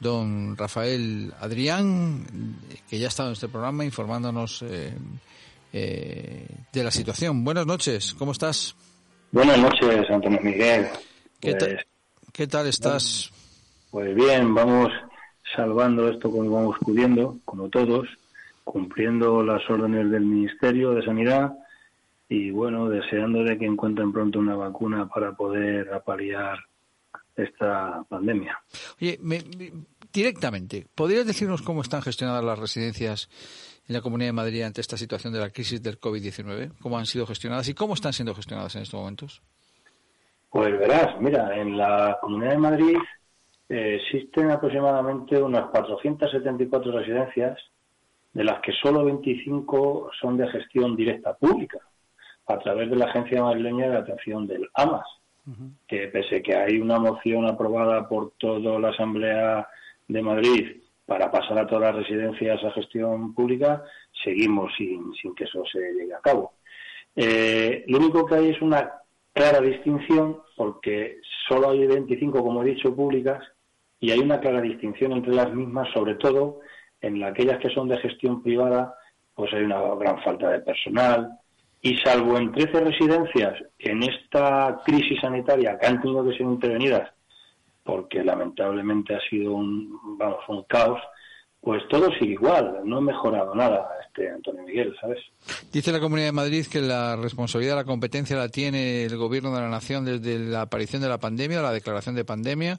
don 0.00 0.56
Rafael 0.56 1.32
Adrián, 1.40 2.56
que 2.88 2.98
ya 2.98 3.06
ha 3.06 3.08
estado 3.08 3.28
en 3.28 3.34
este 3.34 3.48
programa 3.48 3.84
informándonos 3.84 4.62
eh, 4.62 4.92
eh, 5.72 6.46
de 6.72 6.84
la 6.84 6.90
situación. 6.90 7.44
Buenas 7.44 7.66
noches, 7.66 8.14
¿cómo 8.14 8.32
estás? 8.32 8.74
Buenas 9.30 9.58
noches, 9.58 10.10
Antonio 10.10 10.40
Miguel. 10.42 10.88
¿Qué, 11.38 11.54
Pues, 11.54 11.86
qué 12.32 12.46
tal 12.46 12.66
estás? 12.66 13.30
Pues 13.90 14.14
bien, 14.14 14.54
vamos 14.54 14.88
salvando 15.54 16.08
esto 16.08 16.30
como 16.30 16.50
vamos 16.50 16.76
pudiendo, 16.80 17.38
como 17.44 17.68
todos, 17.68 18.08
cumpliendo 18.64 19.42
las 19.42 19.68
órdenes 19.68 20.10
del 20.10 20.24
Ministerio 20.24 20.92
de 20.92 21.04
Sanidad 21.04 21.52
y 22.28 22.50
bueno, 22.50 22.88
deseando 22.88 23.42
de 23.42 23.58
que 23.58 23.66
encuentren 23.66 24.12
pronto 24.12 24.38
una 24.38 24.54
vacuna 24.54 25.08
para 25.08 25.32
poder 25.32 25.92
apalear 25.92 26.58
esta 27.36 28.04
pandemia. 28.08 28.58
Oye, 29.00 29.18
me- 29.22 29.42
me- 29.58 29.72
directamente, 30.12 30.86
¿podrías 30.94 31.26
decirnos 31.26 31.62
cómo 31.62 31.82
están 31.82 32.02
gestionadas 32.02 32.44
las 32.44 32.58
residencias 32.58 33.28
en 33.88 33.94
la 33.94 34.00
Comunidad 34.02 34.28
de 34.28 34.32
Madrid 34.34 34.62
ante 34.62 34.80
esta 34.80 34.96
situación 34.96 35.32
de 35.32 35.40
la 35.40 35.50
crisis 35.50 35.82
del 35.82 35.98
COVID-19? 35.98 36.72
¿Cómo 36.80 36.98
han 36.98 37.06
sido 37.06 37.26
gestionadas 37.26 37.68
y 37.68 37.74
cómo 37.74 37.94
están 37.94 38.12
siendo 38.12 38.34
gestionadas 38.34 38.76
en 38.76 38.82
estos 38.82 39.00
momentos? 39.00 39.42
Pues 40.50 40.70
verás, 40.78 41.20
mira, 41.20 41.56
en 41.56 41.76
la 41.76 42.18
Comunidad 42.20 42.52
de 42.52 42.58
Madrid 42.58 42.96
eh, 43.70 44.00
existen 44.02 44.50
aproximadamente 44.50 45.40
unas 45.40 45.66
474 45.70 46.90
residencias, 46.90 47.56
de 48.32 48.42
las 48.42 48.60
que 48.60 48.72
solo 48.72 49.04
25 49.04 50.10
son 50.20 50.36
de 50.36 50.48
gestión 50.48 50.96
directa 50.96 51.34
pública, 51.34 51.78
a 52.48 52.58
través 52.58 52.90
de 52.90 52.96
la 52.96 53.04
Agencia 53.06 53.42
Madrileña 53.42 53.88
de 53.88 53.98
Atención 53.98 54.46
del 54.48 54.68
AMAS, 54.74 55.06
que 55.86 56.08
pese 56.08 56.42
que 56.42 56.54
hay 56.54 56.80
una 56.80 56.98
moción 56.98 57.46
aprobada 57.46 58.08
por 58.08 58.32
toda 58.38 58.78
la 58.80 58.90
Asamblea 58.90 59.68
de 60.08 60.22
Madrid 60.22 60.76
para 61.06 61.30
pasar 61.30 61.58
a 61.58 61.66
todas 61.66 61.94
las 61.94 62.04
residencias 62.04 62.62
a 62.64 62.72
gestión 62.72 63.34
pública, 63.34 63.84
seguimos 64.24 64.72
sin, 64.76 65.12
sin 65.14 65.32
que 65.34 65.44
eso 65.44 65.62
se 65.70 65.78
llegue 65.78 66.14
a 66.14 66.20
cabo. 66.20 66.54
Eh, 67.14 67.84
lo 67.86 67.98
único 67.98 68.26
que 68.26 68.34
hay 68.34 68.50
es 68.50 68.60
una 68.62 68.92
clara 69.32 69.60
distinción, 69.60 70.38
porque 70.56 71.18
solo 71.48 71.70
hay 71.70 71.86
25, 71.86 72.42
como 72.42 72.62
he 72.62 72.66
dicho, 72.66 72.94
públicas, 72.94 73.42
y 74.00 74.10
hay 74.10 74.18
una 74.18 74.40
clara 74.40 74.62
distinción 74.62 75.12
entre 75.12 75.34
las 75.34 75.52
mismas, 75.52 75.88
sobre 75.92 76.14
todo 76.14 76.60
en 77.00 77.22
aquellas 77.22 77.58
que 77.58 77.70
son 77.70 77.88
de 77.88 77.98
gestión 77.98 78.42
privada, 78.42 78.94
pues 79.34 79.52
hay 79.52 79.62
una 79.62 79.80
gran 79.94 80.22
falta 80.22 80.50
de 80.50 80.60
personal, 80.60 81.38
y 81.82 81.96
salvo 81.98 82.36
en 82.36 82.52
13 82.52 82.80
residencias 82.80 83.54
en 83.78 84.02
esta 84.02 84.80
crisis 84.84 85.20
sanitaria 85.20 85.78
que 85.78 85.86
han 85.86 86.00
tenido 86.00 86.24
que 86.24 86.32
ser 86.32 86.42
intervenidas, 86.42 87.10
porque 87.84 88.22
lamentablemente 88.22 89.14
ha 89.14 89.20
sido 89.28 89.52
un, 89.52 90.18
vamos, 90.18 90.40
un 90.48 90.62
caos, 90.64 91.00
pues 91.60 91.82
todo 91.88 92.10
sigue 92.18 92.32
igual, 92.32 92.80
no 92.84 92.98
ha 92.98 93.00
mejorado 93.02 93.54
nada, 93.54 93.86
este 94.06 94.30
Antonio 94.30 94.62
Miguel, 94.64 94.96
¿sabes? 94.98 95.18
Dice 95.70 95.92
la 95.92 96.00
Comunidad 96.00 96.28
de 96.28 96.32
Madrid 96.32 96.66
que 96.66 96.80
la 96.80 97.16
responsabilidad 97.16 97.74
de 97.74 97.82
la 97.82 97.84
competencia 97.84 98.36
la 98.36 98.48
tiene 98.48 99.04
el 99.04 99.16
Gobierno 99.16 99.54
de 99.54 99.60
la 99.60 99.68
Nación 99.68 100.06
desde 100.06 100.38
la 100.38 100.62
aparición 100.62 101.02
de 101.02 101.08
la 101.08 101.18
pandemia, 101.18 101.60
la 101.60 101.72
declaración 101.72 102.14
de 102.14 102.24
pandemia. 102.24 102.78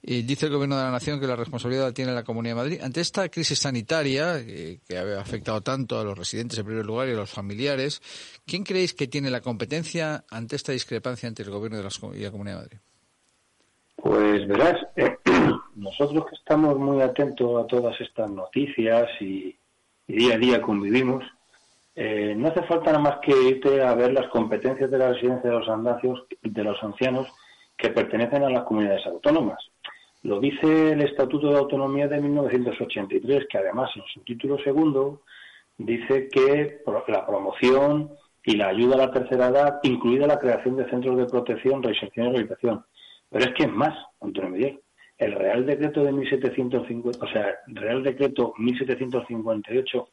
Y 0.00 0.22
dice 0.22 0.46
el 0.46 0.52
Gobierno 0.52 0.76
de 0.76 0.84
la 0.84 0.90
Nación 0.90 1.18
que 1.18 1.26
la 1.26 1.36
responsabilidad 1.36 1.86
la 1.86 1.92
tiene 1.92 2.12
la 2.12 2.22
Comunidad 2.22 2.54
de 2.54 2.60
Madrid. 2.62 2.80
Ante 2.82 3.00
esta 3.00 3.28
crisis 3.28 3.58
sanitaria, 3.58 4.38
eh, 4.38 4.78
que 4.86 4.98
ha 4.98 5.20
afectado 5.20 5.60
tanto 5.60 5.98
a 5.98 6.04
los 6.04 6.16
residentes 6.16 6.58
en 6.58 6.66
primer 6.66 6.86
lugar 6.86 7.08
y 7.08 7.12
a 7.12 7.16
los 7.16 7.30
familiares, 7.30 8.00
¿quién 8.46 8.62
creéis 8.62 8.94
que 8.94 9.08
tiene 9.08 9.30
la 9.30 9.40
competencia 9.40 10.24
ante 10.30 10.56
esta 10.56 10.72
discrepancia 10.72 11.28
entre 11.28 11.44
el 11.44 11.50
Gobierno 11.50 11.78
y 11.78 11.82
la 12.20 12.30
Comunidad 12.30 12.58
de 12.58 12.62
Madrid? 12.62 12.78
Pues 13.96 14.48
verás, 14.48 14.80
eh, 14.96 15.16
nosotros 15.74 16.26
que 16.26 16.34
estamos 16.34 16.78
muy 16.78 17.00
atentos 17.00 17.62
a 17.62 17.66
todas 17.66 18.00
estas 18.00 18.30
noticias 18.30 19.08
y, 19.20 19.56
día 20.06 20.34
a 20.34 20.38
día 20.38 20.62
convivimos, 20.62 21.24
eh, 21.94 22.34
no 22.36 22.48
hace 22.48 22.62
falta 22.62 22.86
nada 22.92 22.98
más 22.98 23.18
que 23.20 23.32
irte 23.32 23.82
a 23.82 23.94
ver 23.94 24.12
las 24.12 24.28
competencias 24.28 24.90
de 24.90 24.98
la 24.98 25.12
residencia 25.12 25.50
de 25.50 25.58
los 25.58 25.68
andacios, 25.68 26.24
de 26.42 26.64
los 26.64 26.82
ancianos 26.82 27.28
que 27.76 27.90
pertenecen 27.90 28.44
a 28.44 28.50
las 28.50 28.64
comunidades 28.64 29.06
autónomas. 29.06 29.58
Lo 30.22 30.38
dice 30.38 30.92
el 30.92 31.02
Estatuto 31.02 31.50
de 31.50 31.58
Autonomía 31.58 32.06
de 32.06 32.20
1983, 32.20 33.46
que 33.50 33.58
además 33.58 33.90
en 33.96 34.04
su 34.14 34.20
título 34.20 34.56
segundo 34.62 35.22
dice 35.76 36.28
que 36.28 36.80
la 37.08 37.26
promoción 37.26 38.10
y 38.44 38.56
la 38.56 38.68
ayuda 38.68 38.94
a 38.94 39.06
la 39.06 39.12
tercera 39.12 39.48
edad, 39.48 39.80
incluida 39.82 40.26
la 40.26 40.38
creación 40.38 40.76
de 40.76 40.88
centros 40.88 41.16
de 41.16 41.26
protección, 41.26 41.82
reinserción 41.82 42.26
y 42.26 42.30
rehabilitación. 42.30 42.84
Pero 43.30 43.44
es 43.44 43.54
que 43.54 43.64
es 43.64 43.72
más, 43.72 43.94
Antonio 44.20 44.50
Miguel. 44.50 44.80
El 45.24 45.32
Real 45.32 45.64
Decreto 45.66 46.04
de 46.04 46.12
1750, 46.12 47.24
o 47.24 47.28
sea, 47.28 47.54
Real 47.68 48.02
Decreto 48.02 48.54
1758, 48.58 50.08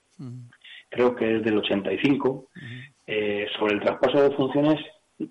creo 0.89 1.15
que 1.15 1.37
es 1.37 1.43
del 1.43 1.57
85, 1.57 2.47
eh, 3.07 3.47
sobre 3.57 3.75
el 3.75 3.79
traspaso 3.81 4.21
de 4.21 4.35
funciones, 4.35 4.79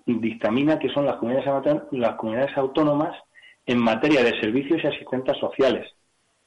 dictamina 0.05 0.77
que 0.77 0.89
son 0.89 1.05
las 1.05 1.15
comunidades, 1.15 1.47
autónomas- 1.47 1.87
las 1.91 2.15
comunidades 2.15 2.57
autónomas 2.57 3.17
en 3.65 3.79
materia 3.79 4.23
de 4.23 4.39
servicios 4.39 4.81
y 4.83 4.87
asistencias 4.87 5.37
sociales. 5.37 5.87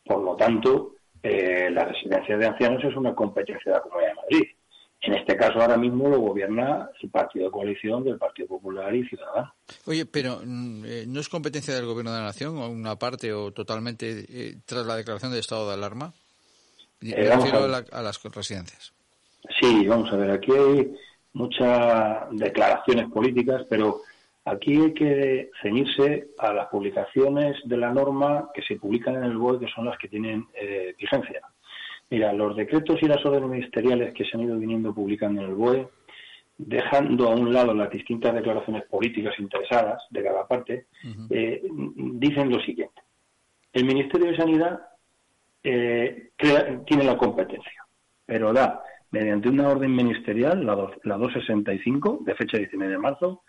Por 0.04 0.22
lo 0.22 0.36
tanto, 0.36 0.92
eh, 1.22 1.68
la 1.70 1.84
residencia 1.84 2.36
de 2.36 2.46
ancianos 2.46 2.82
es 2.84 2.96
una 2.96 3.14
competencia 3.14 3.72
de 3.72 3.78
la 3.78 3.82
Comunidad 3.82 4.08
de 4.10 4.14
Madrid. 4.16 4.48
En 5.04 5.14
este 5.14 5.36
caso, 5.36 5.60
ahora 5.60 5.76
mismo 5.76 6.08
lo 6.08 6.20
gobierna 6.20 6.88
el 7.02 7.10
partido 7.10 7.46
de 7.46 7.50
coalición 7.50 8.04
del 8.04 8.18
Partido 8.18 8.46
Popular 8.48 8.94
y 8.94 9.04
Ciudadanos. 9.08 9.50
Oye, 9.86 10.06
pero 10.06 10.40
mm, 10.44 10.84
eh, 10.86 11.04
¿no 11.08 11.18
es 11.18 11.28
competencia 11.28 11.74
del 11.74 11.86
Gobierno 11.86 12.12
de 12.12 12.18
la 12.20 12.26
Nación, 12.26 12.56
o 12.56 12.68
una 12.68 12.94
parte 12.96 13.32
o 13.32 13.50
totalmente, 13.50 14.24
eh, 14.28 14.54
tras 14.64 14.86
la 14.86 14.94
declaración 14.96 15.32
de 15.32 15.40
estado 15.40 15.66
de 15.68 15.74
alarma? 15.74 16.12
Me 17.00 17.10
Eh, 17.10 17.28
vamos 17.28 17.44
refiero 17.46 17.66
la- 17.66 17.84
a 17.90 18.00
las 18.02 18.22
residencias. 18.22 18.92
Sí, 19.60 19.84
vamos 19.88 20.12
a 20.12 20.16
ver, 20.16 20.30
aquí 20.30 20.52
hay 20.52 20.94
muchas 21.32 22.28
declaraciones 22.30 23.10
políticas, 23.10 23.62
pero 23.68 24.02
aquí 24.44 24.80
hay 24.80 24.94
que 24.94 25.50
ceñirse 25.62 26.28
a 26.38 26.52
las 26.52 26.68
publicaciones 26.68 27.56
de 27.64 27.76
la 27.76 27.92
norma 27.92 28.50
que 28.54 28.62
se 28.62 28.76
publican 28.76 29.16
en 29.16 29.24
el 29.24 29.36
BOE, 29.36 29.58
que 29.58 29.72
son 29.74 29.86
las 29.86 29.98
que 29.98 30.06
tienen 30.08 30.46
eh, 30.54 30.94
vigencia. 30.96 31.42
Mira, 32.12 32.32
los 32.32 32.54
decretos 32.56 33.02
y 33.02 33.06
las 33.06 33.24
órdenes 33.24 33.48
ministeriales 33.50 34.12
que 34.14 34.24
se 34.24 34.36
han 34.36 34.42
ido 34.44 34.58
viniendo 34.58 34.94
publicando 34.94 35.40
en 35.42 35.48
el 35.48 35.54
BOE, 35.54 35.88
dejando 36.58 37.28
a 37.30 37.34
un 37.34 37.52
lado 37.52 37.72
las 37.74 37.90
distintas 37.90 38.34
declaraciones 38.34 38.84
políticas 38.84 39.34
interesadas 39.38 40.02
de 40.10 40.22
cada 40.22 40.46
parte, 40.46 40.86
eh, 41.30 41.62
dicen 42.24 42.50
lo 42.50 42.60
siguiente. 42.60 43.00
El 43.72 43.84
Ministerio 43.86 44.30
de 44.30 44.36
Sanidad 44.36 44.80
eh, 45.64 46.30
crea- 46.36 46.84
tiene 46.84 47.04
la 47.04 47.16
competencia, 47.16 47.82
pero 48.26 48.52
da, 48.52 48.82
mediante 49.10 49.48
una 49.48 49.68
orden 49.68 49.94
ministerial, 49.94 50.66
la, 50.66 50.74
dos- 50.74 50.98
la 51.04 51.16
265, 51.16 52.20
de 52.26 52.34
fecha 52.34 52.58
19 52.58 52.92
de 52.92 52.98
marzo, 52.98 53.42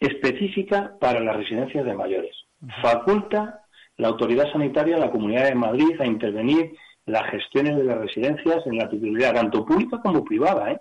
específica 0.00 0.94
para 1.00 1.20
las 1.20 1.36
residencias 1.36 1.84
de 1.84 1.94
mayores. 1.94 2.34
Faculta 2.80 3.60
la 3.98 4.08
autoridad 4.08 4.50
sanitaria 4.52 4.94
de 4.96 5.00
la 5.02 5.10
Comunidad 5.10 5.44
de 5.48 5.54
Madrid 5.54 6.00
a 6.00 6.06
intervenir 6.06 6.60
en 6.66 6.76
las 7.06 7.30
gestiones 7.30 7.76
de 7.76 7.84
las 7.84 7.98
residencias 7.98 8.66
en 8.66 8.78
la 8.78 8.88
titularidad 8.88 9.34
tanto 9.34 9.64
pública 9.64 10.00
como 10.00 10.24
privada, 10.24 10.72
¿eh? 10.72 10.80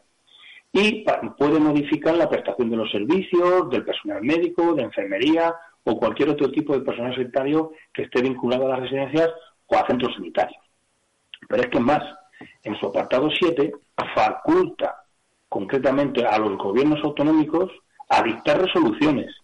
y 0.73 1.03
puede 1.37 1.59
modificar 1.59 2.15
la 2.15 2.29
prestación 2.29 2.69
de 2.69 2.77
los 2.77 2.91
servicios, 2.91 3.69
del 3.69 3.83
personal 3.83 4.21
médico, 4.21 4.73
de 4.73 4.83
enfermería 4.83 5.53
o 5.83 5.97
cualquier 5.97 6.29
otro 6.29 6.51
tipo 6.51 6.73
de 6.73 6.85
personal 6.85 7.13
sanitario 7.13 7.71
que 7.93 8.03
esté 8.03 8.21
vinculado 8.21 8.65
a 8.65 8.69
las 8.69 8.81
residencias 8.81 9.29
o 9.67 9.75
a 9.75 9.85
centros 9.87 10.13
sanitarios. 10.15 10.61
Pero 11.49 11.63
es 11.63 11.69
que 11.69 11.79
más, 11.79 12.03
en 12.63 12.79
su 12.79 12.87
apartado 12.87 13.29
7, 13.29 13.73
faculta 14.15 15.03
concretamente 15.49 16.25
a 16.25 16.37
los 16.37 16.57
gobiernos 16.57 17.03
autonómicos 17.03 17.69
a 18.07 18.23
dictar 18.23 18.61
resoluciones, 18.61 19.35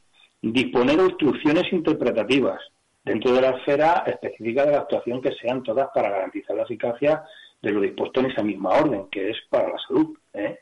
disponer 0.41 0.99
instrucciones 0.99 1.71
interpretativas 1.73 2.59
dentro 3.08 3.34
de 3.34 3.41
la 3.41 3.49
esfera 3.51 4.03
específica 4.05 4.66
de 4.66 4.72
la 4.72 4.80
actuación 4.80 5.22
que 5.22 5.32
sean 5.34 5.64
todas 5.64 5.89
para 5.93 6.10
garantizar 6.10 6.55
la 6.55 6.64
eficacia 6.64 7.24
de 7.62 7.72
lo 7.72 7.82
dispuesto 7.82 8.20
en 8.20 8.32
esa 8.32 8.43
misma 8.43 8.70
orden, 8.72 9.08
que 9.10 9.30
es 9.30 9.38
para 9.49 9.70
la 9.70 9.78
salud. 9.88 10.18
¿eh? 10.34 10.60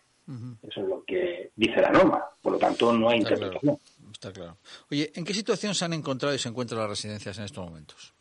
Eso 0.64 0.82
es 0.82 0.88
lo 0.88 1.04
que 1.04 1.52
dice 1.56 1.82
la 1.82 1.92
norma. 1.92 2.24
Por 2.42 2.54
lo 2.54 2.60
tanto, 2.60 2.94
no 2.94 3.10
hay 3.10 3.20
Está 3.20 3.36
claro. 3.36 3.46
interpretación. 3.46 3.78
Está 4.12 4.32
claro. 4.32 4.58
Oye, 4.92 5.12
¿en 5.14 5.26
qué 5.26 5.34
situación 5.34 5.76
se 5.76 5.86
han 5.86 5.94
encontrado 5.94 6.34
y 6.34 6.40
se 6.40 6.50
encuentran 6.50 6.80
las 6.80 6.90
residencias 6.90 7.38
en 7.38 7.46
estos 7.46 7.66
momentos? 7.66 8.14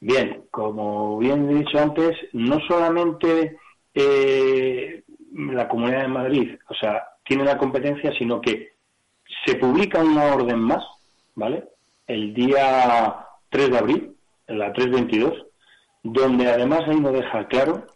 Bien, 0.00 0.44
como 0.50 1.18
bien 1.18 1.50
he 1.50 1.54
dicho 1.58 1.78
antes, 1.78 2.16
no 2.32 2.58
solamente 2.66 3.58
eh, 3.94 5.04
la 5.34 5.68
Comunidad 5.68 6.02
de 6.02 6.08
Madrid, 6.08 6.58
o 6.68 6.74
sea, 6.74 7.06
tiene 7.24 7.44
la 7.44 7.58
competencia, 7.58 8.10
sino 8.18 8.40
que 8.40 8.72
se 9.44 9.56
publica 9.56 10.02
una 10.02 10.34
orden 10.34 10.58
más, 10.58 10.82
¿vale? 11.34 11.64
El 12.10 12.34
día 12.34 13.24
3 13.50 13.70
de 13.70 13.78
abril, 13.78 14.16
en 14.48 14.58
la 14.58 14.72
322, 14.72 15.46
donde 16.02 16.48
además 16.48 16.80
ahí 16.88 16.98
nos 16.98 17.12
deja 17.12 17.46
claro 17.46 17.86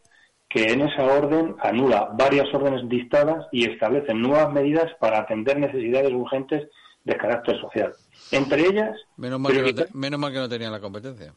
que 0.49 0.71
en 0.73 0.83
esa 0.83 1.03
orden 1.05 1.57
anula 1.59 2.11
varias 2.17 2.47
órdenes 2.55 2.89
dictadas 2.89 3.45
y 3.51 3.69
establece 3.69 4.15
nuevas 4.15 4.53
medidas 4.53 4.93
para 5.01 5.19
atender 5.19 5.59
necesidades 5.59 6.13
urgentes 6.13 6.69
de 7.03 7.17
carácter 7.17 7.61
social. 7.61 7.93
Entre 8.31 8.61
ellas, 8.69 8.97
Menos 9.17 9.41
mal, 9.41 9.53
que 9.53 9.63
no, 9.63 9.75
te- 9.75 9.89
menos 9.95 10.21
mal 10.21 10.33
que 10.33 10.39
no 10.39 10.49
tenían 10.49 10.71
la 10.71 10.81
competencia. 10.81 11.35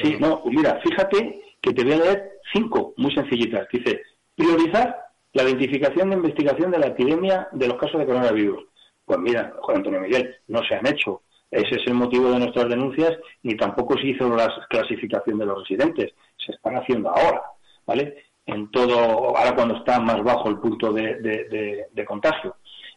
Sí, 0.00 0.16
no, 0.20 0.42
mira, 0.44 0.78
fíjate 0.80 1.40
que 1.60 1.72
te 1.72 1.82
voy 1.82 1.94
a 1.94 1.96
leer 1.96 2.30
cinco 2.52 2.94
muy 2.98 3.12
sencillitas. 3.14 3.66
Dice, 3.72 4.00
priorizar 4.36 4.96
la 5.32 5.42
identificación 5.42 6.10
de 6.10 6.16
investigación 6.16 6.70
de 6.70 6.78
la 6.78 6.86
epidemia 6.86 7.48
de 7.50 7.66
los 7.66 7.78
casos 7.78 7.98
de 7.98 8.06
coronavirus. 8.06 8.62
Pues 9.04 9.18
mira, 9.18 9.52
Juan 9.60 9.78
Antonio 9.78 10.00
Miguel, 10.00 10.36
no 10.46 10.62
se 10.62 10.76
han 10.76 10.86
hecho. 10.86 11.22
Ese 11.52 11.76
es 11.76 11.86
el 11.86 11.92
motivo 11.92 12.30
de 12.30 12.38
nuestras 12.38 12.66
denuncias, 12.66 13.12
ni 13.42 13.54
tampoco 13.58 13.98
se 13.98 14.06
hizo 14.06 14.26
la 14.34 14.50
clasificación 14.70 15.38
de 15.38 15.44
los 15.44 15.60
residentes. 15.60 16.14
Se 16.38 16.52
están 16.52 16.76
haciendo 16.76 17.10
ahora, 17.10 17.42
¿vale? 17.86 18.24
En 18.46 18.70
todo, 18.70 19.36
ahora 19.36 19.54
cuando 19.54 19.76
está 19.76 20.00
más 20.00 20.22
bajo 20.24 20.48
el 20.48 20.58
punto 20.58 20.94
de, 20.94 22.04
contagio. 22.06 22.56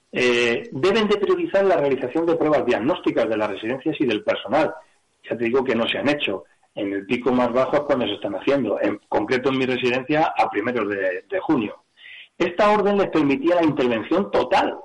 Eh, 0.09 0.69
deben 0.71 1.09
de 1.09 1.17
priorizar 1.17 1.65
la 1.65 1.75
realización 1.75 2.25
de 2.25 2.37
pruebas 2.37 2.65
diagnósticas 2.65 3.27
de 3.27 3.35
las 3.35 3.51
residencias 3.51 3.97
y 3.99 4.05
del 4.05 4.23
personal. 4.23 4.73
Ya 5.29 5.37
te 5.37 5.43
digo 5.43 5.61
que 5.61 5.75
no 5.75 5.85
se 5.89 5.97
han 5.97 6.07
hecho. 6.07 6.45
En 6.73 6.93
el 6.93 7.05
pico 7.05 7.33
más 7.33 7.51
bajo 7.51 7.75
es 7.75 7.81
cuando 7.81 8.05
se 8.07 8.13
están 8.13 8.35
haciendo. 8.35 8.79
En 8.81 9.01
concreto 9.09 9.49
en 9.49 9.57
mi 9.57 9.65
residencia 9.65 10.33
a 10.37 10.49
primeros 10.49 10.87
de 10.89 11.39
junio. 11.41 11.83
Esta 12.37 12.71
orden 12.71 12.97
les 12.97 13.09
permitía 13.09 13.55
la 13.55 13.63
intervención 13.65 14.31
total 14.31 14.77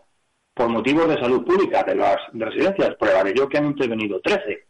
por 0.61 0.69
motivos 0.69 1.09
de 1.09 1.15
salud 1.19 1.43
pública 1.43 1.83
de 1.85 1.95
las 1.95 2.17
residencias. 2.35 2.95
Pruebaré 2.99 3.33
yo 3.35 3.49
que 3.49 3.57
han 3.57 3.65
intervenido 3.67 4.21
13. 4.21 4.67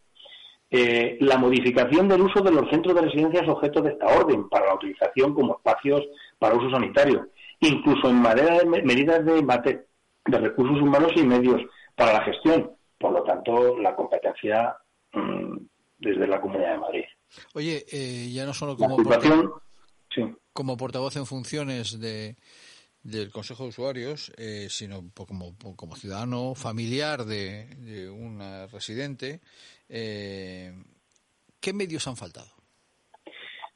Eh, 0.73 1.17
la 1.19 1.37
modificación 1.37 2.07
del 2.07 2.21
uso 2.21 2.39
de 2.41 2.49
los 2.51 2.69
centros 2.69 2.95
de 2.95 3.01
residencias 3.01 3.45
objeto 3.49 3.81
de 3.81 3.89
esta 3.91 4.05
orden 4.05 4.47
para 4.47 4.67
la 4.67 4.75
utilización 4.75 5.33
como 5.33 5.57
espacios 5.57 6.01
para 6.39 6.55
uso 6.55 6.71
sanitario, 6.71 7.27
incluso 7.59 8.07
en 8.09 8.21
manera 8.21 8.57
de 8.59 8.65
me- 8.65 8.81
medidas 8.83 9.25
de, 9.25 9.41
mate- 9.43 9.85
de 10.25 10.37
recursos 10.37 10.81
humanos 10.81 11.11
y 11.17 11.23
medios 11.23 11.61
para 11.93 12.13
la 12.13 12.23
gestión. 12.23 12.71
Por 12.97 13.11
lo 13.11 13.23
tanto, 13.23 13.77
la 13.79 13.93
competencia 13.93 14.77
mm, 15.11 15.57
desde 15.97 16.25
la 16.25 16.39
Comunidad 16.39 16.71
de 16.71 16.79
Madrid. 16.79 17.03
Oye, 17.53 17.83
eh, 17.91 18.31
ya 18.31 18.45
no 18.45 18.53
solo 18.53 18.77
como, 18.77 18.95
ocupación, 18.95 19.49
porta- 19.49 19.61
sí. 20.15 20.21
como 20.53 20.77
portavoz 20.77 21.17
en 21.17 21.25
funciones 21.25 21.99
de, 21.99 22.37
del 23.03 23.31
Consejo 23.31 23.63
de 23.63 23.69
Usuarios, 23.69 24.31
eh, 24.37 24.67
sino 24.69 25.03
como, 25.15 25.55
como 25.75 25.95
ciudadano 25.95 26.53
familiar 26.55 27.25
de, 27.25 27.65
de 27.77 28.09
una 28.09 28.67
residente, 28.67 29.41
eh, 29.89 30.71
¿qué 31.59 31.73
medios 31.73 32.07
han 32.07 32.15
faltado? 32.17 32.47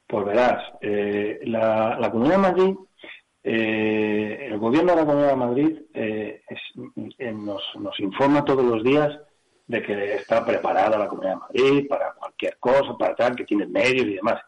Pues 0.07 0.25
verás, 0.25 0.63
eh, 0.81 1.39
la, 1.45 1.97
la 1.99 2.11
Comunidad 2.11 2.35
de 2.35 2.41
Madrid, 2.41 2.75
eh, 3.43 4.47
el 4.51 4.57
gobierno 4.59 4.91
de 4.91 4.97
la 5.01 5.05
Comunidad 5.05 5.29
de 5.31 5.35
Madrid 5.35 5.77
eh, 5.93 6.41
es- 6.47 7.13
eh, 7.17 7.31
nos, 7.31 7.61
nos 7.79 7.99
informa 7.99 8.45
todos 8.45 8.63
los 8.63 8.83
días 8.83 9.19
de 9.67 9.81
que 9.81 10.15
está 10.15 10.45
preparada 10.45 10.97
la 10.97 11.07
Comunidad 11.07 11.33
de 11.33 11.39
Madrid 11.39 11.87
para 11.87 12.13
cualquier 12.13 12.57
cosa, 12.59 12.95
para 12.97 13.15
tal, 13.15 13.35
que 13.35 13.45
tiene 13.45 13.65
medios 13.65 14.05
y 14.05 14.13
demás. 14.15 14.41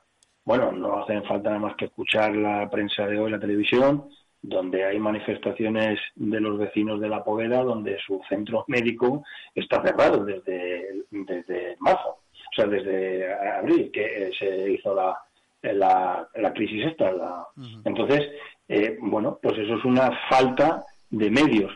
Bueno, 0.45 0.71
no 0.71 0.99
hacen 1.03 1.23
falta 1.25 1.49
nada 1.49 1.59
más 1.61 1.75
que 1.75 1.85
escuchar 1.85 2.35
la 2.35 2.69
prensa 2.69 3.07
de 3.07 3.19
hoy, 3.19 3.31
la 3.31 3.39
televisión, 3.39 4.09
donde 4.41 4.85
hay 4.85 4.99
manifestaciones 4.99 5.99
de 6.15 6.39
los 6.39 6.57
vecinos 6.57 6.99
de 7.01 7.09
la 7.09 7.23
Poveda, 7.23 7.63
donde 7.63 7.97
su 8.05 8.21
centro 8.29 8.63
médico 8.67 9.23
está 9.55 9.81
cerrado 9.83 10.23
desde, 10.23 11.03
desde 11.11 11.75
marzo, 11.79 12.09
o 12.09 12.55
sea, 12.55 12.65
desde 12.67 13.33
abril, 13.33 13.89
que 13.91 14.05
eh, 14.27 14.31
se 14.37 14.71
hizo 14.71 14.93
la, 14.95 15.17
la, 15.61 16.27
la 16.35 16.53
crisis 16.53 16.85
esta. 16.85 17.11
la- 17.11 17.47
Entonces, 17.83 18.21
eh, 18.69 18.97
bueno, 19.01 19.39
pues 19.41 19.57
eso 19.57 19.75
es 19.75 19.83
una 19.85 20.11
falta 20.29 20.83
de 21.09 21.29
medios. 21.29 21.71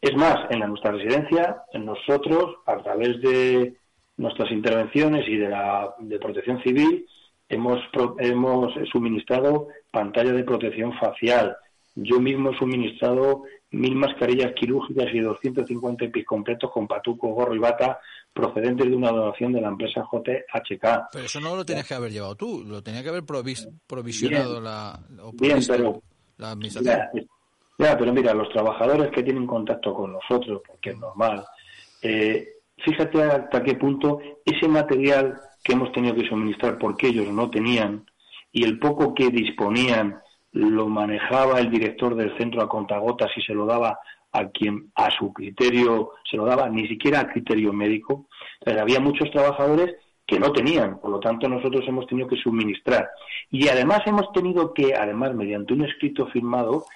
Es 0.00 0.14
más, 0.16 0.36
en 0.50 0.60
la, 0.60 0.66
nuestra 0.68 0.92
residencia, 0.92 1.62
nosotros, 1.74 2.56
a 2.66 2.76
través 2.78 3.20
de 3.20 3.74
nuestras 4.16 4.50
intervenciones 4.50 5.28
y 5.28 5.36
de 5.36 5.48
la 5.48 5.94
de 5.98 6.18
protección 6.18 6.62
civil, 6.62 7.06
hemos, 7.48 7.78
hemos 8.18 8.72
suministrado 8.90 9.68
pantalla 9.90 10.32
de 10.32 10.44
protección 10.44 10.92
facial. 10.98 11.56
Yo 11.96 12.20
mismo 12.20 12.50
he 12.50 12.58
suministrado 12.58 13.44
mil 13.70 13.96
mascarillas 13.96 14.52
quirúrgicas 14.54 15.06
y 15.12 15.20
250 15.20 16.04
EPIs 16.04 16.26
completos 16.26 16.70
con 16.70 16.86
patuco, 16.86 17.28
gorro 17.28 17.54
y 17.54 17.58
bata 17.58 17.98
procedentes 18.32 18.86
de 18.86 18.94
una 18.94 19.10
donación 19.10 19.52
de 19.54 19.62
la 19.62 19.68
empresa 19.68 20.06
JHK. 20.12 21.08
Pero 21.10 21.24
eso 21.24 21.40
no 21.40 21.56
lo 21.56 21.64
tenías 21.64 21.88
que 21.88 21.94
haber 21.94 22.12
llevado 22.12 22.34
tú, 22.34 22.62
lo 22.66 22.82
tenía 22.82 23.02
que 23.02 23.08
haber 23.08 23.22
provis- 23.24 23.66
provisionado 23.86 24.52
Bien. 24.52 24.64
la, 24.64 25.00
o 25.22 25.32
Bien, 25.32 25.58
pero 25.66 26.02
la 26.36 26.50
administración. 26.50 26.98
Ya, 27.14 27.22
ya, 27.78 27.98
pero 27.98 28.12
mira, 28.12 28.34
los 28.34 28.50
trabajadores 28.50 29.10
que 29.10 29.22
tienen 29.22 29.46
contacto 29.46 29.94
con 29.94 30.12
nosotros, 30.12 30.60
porque 30.66 30.90
es 30.90 30.98
normal, 30.98 31.44
eh, 32.02 32.46
fíjate 32.76 33.22
hasta 33.22 33.62
qué 33.62 33.74
punto 33.74 34.20
ese 34.44 34.68
material 34.68 35.40
que 35.64 35.72
hemos 35.72 35.90
tenido 35.92 36.14
que 36.14 36.28
suministrar 36.28 36.78
porque 36.78 37.08
ellos 37.08 37.26
no 37.28 37.48
tenían 37.50 38.04
y 38.52 38.64
el 38.64 38.78
poco 38.78 39.14
que 39.14 39.30
disponían 39.30 40.16
lo 40.56 40.88
manejaba 40.88 41.60
el 41.60 41.70
director 41.70 42.14
del 42.14 42.36
centro 42.38 42.62
a 42.62 42.68
contagotas 42.68 43.30
y 43.36 43.42
se 43.42 43.54
lo 43.54 43.66
daba 43.66 43.98
a 44.32 44.48
quien 44.48 44.90
a 44.94 45.10
su 45.10 45.32
criterio 45.32 46.12
se 46.28 46.36
lo 46.36 46.44
daba, 46.44 46.68
ni 46.68 46.86
siquiera 46.88 47.20
a 47.20 47.28
criterio 47.28 47.72
médico. 47.72 48.26
Entonces, 48.60 48.82
había 48.82 49.00
muchos 49.00 49.30
trabajadores 49.30 49.96
que 50.26 50.40
no 50.40 50.52
tenían, 50.52 50.98
por 50.98 51.10
lo 51.10 51.20
tanto 51.20 51.48
nosotros 51.48 51.84
hemos 51.86 52.06
tenido 52.06 52.26
que 52.26 52.36
suministrar. 52.36 53.08
Y 53.50 53.68
además 53.68 54.00
hemos 54.06 54.32
tenido 54.32 54.74
que, 54.74 54.94
además 54.94 55.34
mediante 55.34 55.74
un 55.74 55.84
escrito 55.84 56.26
firmado, 56.26 56.86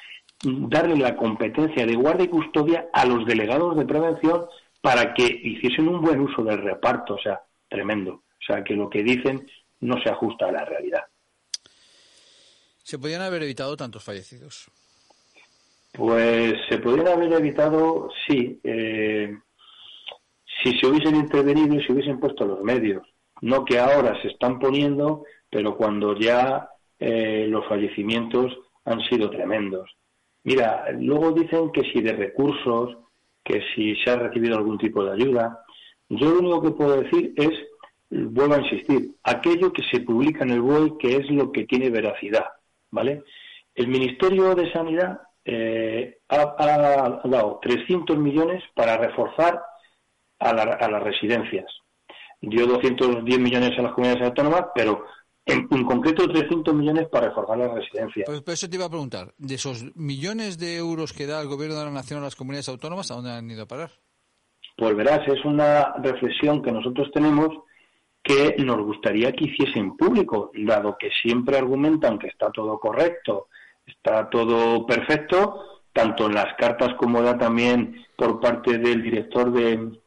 darle 0.42 0.96
la 0.96 1.16
competencia 1.16 1.86
de 1.86 1.94
guardia 1.94 2.24
y 2.24 2.28
custodia 2.28 2.88
a 2.92 3.04
los 3.04 3.26
delegados 3.26 3.76
de 3.76 3.84
prevención 3.84 4.46
para 4.80 5.14
que 5.14 5.24
hiciesen 5.24 5.88
un 5.88 6.00
buen 6.00 6.20
uso 6.20 6.42
del 6.42 6.62
reparto, 6.62 7.14
o 7.14 7.18
sea, 7.18 7.42
tremendo. 7.68 8.12
O 8.14 8.42
sea, 8.46 8.64
que 8.64 8.74
lo 8.74 8.88
que 8.88 9.02
dicen 9.02 9.46
no 9.80 10.00
se 10.02 10.10
ajusta 10.10 10.46
a 10.46 10.52
la 10.52 10.64
realidad. 10.64 11.04
¿Se 12.82 12.98
podían 12.98 13.22
haber 13.22 13.42
evitado 13.42 13.76
tantos 13.76 14.02
fallecidos? 14.02 14.70
Pues 15.92 16.54
se 16.68 16.78
podrían 16.78 17.08
haber 17.08 17.32
evitado, 17.32 18.10
sí, 18.26 18.60
eh, 18.62 19.36
si 20.62 20.78
se 20.78 20.86
hubiesen 20.86 21.16
intervenido 21.16 21.74
y 21.74 21.84
se 21.84 21.92
hubiesen 21.92 22.20
puesto 22.20 22.46
los 22.46 22.62
medios. 22.62 23.06
No 23.42 23.64
que 23.64 23.78
ahora 23.78 24.20
se 24.22 24.28
están 24.28 24.58
poniendo, 24.58 25.24
pero 25.50 25.76
cuando 25.76 26.14
ya 26.16 26.68
eh, 26.98 27.46
los 27.48 27.66
fallecimientos 27.66 28.56
han 28.84 29.00
sido 29.02 29.30
tremendos. 29.30 29.90
Mira, 30.44 30.90
luego 30.92 31.32
dicen 31.32 31.70
que 31.72 31.82
si 31.92 32.00
de 32.00 32.12
recursos, 32.12 32.96
que 33.44 33.62
si 33.74 33.96
se 33.96 34.10
ha 34.10 34.16
recibido 34.16 34.56
algún 34.56 34.78
tipo 34.78 35.04
de 35.04 35.12
ayuda. 35.12 35.64
Yo 36.08 36.30
lo 36.30 36.38
único 36.40 36.62
que 36.62 36.70
puedo 36.70 37.02
decir 37.02 37.32
es, 37.36 37.50
vuelvo 38.10 38.54
a 38.54 38.60
insistir, 38.60 39.14
aquello 39.22 39.72
que 39.72 39.82
se 39.90 40.00
publica 40.00 40.44
en 40.44 40.50
el 40.50 40.60
BOE 40.60 40.98
que 40.98 41.16
es 41.16 41.30
lo 41.30 41.52
que 41.52 41.64
tiene 41.64 41.90
veracidad, 41.90 42.46
¿vale? 42.90 43.24
El 43.74 43.88
Ministerio 43.88 44.54
de 44.54 44.72
Sanidad 44.72 45.20
eh, 45.44 46.18
ha, 46.28 47.20
dado 47.24 47.58
300 47.62 48.18
millones 48.18 48.62
para 48.74 48.96
reforzar 48.96 49.62
a, 50.38 50.50
a 50.50 50.90
las 50.90 51.02
residencias. 51.02 51.66
Dio 52.40 52.66
210 52.66 53.38
millones 53.38 53.78
a 53.78 53.82
las 53.82 53.92
comunidades 53.92 54.28
autónomas, 54.28 54.66
pero 54.74 55.04
en, 55.46 55.84
concreto 55.84 56.28
300 56.28 56.74
millones 56.74 57.08
para 57.08 57.28
reforzar 57.28 57.58
las 57.58 57.72
residencias. 57.72 58.26
Pues, 58.26 58.42
pues, 58.42 58.58
eso 58.58 58.70
te 58.70 58.76
iba 58.76 58.86
a 58.86 58.90
preguntar, 58.90 59.34
de 59.38 59.54
esos 59.54 59.84
millones 59.96 60.58
de 60.58 60.76
euros 60.76 61.12
que 61.12 61.26
da 61.26 61.40
el 61.40 61.48
gobierno 61.48 61.78
de 61.78 61.84
la 61.84 61.90
nación 61.90 62.20
a 62.20 62.24
las 62.24 62.36
comunidades 62.36 62.68
autónomas, 62.68 63.10
¿a 63.10 63.14
dónde 63.14 63.32
han 63.32 63.50
ido 63.50 63.64
a 63.64 63.66
parar? 63.66 63.90
Pues 64.76 64.96
verás, 64.96 65.20
es 65.26 65.44
una 65.44 65.94
reflexión 66.02 66.62
que 66.62 66.72
nosotros 66.72 67.10
tenemos 67.12 67.50
que 68.22 68.56
nos 68.58 68.78
gustaría 68.82 69.32
que 69.32 69.46
hiciesen 69.46 69.96
público, 69.96 70.50
dado 70.54 70.96
que 70.98 71.10
siempre 71.22 71.56
argumentan 71.56 72.18
que 72.18 72.28
está 72.28 72.50
todo 72.50 72.78
correcto, 72.78 73.48
está 73.86 74.28
todo 74.28 74.86
perfecto, 74.86 75.82
tanto 75.92 76.26
en 76.26 76.34
las 76.34 76.54
cartas 76.56 76.94
como 76.96 77.22
da 77.22 77.36
también 77.38 78.04
por 78.16 78.40
parte 78.40 78.78
del 78.78 79.02
director 79.02 79.52
de, 79.52 79.98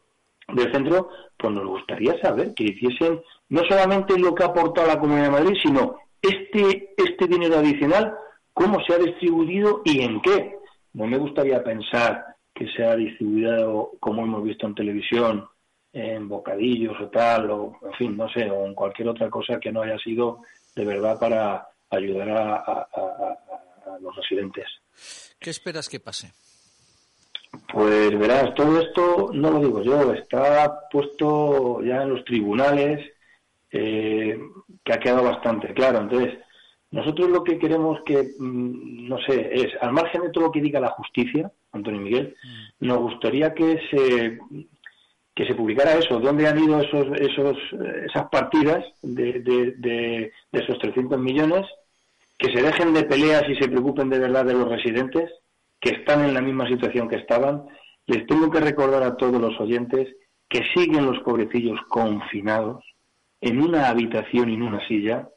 del 0.49 0.71
centro, 0.71 1.09
pues 1.37 1.53
nos 1.53 1.65
gustaría 1.65 2.19
saber 2.21 2.53
que 2.53 2.65
hiciesen 2.65 3.21
no 3.49 3.61
solamente 3.67 4.17
lo 4.17 4.33
que 4.33 4.43
ha 4.43 4.47
aportado 4.47 4.87
la 4.87 4.99
Comunidad 4.99 5.25
de 5.25 5.31
Madrid, 5.31 5.57
sino 5.61 5.97
este, 6.21 6.93
este 6.97 7.27
dinero 7.27 7.57
adicional, 7.57 8.15
cómo 8.53 8.79
se 8.85 8.93
ha 8.93 8.97
distribuido 8.97 9.81
y 9.83 10.01
en 10.01 10.21
qué. 10.21 10.57
No 10.93 11.07
me 11.07 11.17
gustaría 11.17 11.63
pensar 11.63 12.25
que 12.53 12.67
se 12.67 12.85
ha 12.85 12.95
distribuido, 12.95 13.91
como 13.99 14.23
hemos 14.23 14.43
visto 14.43 14.67
en 14.67 14.75
televisión, 14.75 15.45
en 15.93 16.27
bocadillos 16.27 16.99
o 16.99 17.07
tal, 17.07 17.49
o 17.51 17.79
en 17.83 17.93
fin, 17.93 18.17
no 18.17 18.27
sé, 18.29 18.49
o 18.49 18.65
en 18.65 18.73
cualquier 18.73 19.07
otra 19.07 19.29
cosa 19.29 19.59
que 19.59 19.71
no 19.71 19.81
haya 19.81 19.97
sido 19.99 20.39
de 20.75 20.85
verdad 20.85 21.19
para 21.19 21.67
ayudar 21.89 22.29
a 22.29 22.87
los 24.01 24.15
residentes. 24.15 24.65
¿Qué 25.39 25.49
esperas 25.49 25.87
que 25.87 25.99
pase? 25.99 26.31
Pues 27.71 28.17
verás, 28.17 28.53
todo 28.55 28.79
esto 28.79 29.29
no 29.33 29.51
lo 29.51 29.59
digo 29.59 29.83
yo, 29.83 30.13
está 30.13 30.87
puesto 30.91 31.83
ya 31.83 32.01
en 32.01 32.09
los 32.09 32.25
tribunales, 32.25 33.11
eh, 33.71 34.39
que 34.83 34.93
ha 34.93 34.99
quedado 34.99 35.23
bastante 35.23 35.73
claro. 35.73 35.99
Entonces, 35.99 36.39
nosotros 36.91 37.29
lo 37.29 37.43
que 37.43 37.59
queremos 37.59 37.99
que, 38.05 38.33
mm, 38.39 39.07
no 39.07 39.17
sé, 39.19 39.49
es, 39.53 39.67
al 39.81 39.91
margen 39.93 40.23
de 40.23 40.29
todo 40.29 40.45
lo 40.45 40.51
que 40.51 40.61
diga 40.61 40.79
la 40.79 40.91
justicia, 40.91 41.51
Antonio 41.71 42.01
Miguel, 42.01 42.35
mm. 42.43 42.87
nos 42.87 42.99
gustaría 42.99 43.53
que 43.53 43.79
se 43.91 44.39
que 45.35 45.45
se 45.45 45.55
publicara 45.55 45.93
eso, 45.93 46.19
dónde 46.19 46.47
han 46.47 46.63
ido 46.63 46.79
esos, 46.79 47.07
esos, 47.19 47.57
esas 48.05 48.29
partidas 48.29 48.85
de, 49.01 49.39
de, 49.39 49.71
de, 49.77 50.31
esos 50.51 50.77
300 50.77 51.19
millones, 51.19 51.65
que 52.37 52.51
se 52.51 52.61
dejen 52.61 52.93
de 52.93 53.03
peleas 53.03 53.43
y 53.49 53.55
se 53.55 53.67
preocupen 53.67 54.09
de 54.09 54.19
verdad 54.19 54.45
de 54.45 54.53
los 54.53 54.69
residentes, 54.69 55.31
que 55.79 55.89
están 55.89 56.23
en 56.23 56.33
la 56.33 56.41
misma 56.41 56.67
situación 56.67 57.09
que 57.09 57.15
estaban. 57.15 57.63
Les 58.05 58.25
tengo 58.27 58.51
que 58.51 58.59
recordar 58.59 59.03
a 59.03 59.17
todos 59.17 59.41
los 59.41 59.59
oyentes 59.59 60.15
que 60.47 60.61
siguen 60.75 61.05
los 61.05 61.19
pobrecillos 61.19 61.79
confinados 61.89 62.83
en 63.41 63.61
una 63.61 63.89
habitación 63.89 64.49
y 64.49 64.53
en 64.53 64.63
una 64.63 64.87
silla, 64.87 65.27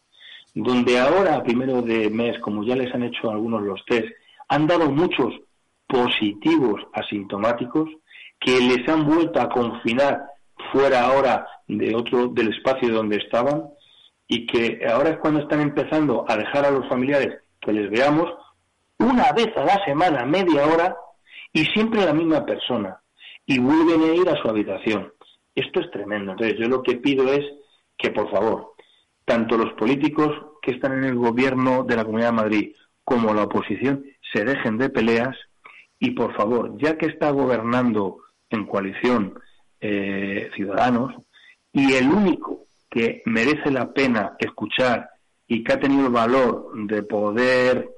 donde 0.55 0.99
ahora, 0.99 1.43
primero 1.43 1.83
de 1.83 2.11
mes, 2.11 2.39
como 2.41 2.65
ya 2.65 2.77
les 2.77 2.95
han 2.95 3.03
hecho 3.03 3.31
algunos 3.31 3.63
los 3.63 3.85
test, 3.87 4.09
han 4.49 4.67
dado 4.67 4.91
muchos 4.91 5.35
positivos 5.87 6.83
asintomáticos 6.93 7.89
que 8.41 8.61
les 8.61 8.89
han 8.89 9.07
vuelto 9.07 9.41
a 9.41 9.49
confinar 9.49 10.25
fuera 10.73 11.05
ahora 11.05 11.47
de 11.67 11.95
otro 11.95 12.29
del 12.29 12.55
espacio 12.55 12.93
donde 12.93 13.17
estaban 13.17 13.65
y 14.29 14.47
que 14.47 14.81
ahora 14.89 15.11
es 15.11 15.19
cuando 15.19 15.41
están 15.41 15.61
empezando 15.61 16.25
a 16.29 16.37
dejar 16.37 16.65
a 16.65 16.71
los 16.71 16.89
familiares 16.89 17.43
que 17.61 17.73
les 17.73 17.91
veamos 17.91 18.33
una 18.99 19.33
vez 19.33 19.49
a 19.57 19.65
la 19.65 19.85
semana, 19.85 20.25
media 20.25 20.67
hora, 20.67 20.97
y 21.53 21.65
siempre 21.67 22.05
la 22.05 22.13
misma 22.13 22.45
persona, 22.45 23.01
y 23.45 23.59
vuelven 23.59 24.03
a 24.03 24.15
ir 24.15 24.29
a 24.29 24.41
su 24.41 24.49
habitación. 24.49 25.13
Esto 25.55 25.81
es 25.81 25.91
tremendo. 25.91 26.33
Entonces, 26.33 26.59
yo 26.59 26.69
lo 26.69 26.83
que 26.83 26.97
pido 26.97 27.33
es 27.33 27.45
que, 27.97 28.11
por 28.11 28.31
favor, 28.31 28.75
tanto 29.25 29.57
los 29.57 29.73
políticos 29.75 30.31
que 30.63 30.73
están 30.73 30.93
en 30.93 31.05
el 31.05 31.15
gobierno 31.17 31.85
de 31.85 31.97
la 31.97 32.05
Comunidad 32.05 32.29
de 32.29 32.37
Madrid 32.37 32.77
como 33.05 33.33
la 33.33 33.45
oposición 33.45 34.05
se 34.33 34.45
dejen 34.45 34.79
de 34.79 34.91
peleas 34.91 35.37
y, 35.99 36.11
por 36.11 36.35
favor, 36.37 36.77
ya 36.79 36.99
que 36.99 37.07
está 37.07 37.31
gobernando 37.31 38.19
en 38.51 38.67
coalición 38.67 39.39
eh, 39.81 40.51
Ciudadanos, 40.55 41.15
y 41.73 41.93
el 41.93 42.09
único 42.09 42.67
que 42.89 43.23
merece 43.27 43.71
la 43.71 43.93
pena 43.93 44.37
escuchar 44.39 45.11
y 45.47 45.63
que 45.63 45.73
ha 45.73 45.81
tenido 45.81 46.07
el 46.07 46.13
valor 46.13 46.71
de 46.87 47.03
poder 47.03 47.89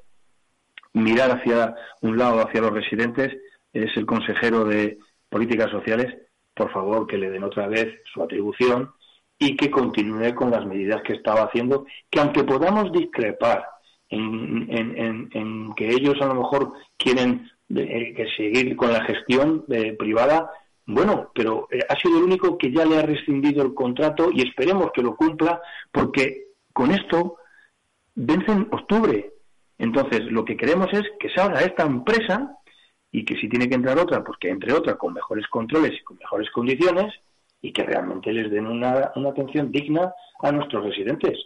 mirar 0.92 1.30
hacia 1.30 1.74
un 2.02 2.18
lado, 2.18 2.40
hacia 2.40 2.60
los 2.60 2.72
residentes, 2.72 3.36
es 3.72 3.96
el 3.96 4.06
consejero 4.06 4.64
de 4.64 4.98
Políticas 5.28 5.70
Sociales, 5.70 6.14
por 6.54 6.72
favor 6.72 7.06
que 7.06 7.18
le 7.18 7.30
den 7.30 7.44
otra 7.44 7.68
vez 7.68 7.86
su 8.12 8.22
atribución 8.22 8.90
y 9.38 9.56
que 9.56 9.70
continúe 9.70 10.34
con 10.34 10.50
las 10.50 10.66
medidas 10.66 11.02
que 11.02 11.12
estaba 11.12 11.42
haciendo, 11.42 11.86
que 12.10 12.20
aunque 12.20 12.42
podamos 12.42 12.90
discrepar 12.92 13.64
en, 14.08 15.72
que 15.76 15.88
ellos 15.88 16.16
a 16.20 16.26
lo 16.26 16.34
mejor 16.34 16.72
quieren 16.96 17.48
eh, 17.74 18.14
que 18.14 18.26
seguir 18.36 18.76
con 18.76 18.92
la 18.92 19.04
gestión 19.04 19.64
eh, 19.68 19.92
privada, 19.92 20.50
bueno, 20.86 21.30
pero 21.34 21.68
eh, 21.70 21.80
ha 21.88 21.96
sido 21.96 22.18
el 22.18 22.24
único 22.24 22.56
que 22.56 22.72
ya 22.72 22.84
le 22.84 22.98
ha 22.98 23.02
rescindido 23.02 23.62
el 23.62 23.74
contrato 23.74 24.30
y 24.32 24.42
esperemos 24.42 24.90
que 24.94 25.02
lo 25.02 25.16
cumpla 25.16 25.60
porque 25.92 26.46
con 26.72 26.90
esto 26.90 27.36
vence 28.14 28.52
en 28.52 28.68
octubre 28.70 29.32
entonces, 29.78 30.24
lo 30.30 30.44
que 30.44 30.56
queremos 30.56 30.88
es 30.92 31.02
que 31.20 31.30
salga 31.30 31.60
esta 31.60 31.84
empresa 31.84 32.56
y 33.12 33.24
que 33.24 33.36
si 33.36 33.48
tiene 33.48 33.68
que 33.68 33.76
entrar 33.76 33.98
otra, 33.98 34.22
pues 34.24 34.36
que 34.38 34.50
entre 34.50 34.72
otra 34.72 34.96
con 34.96 35.14
mejores 35.14 35.46
controles 35.46 35.92
y 35.98 36.04
con 36.04 36.18
mejores 36.18 36.50
condiciones 36.50 37.14
y 37.62 37.72
que 37.72 37.84
realmente 37.84 38.32
les 38.32 38.50
den 38.50 38.66
una, 38.66 39.12
atención 39.14 39.70
digna 39.70 40.12
a 40.42 40.52
nuestros 40.52 40.84
residentes. 40.84 41.38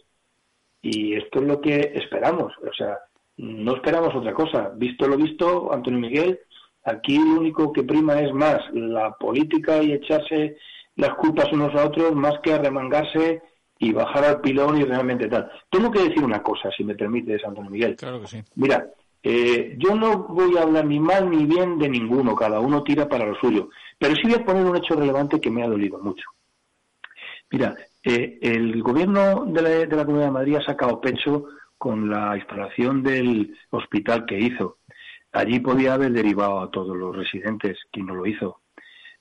Y 0.81 1.15
esto 1.15 1.41
es 1.41 1.47
lo 1.47 1.61
que 1.61 1.93
esperamos. 1.95 2.53
O 2.59 2.73
sea, 2.73 2.99
no 3.43 3.75
esperamos 3.75 4.15
otra 4.15 4.33
cosa. 4.33 4.71
Visto 4.77 5.09
lo 5.09 5.17
visto, 5.17 5.73
Antonio 5.73 5.99
Miguel, 5.99 6.39
aquí 6.85 7.19
lo 7.19 7.41
único 7.41 7.73
que 7.73 7.83
prima 7.83 8.21
es 8.21 8.33
más 8.33 8.61
la 8.73 9.17
política 9.17 9.83
y 9.83 9.93
echarse 9.93 10.57
las 10.95 11.15
culpas 11.15 11.53
unos 11.53 11.75
a 11.75 11.87
otros 11.87 12.15
más 12.15 12.35
que 12.41 12.53
arremangarse 12.53 13.43
y 13.81 13.93
bajar 13.93 14.25
al 14.25 14.41
pilón 14.41 14.77
y 14.77 14.85
realmente 14.85 15.27
tal. 15.27 15.51
Tengo 15.69 15.91
que 15.91 16.05
decir 16.05 16.23
una 16.23 16.41
cosa, 16.41 16.71
si 16.71 16.85
me 16.85 16.95
permite, 16.95 17.37
Antonio 17.45 17.69
Miguel. 17.69 17.97
Claro 17.97 18.21
que 18.21 18.29
sí. 18.29 18.45
Mira, 18.55 18.87
eh, 19.25 19.75
yo 19.77 19.97
no 19.97 20.19
voy 20.19 20.57
a 20.57 20.63
hablar 20.63 20.87
ni 20.87 21.01
mal 21.01 21.29
ni 21.29 21.45
bien 21.45 21.79
de 21.81 21.89
ninguno, 21.89 22.37
cada 22.37 22.61
uno 22.61 22.85
tira 22.85 23.09
para 23.09 23.27
lo 23.27 23.35
suyo, 23.35 23.71
pero 23.99 24.15
sí 24.15 24.23
voy 24.25 24.35
a 24.35 24.45
poner 24.45 24.65
un 24.65 24.77
hecho 24.77 24.95
relevante 24.95 25.41
que 25.41 25.51
me 25.51 25.65
ha 25.65 25.69
dolido 25.69 25.99
mucho. 25.99 26.25
Mira, 27.51 27.75
eh, 28.05 28.39
el 28.41 28.81
gobierno 28.85 29.47
de 29.47 29.63
la, 29.63 29.69
de 29.69 29.97
la 29.97 30.05
Comunidad 30.05 30.29
de 30.29 30.33
Madrid 30.33 30.57
ha 30.57 30.65
sacado 30.65 31.01
pecho 31.01 31.47
con 31.83 32.09
la 32.09 32.37
instalación 32.37 33.03
del 33.03 33.59
hospital 33.71 34.25
que 34.25 34.39
hizo. 34.39 34.79
Allí 35.33 35.59
podía 35.59 35.95
haber 35.95 36.13
derivado 36.13 36.61
a 36.61 36.71
todos 36.71 36.97
los 36.97 37.17
residentes, 37.17 37.77
quien 37.91 38.07
no 38.07 38.15
lo 38.15 38.25
hizo. 38.25 38.61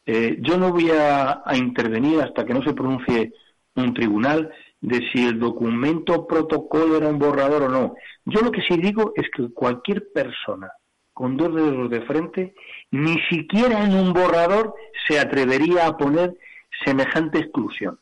Eh, 0.05 0.37
yo 0.41 0.59
no 0.59 0.71
voy 0.71 0.91
a 0.91 1.41
intervenir 1.55 2.21
hasta 2.21 2.45
que 2.45 2.53
no 2.53 2.61
se 2.61 2.75
pronuncie 2.75 3.33
un 3.73 3.95
tribunal 3.95 4.53
de 4.79 5.09
si 5.09 5.25
el 5.25 5.39
documento 5.39 6.27
protocolo 6.27 6.97
era 6.97 7.07
un 7.07 7.17
borrador 7.17 7.63
o 7.63 7.69
no. 7.69 7.95
Yo 8.25 8.41
lo 8.41 8.51
que 8.51 8.61
sí 8.61 8.77
digo 8.77 9.11
es 9.15 9.27
que 9.35 9.51
cualquier 9.51 10.11
persona 10.13 10.71
con 11.13 11.37
dos 11.37 11.55
dedos 11.55 11.89
de 11.89 12.01
frente, 12.01 12.53
ni 12.91 13.19
siquiera 13.23 13.83
en 13.83 13.95
un 13.95 14.13
borrador 14.13 14.75
se 15.07 15.19
atrevería 15.19 15.87
a 15.87 15.97
poner 15.97 16.37
semejante 16.85 17.39
exclusión. 17.39 17.99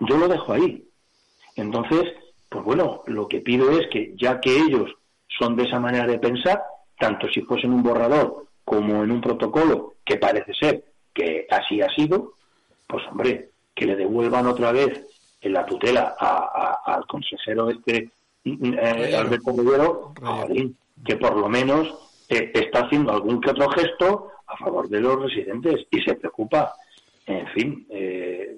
Yo 0.00 0.16
lo 0.16 0.28
dejo 0.28 0.54
ahí. 0.54 0.88
Entonces, 1.56 2.04
pues 2.48 2.64
bueno, 2.64 3.02
lo 3.06 3.28
que 3.28 3.40
pido 3.40 3.70
es 3.78 3.86
que 3.88 4.14
ya 4.16 4.40
que 4.40 4.56
ellos 4.56 4.90
son 5.38 5.56
de 5.56 5.64
esa 5.64 5.78
manera 5.78 6.06
de 6.06 6.18
pensar, 6.18 6.62
tanto 6.98 7.28
si 7.28 7.42
fuese 7.42 7.66
en 7.66 7.74
un 7.74 7.82
borrador 7.82 8.46
como 8.64 9.02
en 9.04 9.10
un 9.10 9.20
protocolo, 9.20 9.94
que 10.04 10.16
parece 10.16 10.52
ser 10.54 10.84
que 11.14 11.46
así 11.50 11.80
ha 11.80 11.88
sido, 11.90 12.34
pues 12.86 13.04
hombre, 13.10 13.50
que 13.74 13.86
le 13.86 13.96
devuelvan 13.96 14.46
otra 14.46 14.72
vez 14.72 15.04
en 15.40 15.52
la 15.52 15.64
tutela 15.66 16.16
a- 16.18 16.80
a- 16.84 16.94
al 16.94 17.06
consejero 17.06 17.70
este 17.70 18.10
eh, 18.44 19.14
Alberto 19.14 19.52
Rivero, 19.56 20.12
jolín, 20.42 20.76
que 21.04 21.16
por 21.16 21.36
lo 21.36 21.48
menos 21.48 21.94
eh, 22.28 22.50
está 22.54 22.80
haciendo 22.86 23.12
algún 23.12 23.40
que 23.40 23.50
otro 23.50 23.68
gesto 23.70 24.30
a 24.46 24.56
favor 24.56 24.88
de 24.88 25.00
los 25.00 25.20
residentes 25.22 25.86
y 25.90 26.00
se 26.00 26.14
preocupa. 26.14 26.72
En 27.26 27.46
fin, 27.48 27.86
eh, 27.90 28.56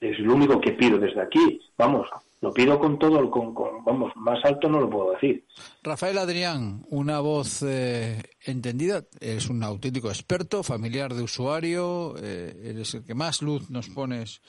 es 0.00 0.18
lo 0.20 0.34
único 0.34 0.60
que 0.60 0.72
pido 0.72 0.98
desde 0.98 1.20
aquí. 1.20 1.60
Vamos, 1.76 2.08
lo 2.40 2.52
pido 2.52 2.78
con 2.78 2.98
todo, 2.98 3.30
con, 3.30 3.54
con- 3.54 3.84
vamos, 3.84 4.12
más 4.16 4.42
alto 4.44 4.68
no 4.68 4.80
lo 4.80 4.88
puedo 4.88 5.12
decir. 5.12 5.46
Rafael 5.82 6.16
Adrián, 6.18 6.86
una 6.90 7.20
voz 7.20 7.62
eh, 7.62 8.22
entendida, 8.44 9.04
eres 9.20 9.48
un 9.50 9.62
auténtico 9.62 10.08
experto, 10.08 10.62
familiar 10.62 11.12
de 11.14 11.22
usuario, 11.22 12.14
eh, 12.18 12.58
eres 12.64 12.94
el 12.94 13.04
que 13.04 13.14
más 13.14 13.42
luz 13.42 13.68
nos 13.70 13.88
pones 13.90 14.40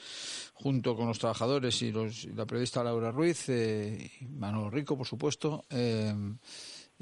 junto 0.53 0.95
con 0.95 1.07
los 1.07 1.19
trabajadores 1.19 1.81
y, 1.81 1.91
los, 1.91 2.25
la 2.35 2.45
periodista 2.45 2.83
Laura 2.83 3.11
Ruiz, 3.11 3.49
eh, 3.49 4.09
y 4.21 4.25
Manolo 4.27 4.69
Rico, 4.69 4.95
por 4.97 5.07
supuesto. 5.07 5.65
Eh, 5.69 6.13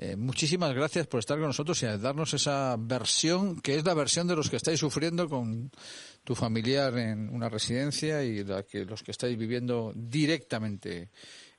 eh, 0.02 0.16
muchísimas 0.16 0.74
gracias 0.74 1.08
por 1.08 1.20
estar 1.20 1.38
con 1.38 1.48
nosotros 1.48 1.84
y 1.84 1.86
darnos 1.86 2.34
esa 2.34 2.78
versión, 2.80 3.60
que 3.60 3.76
es 3.76 3.84
la 3.84 3.94
versión 3.94 4.28
de 4.28 4.36
los 4.38 4.50
que 4.50 4.56
estáis 4.56 4.80
sufriendo 4.80 5.28
con 5.28 5.70
tu 6.30 6.36
familiar 6.36 6.96
en 6.96 7.28
una 7.34 7.50
residencia 7.50 8.24
y 8.24 8.44
la 8.44 8.62
que 8.62 8.86
los 8.86 9.02
que 9.02 9.10
estáis 9.10 9.36
viviendo 9.36 9.92
directamente 9.96 11.10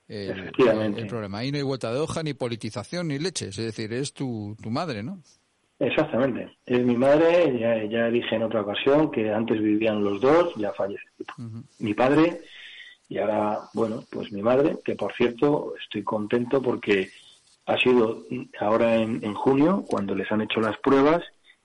el, 0.07 0.49
problema. 1.09 1.39
Ahí 1.39 1.51
no 1.51 1.57
hay 1.57 1.63
vuelta 1.63 1.91
de 1.91 1.99
hoja, 1.99 2.23
ni 2.23 2.33
politización, 2.33 3.09
ni 3.09 3.19
leches. 3.19 3.59
Es 3.59 3.65
decir, 3.65 3.91
es 3.91 4.13
tu, 4.13 4.55
tu 4.63 4.69
madre, 4.69 5.03
¿no? 5.03 5.19
Exactamente. 5.77 6.55
Es 6.65 6.85
mi 6.85 6.95
madre, 6.95 7.59
ya, 7.59 7.83
ya 7.83 8.09
dije 8.09 8.33
en 8.33 8.43
otra 8.43 8.61
ocasión 8.61 9.11
que 9.11 9.29
antes 9.29 9.61
vivían 9.61 10.05
los 10.05 10.21
dos, 10.21 10.55
ya 10.55 10.71
falleció 10.71 11.09
mi 11.79 11.93
padre 11.93 12.39
y 13.09 13.17
ahora, 13.17 13.59
bueno, 13.73 14.05
pues 14.09 14.31
mi 14.31 14.41
madre, 14.41 14.77
que 14.85 14.95
por 14.95 15.11
cierto 15.15 15.73
estoy 15.83 16.03
contento 16.05 16.61
porque 16.61 17.09
ha 17.65 17.77
sido 17.77 18.23
ahora 18.57 18.95
en, 18.95 19.19
en 19.21 19.33
junio 19.33 19.83
cuando 19.85 20.15
les 20.15 20.31
han 20.31 20.39
hecho 20.39 20.61
las 20.61 20.77
pruebas 20.77 21.21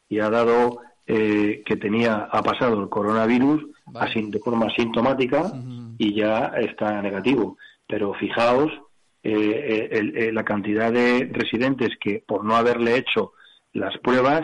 y 0.09 0.19
ha 0.19 0.29
dado 0.29 0.81
eh, 1.07 1.63
que 1.65 1.77
tenía, 1.77 2.29
ha 2.33 2.43
pasado 2.43 2.81
el 2.83 2.89
coronavirus 2.89 3.65
así, 3.95 4.23
de 4.31 4.39
forma 4.41 4.67
asintomática 4.67 5.53
y 5.99 6.15
ya 6.15 6.53
está 6.59 7.01
negativo. 7.03 7.57
Pero 7.87 8.13
fijaos 8.15 8.73
eh, 9.23 9.33
eh, 9.33 9.89
el- 9.99 10.17
eh, 10.17 10.33
la 10.33 10.45
cantidad 10.45 10.93
de 10.93 11.29
residentes 11.33 11.91
que 12.01 12.23
por 12.27 12.45
no 12.45 12.55
haberle 12.57 12.97
hecho 12.97 13.33
las 13.73 13.97
pruebas, 13.99 14.43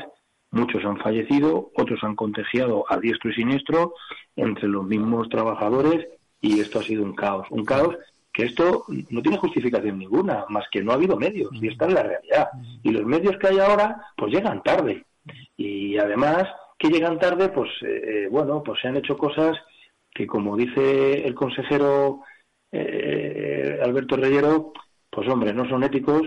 muchos 0.50 0.84
han 0.84 0.98
fallecido, 0.98 1.70
otros 1.76 2.02
han 2.02 2.14
contagiado 2.16 2.84
a 2.88 2.96
diestro 2.98 3.30
y 3.30 3.34
siniestro 3.34 3.94
entre 4.36 4.68
los 4.68 4.84
mismos 4.86 5.28
trabajadores 5.28 6.06
y 6.40 6.60
esto 6.60 6.80
ha 6.80 6.82
sido 6.82 7.04
un 7.04 7.14
caos, 7.14 7.46
un 7.50 7.64
caos 7.64 7.96
que 8.32 8.44
esto 8.44 8.84
no 9.10 9.20
tiene 9.22 9.36
justificación 9.38 9.98
ninguna, 9.98 10.44
más 10.48 10.64
que 10.72 10.82
no 10.82 10.90
ha 10.92 10.94
habido 10.94 11.16
medios, 11.16 11.50
y 11.60 11.68
esta 11.68 11.86
es 11.86 11.92
la 11.92 12.02
realidad. 12.02 12.48
Y 12.82 12.90
los 12.90 13.04
medios 13.04 13.36
que 13.38 13.48
hay 13.48 13.58
ahora, 13.58 14.02
pues 14.16 14.32
llegan 14.32 14.62
tarde. 14.62 15.04
Y 15.56 15.98
además 15.98 16.44
que 16.78 16.88
llegan 16.88 17.18
tarde, 17.18 17.48
pues 17.48 17.70
eh, 17.82 18.02
eh, 18.04 18.28
bueno, 18.30 18.62
pues 18.62 18.80
se 18.80 18.88
han 18.88 18.96
hecho 18.96 19.16
cosas 19.16 19.56
que, 20.12 20.26
como 20.26 20.56
dice 20.56 21.26
el 21.26 21.34
consejero 21.34 22.22
eh, 22.72 23.78
Alberto 23.82 24.16
Reyero, 24.16 24.72
pues 25.10 25.28
hombre, 25.28 25.52
no 25.52 25.68
son 25.68 25.84
éticos 25.84 26.22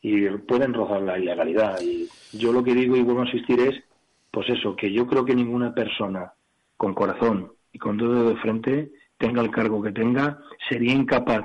y 0.00 0.28
pueden 0.28 0.72
rozar 0.72 1.02
la 1.02 1.18
ilegalidad. 1.18 1.78
Y 1.82 2.08
yo 2.32 2.52
lo 2.52 2.64
que 2.64 2.74
digo 2.74 2.96
y 2.96 3.02
vuelvo 3.02 3.22
a 3.22 3.26
insistir 3.26 3.60
es, 3.60 3.82
pues 4.30 4.48
eso, 4.48 4.74
que 4.74 4.90
yo 4.92 5.06
creo 5.06 5.24
que 5.24 5.34
ninguna 5.34 5.74
persona 5.74 6.32
con 6.76 6.94
corazón 6.94 7.52
y 7.72 7.78
con 7.78 7.98
dedo 7.98 8.30
de 8.30 8.36
frente, 8.36 8.90
tenga 9.18 9.42
el 9.42 9.50
cargo 9.50 9.82
que 9.82 9.92
tenga, 9.92 10.38
sería 10.68 10.94
incapaz, 10.94 11.44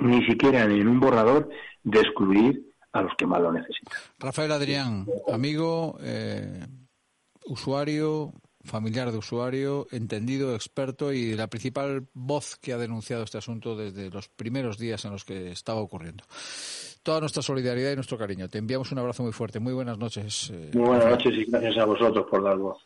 ni 0.00 0.24
siquiera 0.26 0.62
en 0.62 0.86
un 0.86 1.00
borrador, 1.00 1.48
de 1.82 2.00
excluir 2.00 2.62
a 2.94 3.02
los 3.02 3.12
que 3.18 3.26
más 3.26 3.40
lo 3.42 3.52
necesitan. 3.52 3.92
Rafael 4.18 4.50
Adrián, 4.52 5.06
amigo, 5.32 5.98
eh, 6.00 6.64
usuario, 7.46 8.32
familiar 8.62 9.10
de 9.12 9.18
usuario, 9.18 9.86
entendido, 9.90 10.54
experto 10.54 11.12
y 11.12 11.34
la 11.34 11.48
principal 11.48 12.06
voz 12.14 12.56
que 12.56 12.72
ha 12.72 12.78
denunciado 12.78 13.24
este 13.24 13.36
asunto 13.38 13.76
desde 13.76 14.10
los 14.10 14.28
primeros 14.28 14.78
días 14.78 15.04
en 15.04 15.10
los 15.12 15.24
que 15.24 15.50
estaba 15.50 15.80
ocurriendo. 15.80 16.24
Toda 17.02 17.20
nuestra 17.20 17.42
solidaridad 17.42 17.92
y 17.92 17.96
nuestro 17.96 18.16
cariño. 18.16 18.48
Te 18.48 18.56
enviamos 18.58 18.90
un 18.92 18.98
abrazo 19.00 19.22
muy 19.22 19.32
fuerte. 19.32 19.60
Muy 19.60 19.74
buenas 19.74 19.98
noches. 19.98 20.50
eh, 20.54 20.70
Muy 20.72 20.84
buenas 20.86 21.04
Rafael. 21.04 21.24
noches 21.24 21.34
y 21.46 21.50
gracias 21.50 21.76
a 21.78 21.84
vosotros 21.84 22.26
por 22.30 22.42
dar 22.42 22.56
voz. 22.56 22.78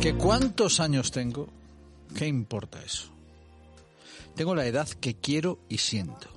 ¿Que 0.00 0.14
cuántos 0.14 0.80
años 0.80 1.10
tengo? 1.10 1.48
¿Qué 2.14 2.26
importa 2.28 2.82
eso? 2.82 3.08
Tengo 4.34 4.54
la 4.54 4.66
edad 4.66 4.88
que 4.88 5.16
quiero 5.16 5.58
y 5.68 5.78
siento. 5.78 6.28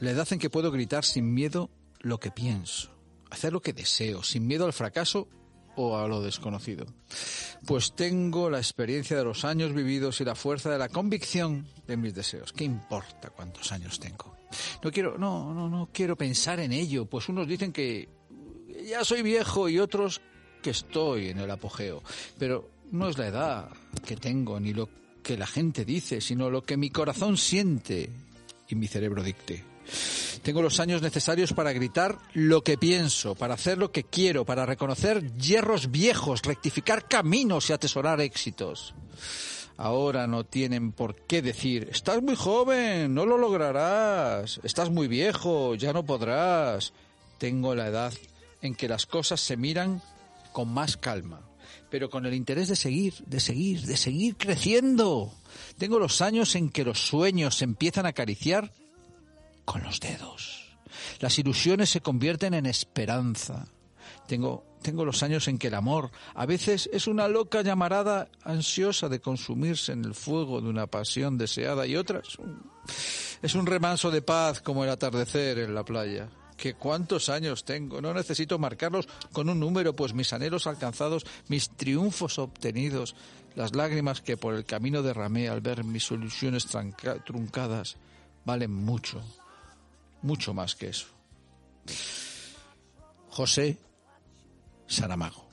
La 0.00 0.10
edad 0.10 0.28
en 0.30 0.38
que 0.38 0.50
puedo 0.50 0.70
gritar 0.70 1.04
sin 1.04 1.34
miedo 1.34 1.70
lo 2.00 2.18
que 2.18 2.30
pienso. 2.30 2.90
Hacer 3.30 3.52
lo 3.52 3.60
que 3.60 3.72
deseo, 3.72 4.22
sin 4.22 4.46
miedo 4.46 4.64
al 4.64 4.72
fracaso 4.72 5.28
o 5.76 5.98
a 5.98 6.08
lo 6.08 6.22
desconocido. 6.22 6.86
Pues 7.66 7.94
tengo 7.94 8.48
la 8.48 8.58
experiencia 8.58 9.16
de 9.16 9.24
los 9.24 9.44
años 9.44 9.74
vividos 9.74 10.20
y 10.20 10.24
la 10.24 10.34
fuerza 10.34 10.70
de 10.70 10.78
la 10.78 10.88
convicción 10.88 11.66
de 11.86 11.96
mis 11.96 12.14
deseos. 12.14 12.52
¿Qué 12.52 12.64
importa 12.64 13.30
cuántos 13.30 13.70
años 13.72 14.00
tengo? 14.00 14.36
No 14.82 14.90
quiero, 14.90 15.18
no, 15.18 15.52
no, 15.52 15.68
no 15.68 15.90
quiero 15.92 16.16
pensar 16.16 16.58
en 16.60 16.72
ello, 16.72 17.04
pues 17.04 17.28
unos 17.28 17.46
dicen 17.46 17.72
que 17.72 18.08
ya 18.86 19.04
soy 19.04 19.22
viejo 19.22 19.68
y 19.68 19.78
otros 19.78 20.20
que 20.62 20.70
estoy 20.70 21.28
en 21.28 21.38
el 21.38 21.50
apogeo. 21.50 22.02
Pero 22.38 22.70
no 22.90 23.08
es 23.08 23.18
la 23.18 23.26
edad 23.26 23.68
que 24.06 24.16
tengo 24.16 24.58
ni 24.58 24.72
lo 24.72 24.88
que 25.22 25.36
la 25.36 25.46
gente 25.46 25.84
dice, 25.84 26.20
sino 26.20 26.50
lo 26.50 26.62
que 26.62 26.76
mi 26.76 26.90
corazón 26.90 27.36
siente 27.36 28.10
y 28.68 28.74
mi 28.74 28.86
cerebro 28.86 29.22
dicte. 29.22 29.64
Tengo 30.42 30.62
los 30.62 30.80
años 30.80 31.02
necesarios 31.02 31.52
para 31.52 31.72
gritar 31.72 32.18
lo 32.34 32.62
que 32.62 32.78
pienso, 32.78 33.34
para 33.34 33.54
hacer 33.54 33.78
lo 33.78 33.90
que 33.90 34.04
quiero, 34.04 34.44
para 34.44 34.66
reconocer 34.66 35.32
hierros 35.34 35.90
viejos, 35.90 36.42
rectificar 36.42 37.08
caminos 37.08 37.68
y 37.68 37.72
atesorar 37.72 38.20
éxitos. 38.20 38.94
Ahora 39.76 40.26
no 40.26 40.44
tienen 40.44 40.92
por 40.92 41.14
qué 41.14 41.40
decir, 41.40 41.88
estás 41.92 42.22
muy 42.22 42.34
joven, 42.34 43.14
no 43.14 43.26
lo 43.26 43.38
lograrás, 43.38 44.60
estás 44.64 44.90
muy 44.90 45.06
viejo, 45.06 45.74
ya 45.76 45.92
no 45.92 46.04
podrás. 46.04 46.92
Tengo 47.38 47.74
la 47.74 47.86
edad 47.86 48.12
en 48.60 48.74
que 48.74 48.88
las 48.88 49.06
cosas 49.06 49.40
se 49.40 49.56
miran 49.56 50.02
con 50.52 50.68
más 50.68 50.96
calma, 50.96 51.47
pero 51.90 52.10
con 52.10 52.26
el 52.26 52.34
interés 52.34 52.68
de 52.68 52.76
seguir, 52.76 53.14
de 53.26 53.40
seguir, 53.40 53.82
de 53.82 53.96
seguir 53.96 54.36
creciendo. 54.36 55.32
Tengo 55.78 55.98
los 55.98 56.20
años 56.20 56.54
en 56.54 56.70
que 56.70 56.84
los 56.84 57.06
sueños 57.06 57.56
se 57.56 57.64
empiezan 57.64 58.06
a 58.06 58.10
acariciar 58.10 58.72
con 59.64 59.82
los 59.82 60.00
dedos. 60.00 60.76
Las 61.20 61.38
ilusiones 61.38 61.90
se 61.90 62.00
convierten 62.00 62.54
en 62.54 62.66
esperanza. 62.66 63.66
Tengo, 64.26 64.64
tengo 64.82 65.04
los 65.04 65.22
años 65.22 65.48
en 65.48 65.58
que 65.58 65.68
el 65.68 65.74
amor 65.74 66.10
a 66.34 66.46
veces 66.46 66.88
es 66.92 67.06
una 67.06 67.28
loca 67.28 67.62
llamarada 67.62 68.28
ansiosa 68.44 69.08
de 69.08 69.20
consumirse 69.20 69.92
en 69.92 70.04
el 70.04 70.14
fuego 70.14 70.60
de 70.60 70.68
una 70.68 70.86
pasión 70.86 71.38
deseada 71.38 71.86
y 71.86 71.96
otras 71.96 72.38
es 73.42 73.54
un 73.54 73.66
remanso 73.66 74.10
de 74.10 74.22
paz 74.22 74.60
como 74.60 74.84
el 74.84 74.90
atardecer 74.90 75.58
en 75.58 75.74
la 75.74 75.84
playa. 75.84 76.28
¿Que 76.58 76.74
cuántos 76.74 77.28
años 77.28 77.64
tengo? 77.64 78.00
No 78.02 78.12
necesito 78.12 78.58
marcarlos 78.58 79.08
con 79.32 79.48
un 79.48 79.60
número, 79.60 79.94
pues 79.94 80.12
mis 80.12 80.32
anhelos 80.32 80.66
alcanzados, 80.66 81.24
mis 81.46 81.70
triunfos 81.70 82.38
obtenidos, 82.40 83.14
las 83.54 83.76
lágrimas 83.76 84.20
que 84.20 84.36
por 84.36 84.54
el 84.54 84.64
camino 84.64 85.02
derramé 85.02 85.48
al 85.48 85.60
ver 85.60 85.84
mis 85.84 86.10
tranca- 86.66 87.22
truncadas, 87.24 87.96
valen 88.44 88.74
mucho, 88.74 89.22
mucho 90.20 90.52
más 90.52 90.74
que 90.74 90.88
eso. 90.88 91.06
José 93.30 93.78
Saramago. 94.88 95.46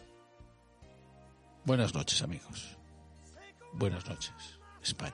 Buenas 1.66 1.94
noches, 1.94 2.22
amigos. 2.24 2.78
Buenas 3.74 4.08
noches, 4.08 4.34
España. 4.82 5.14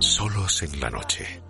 Solos 0.00 0.62
en 0.62 0.80
la 0.80 0.90
noche. 0.90 1.47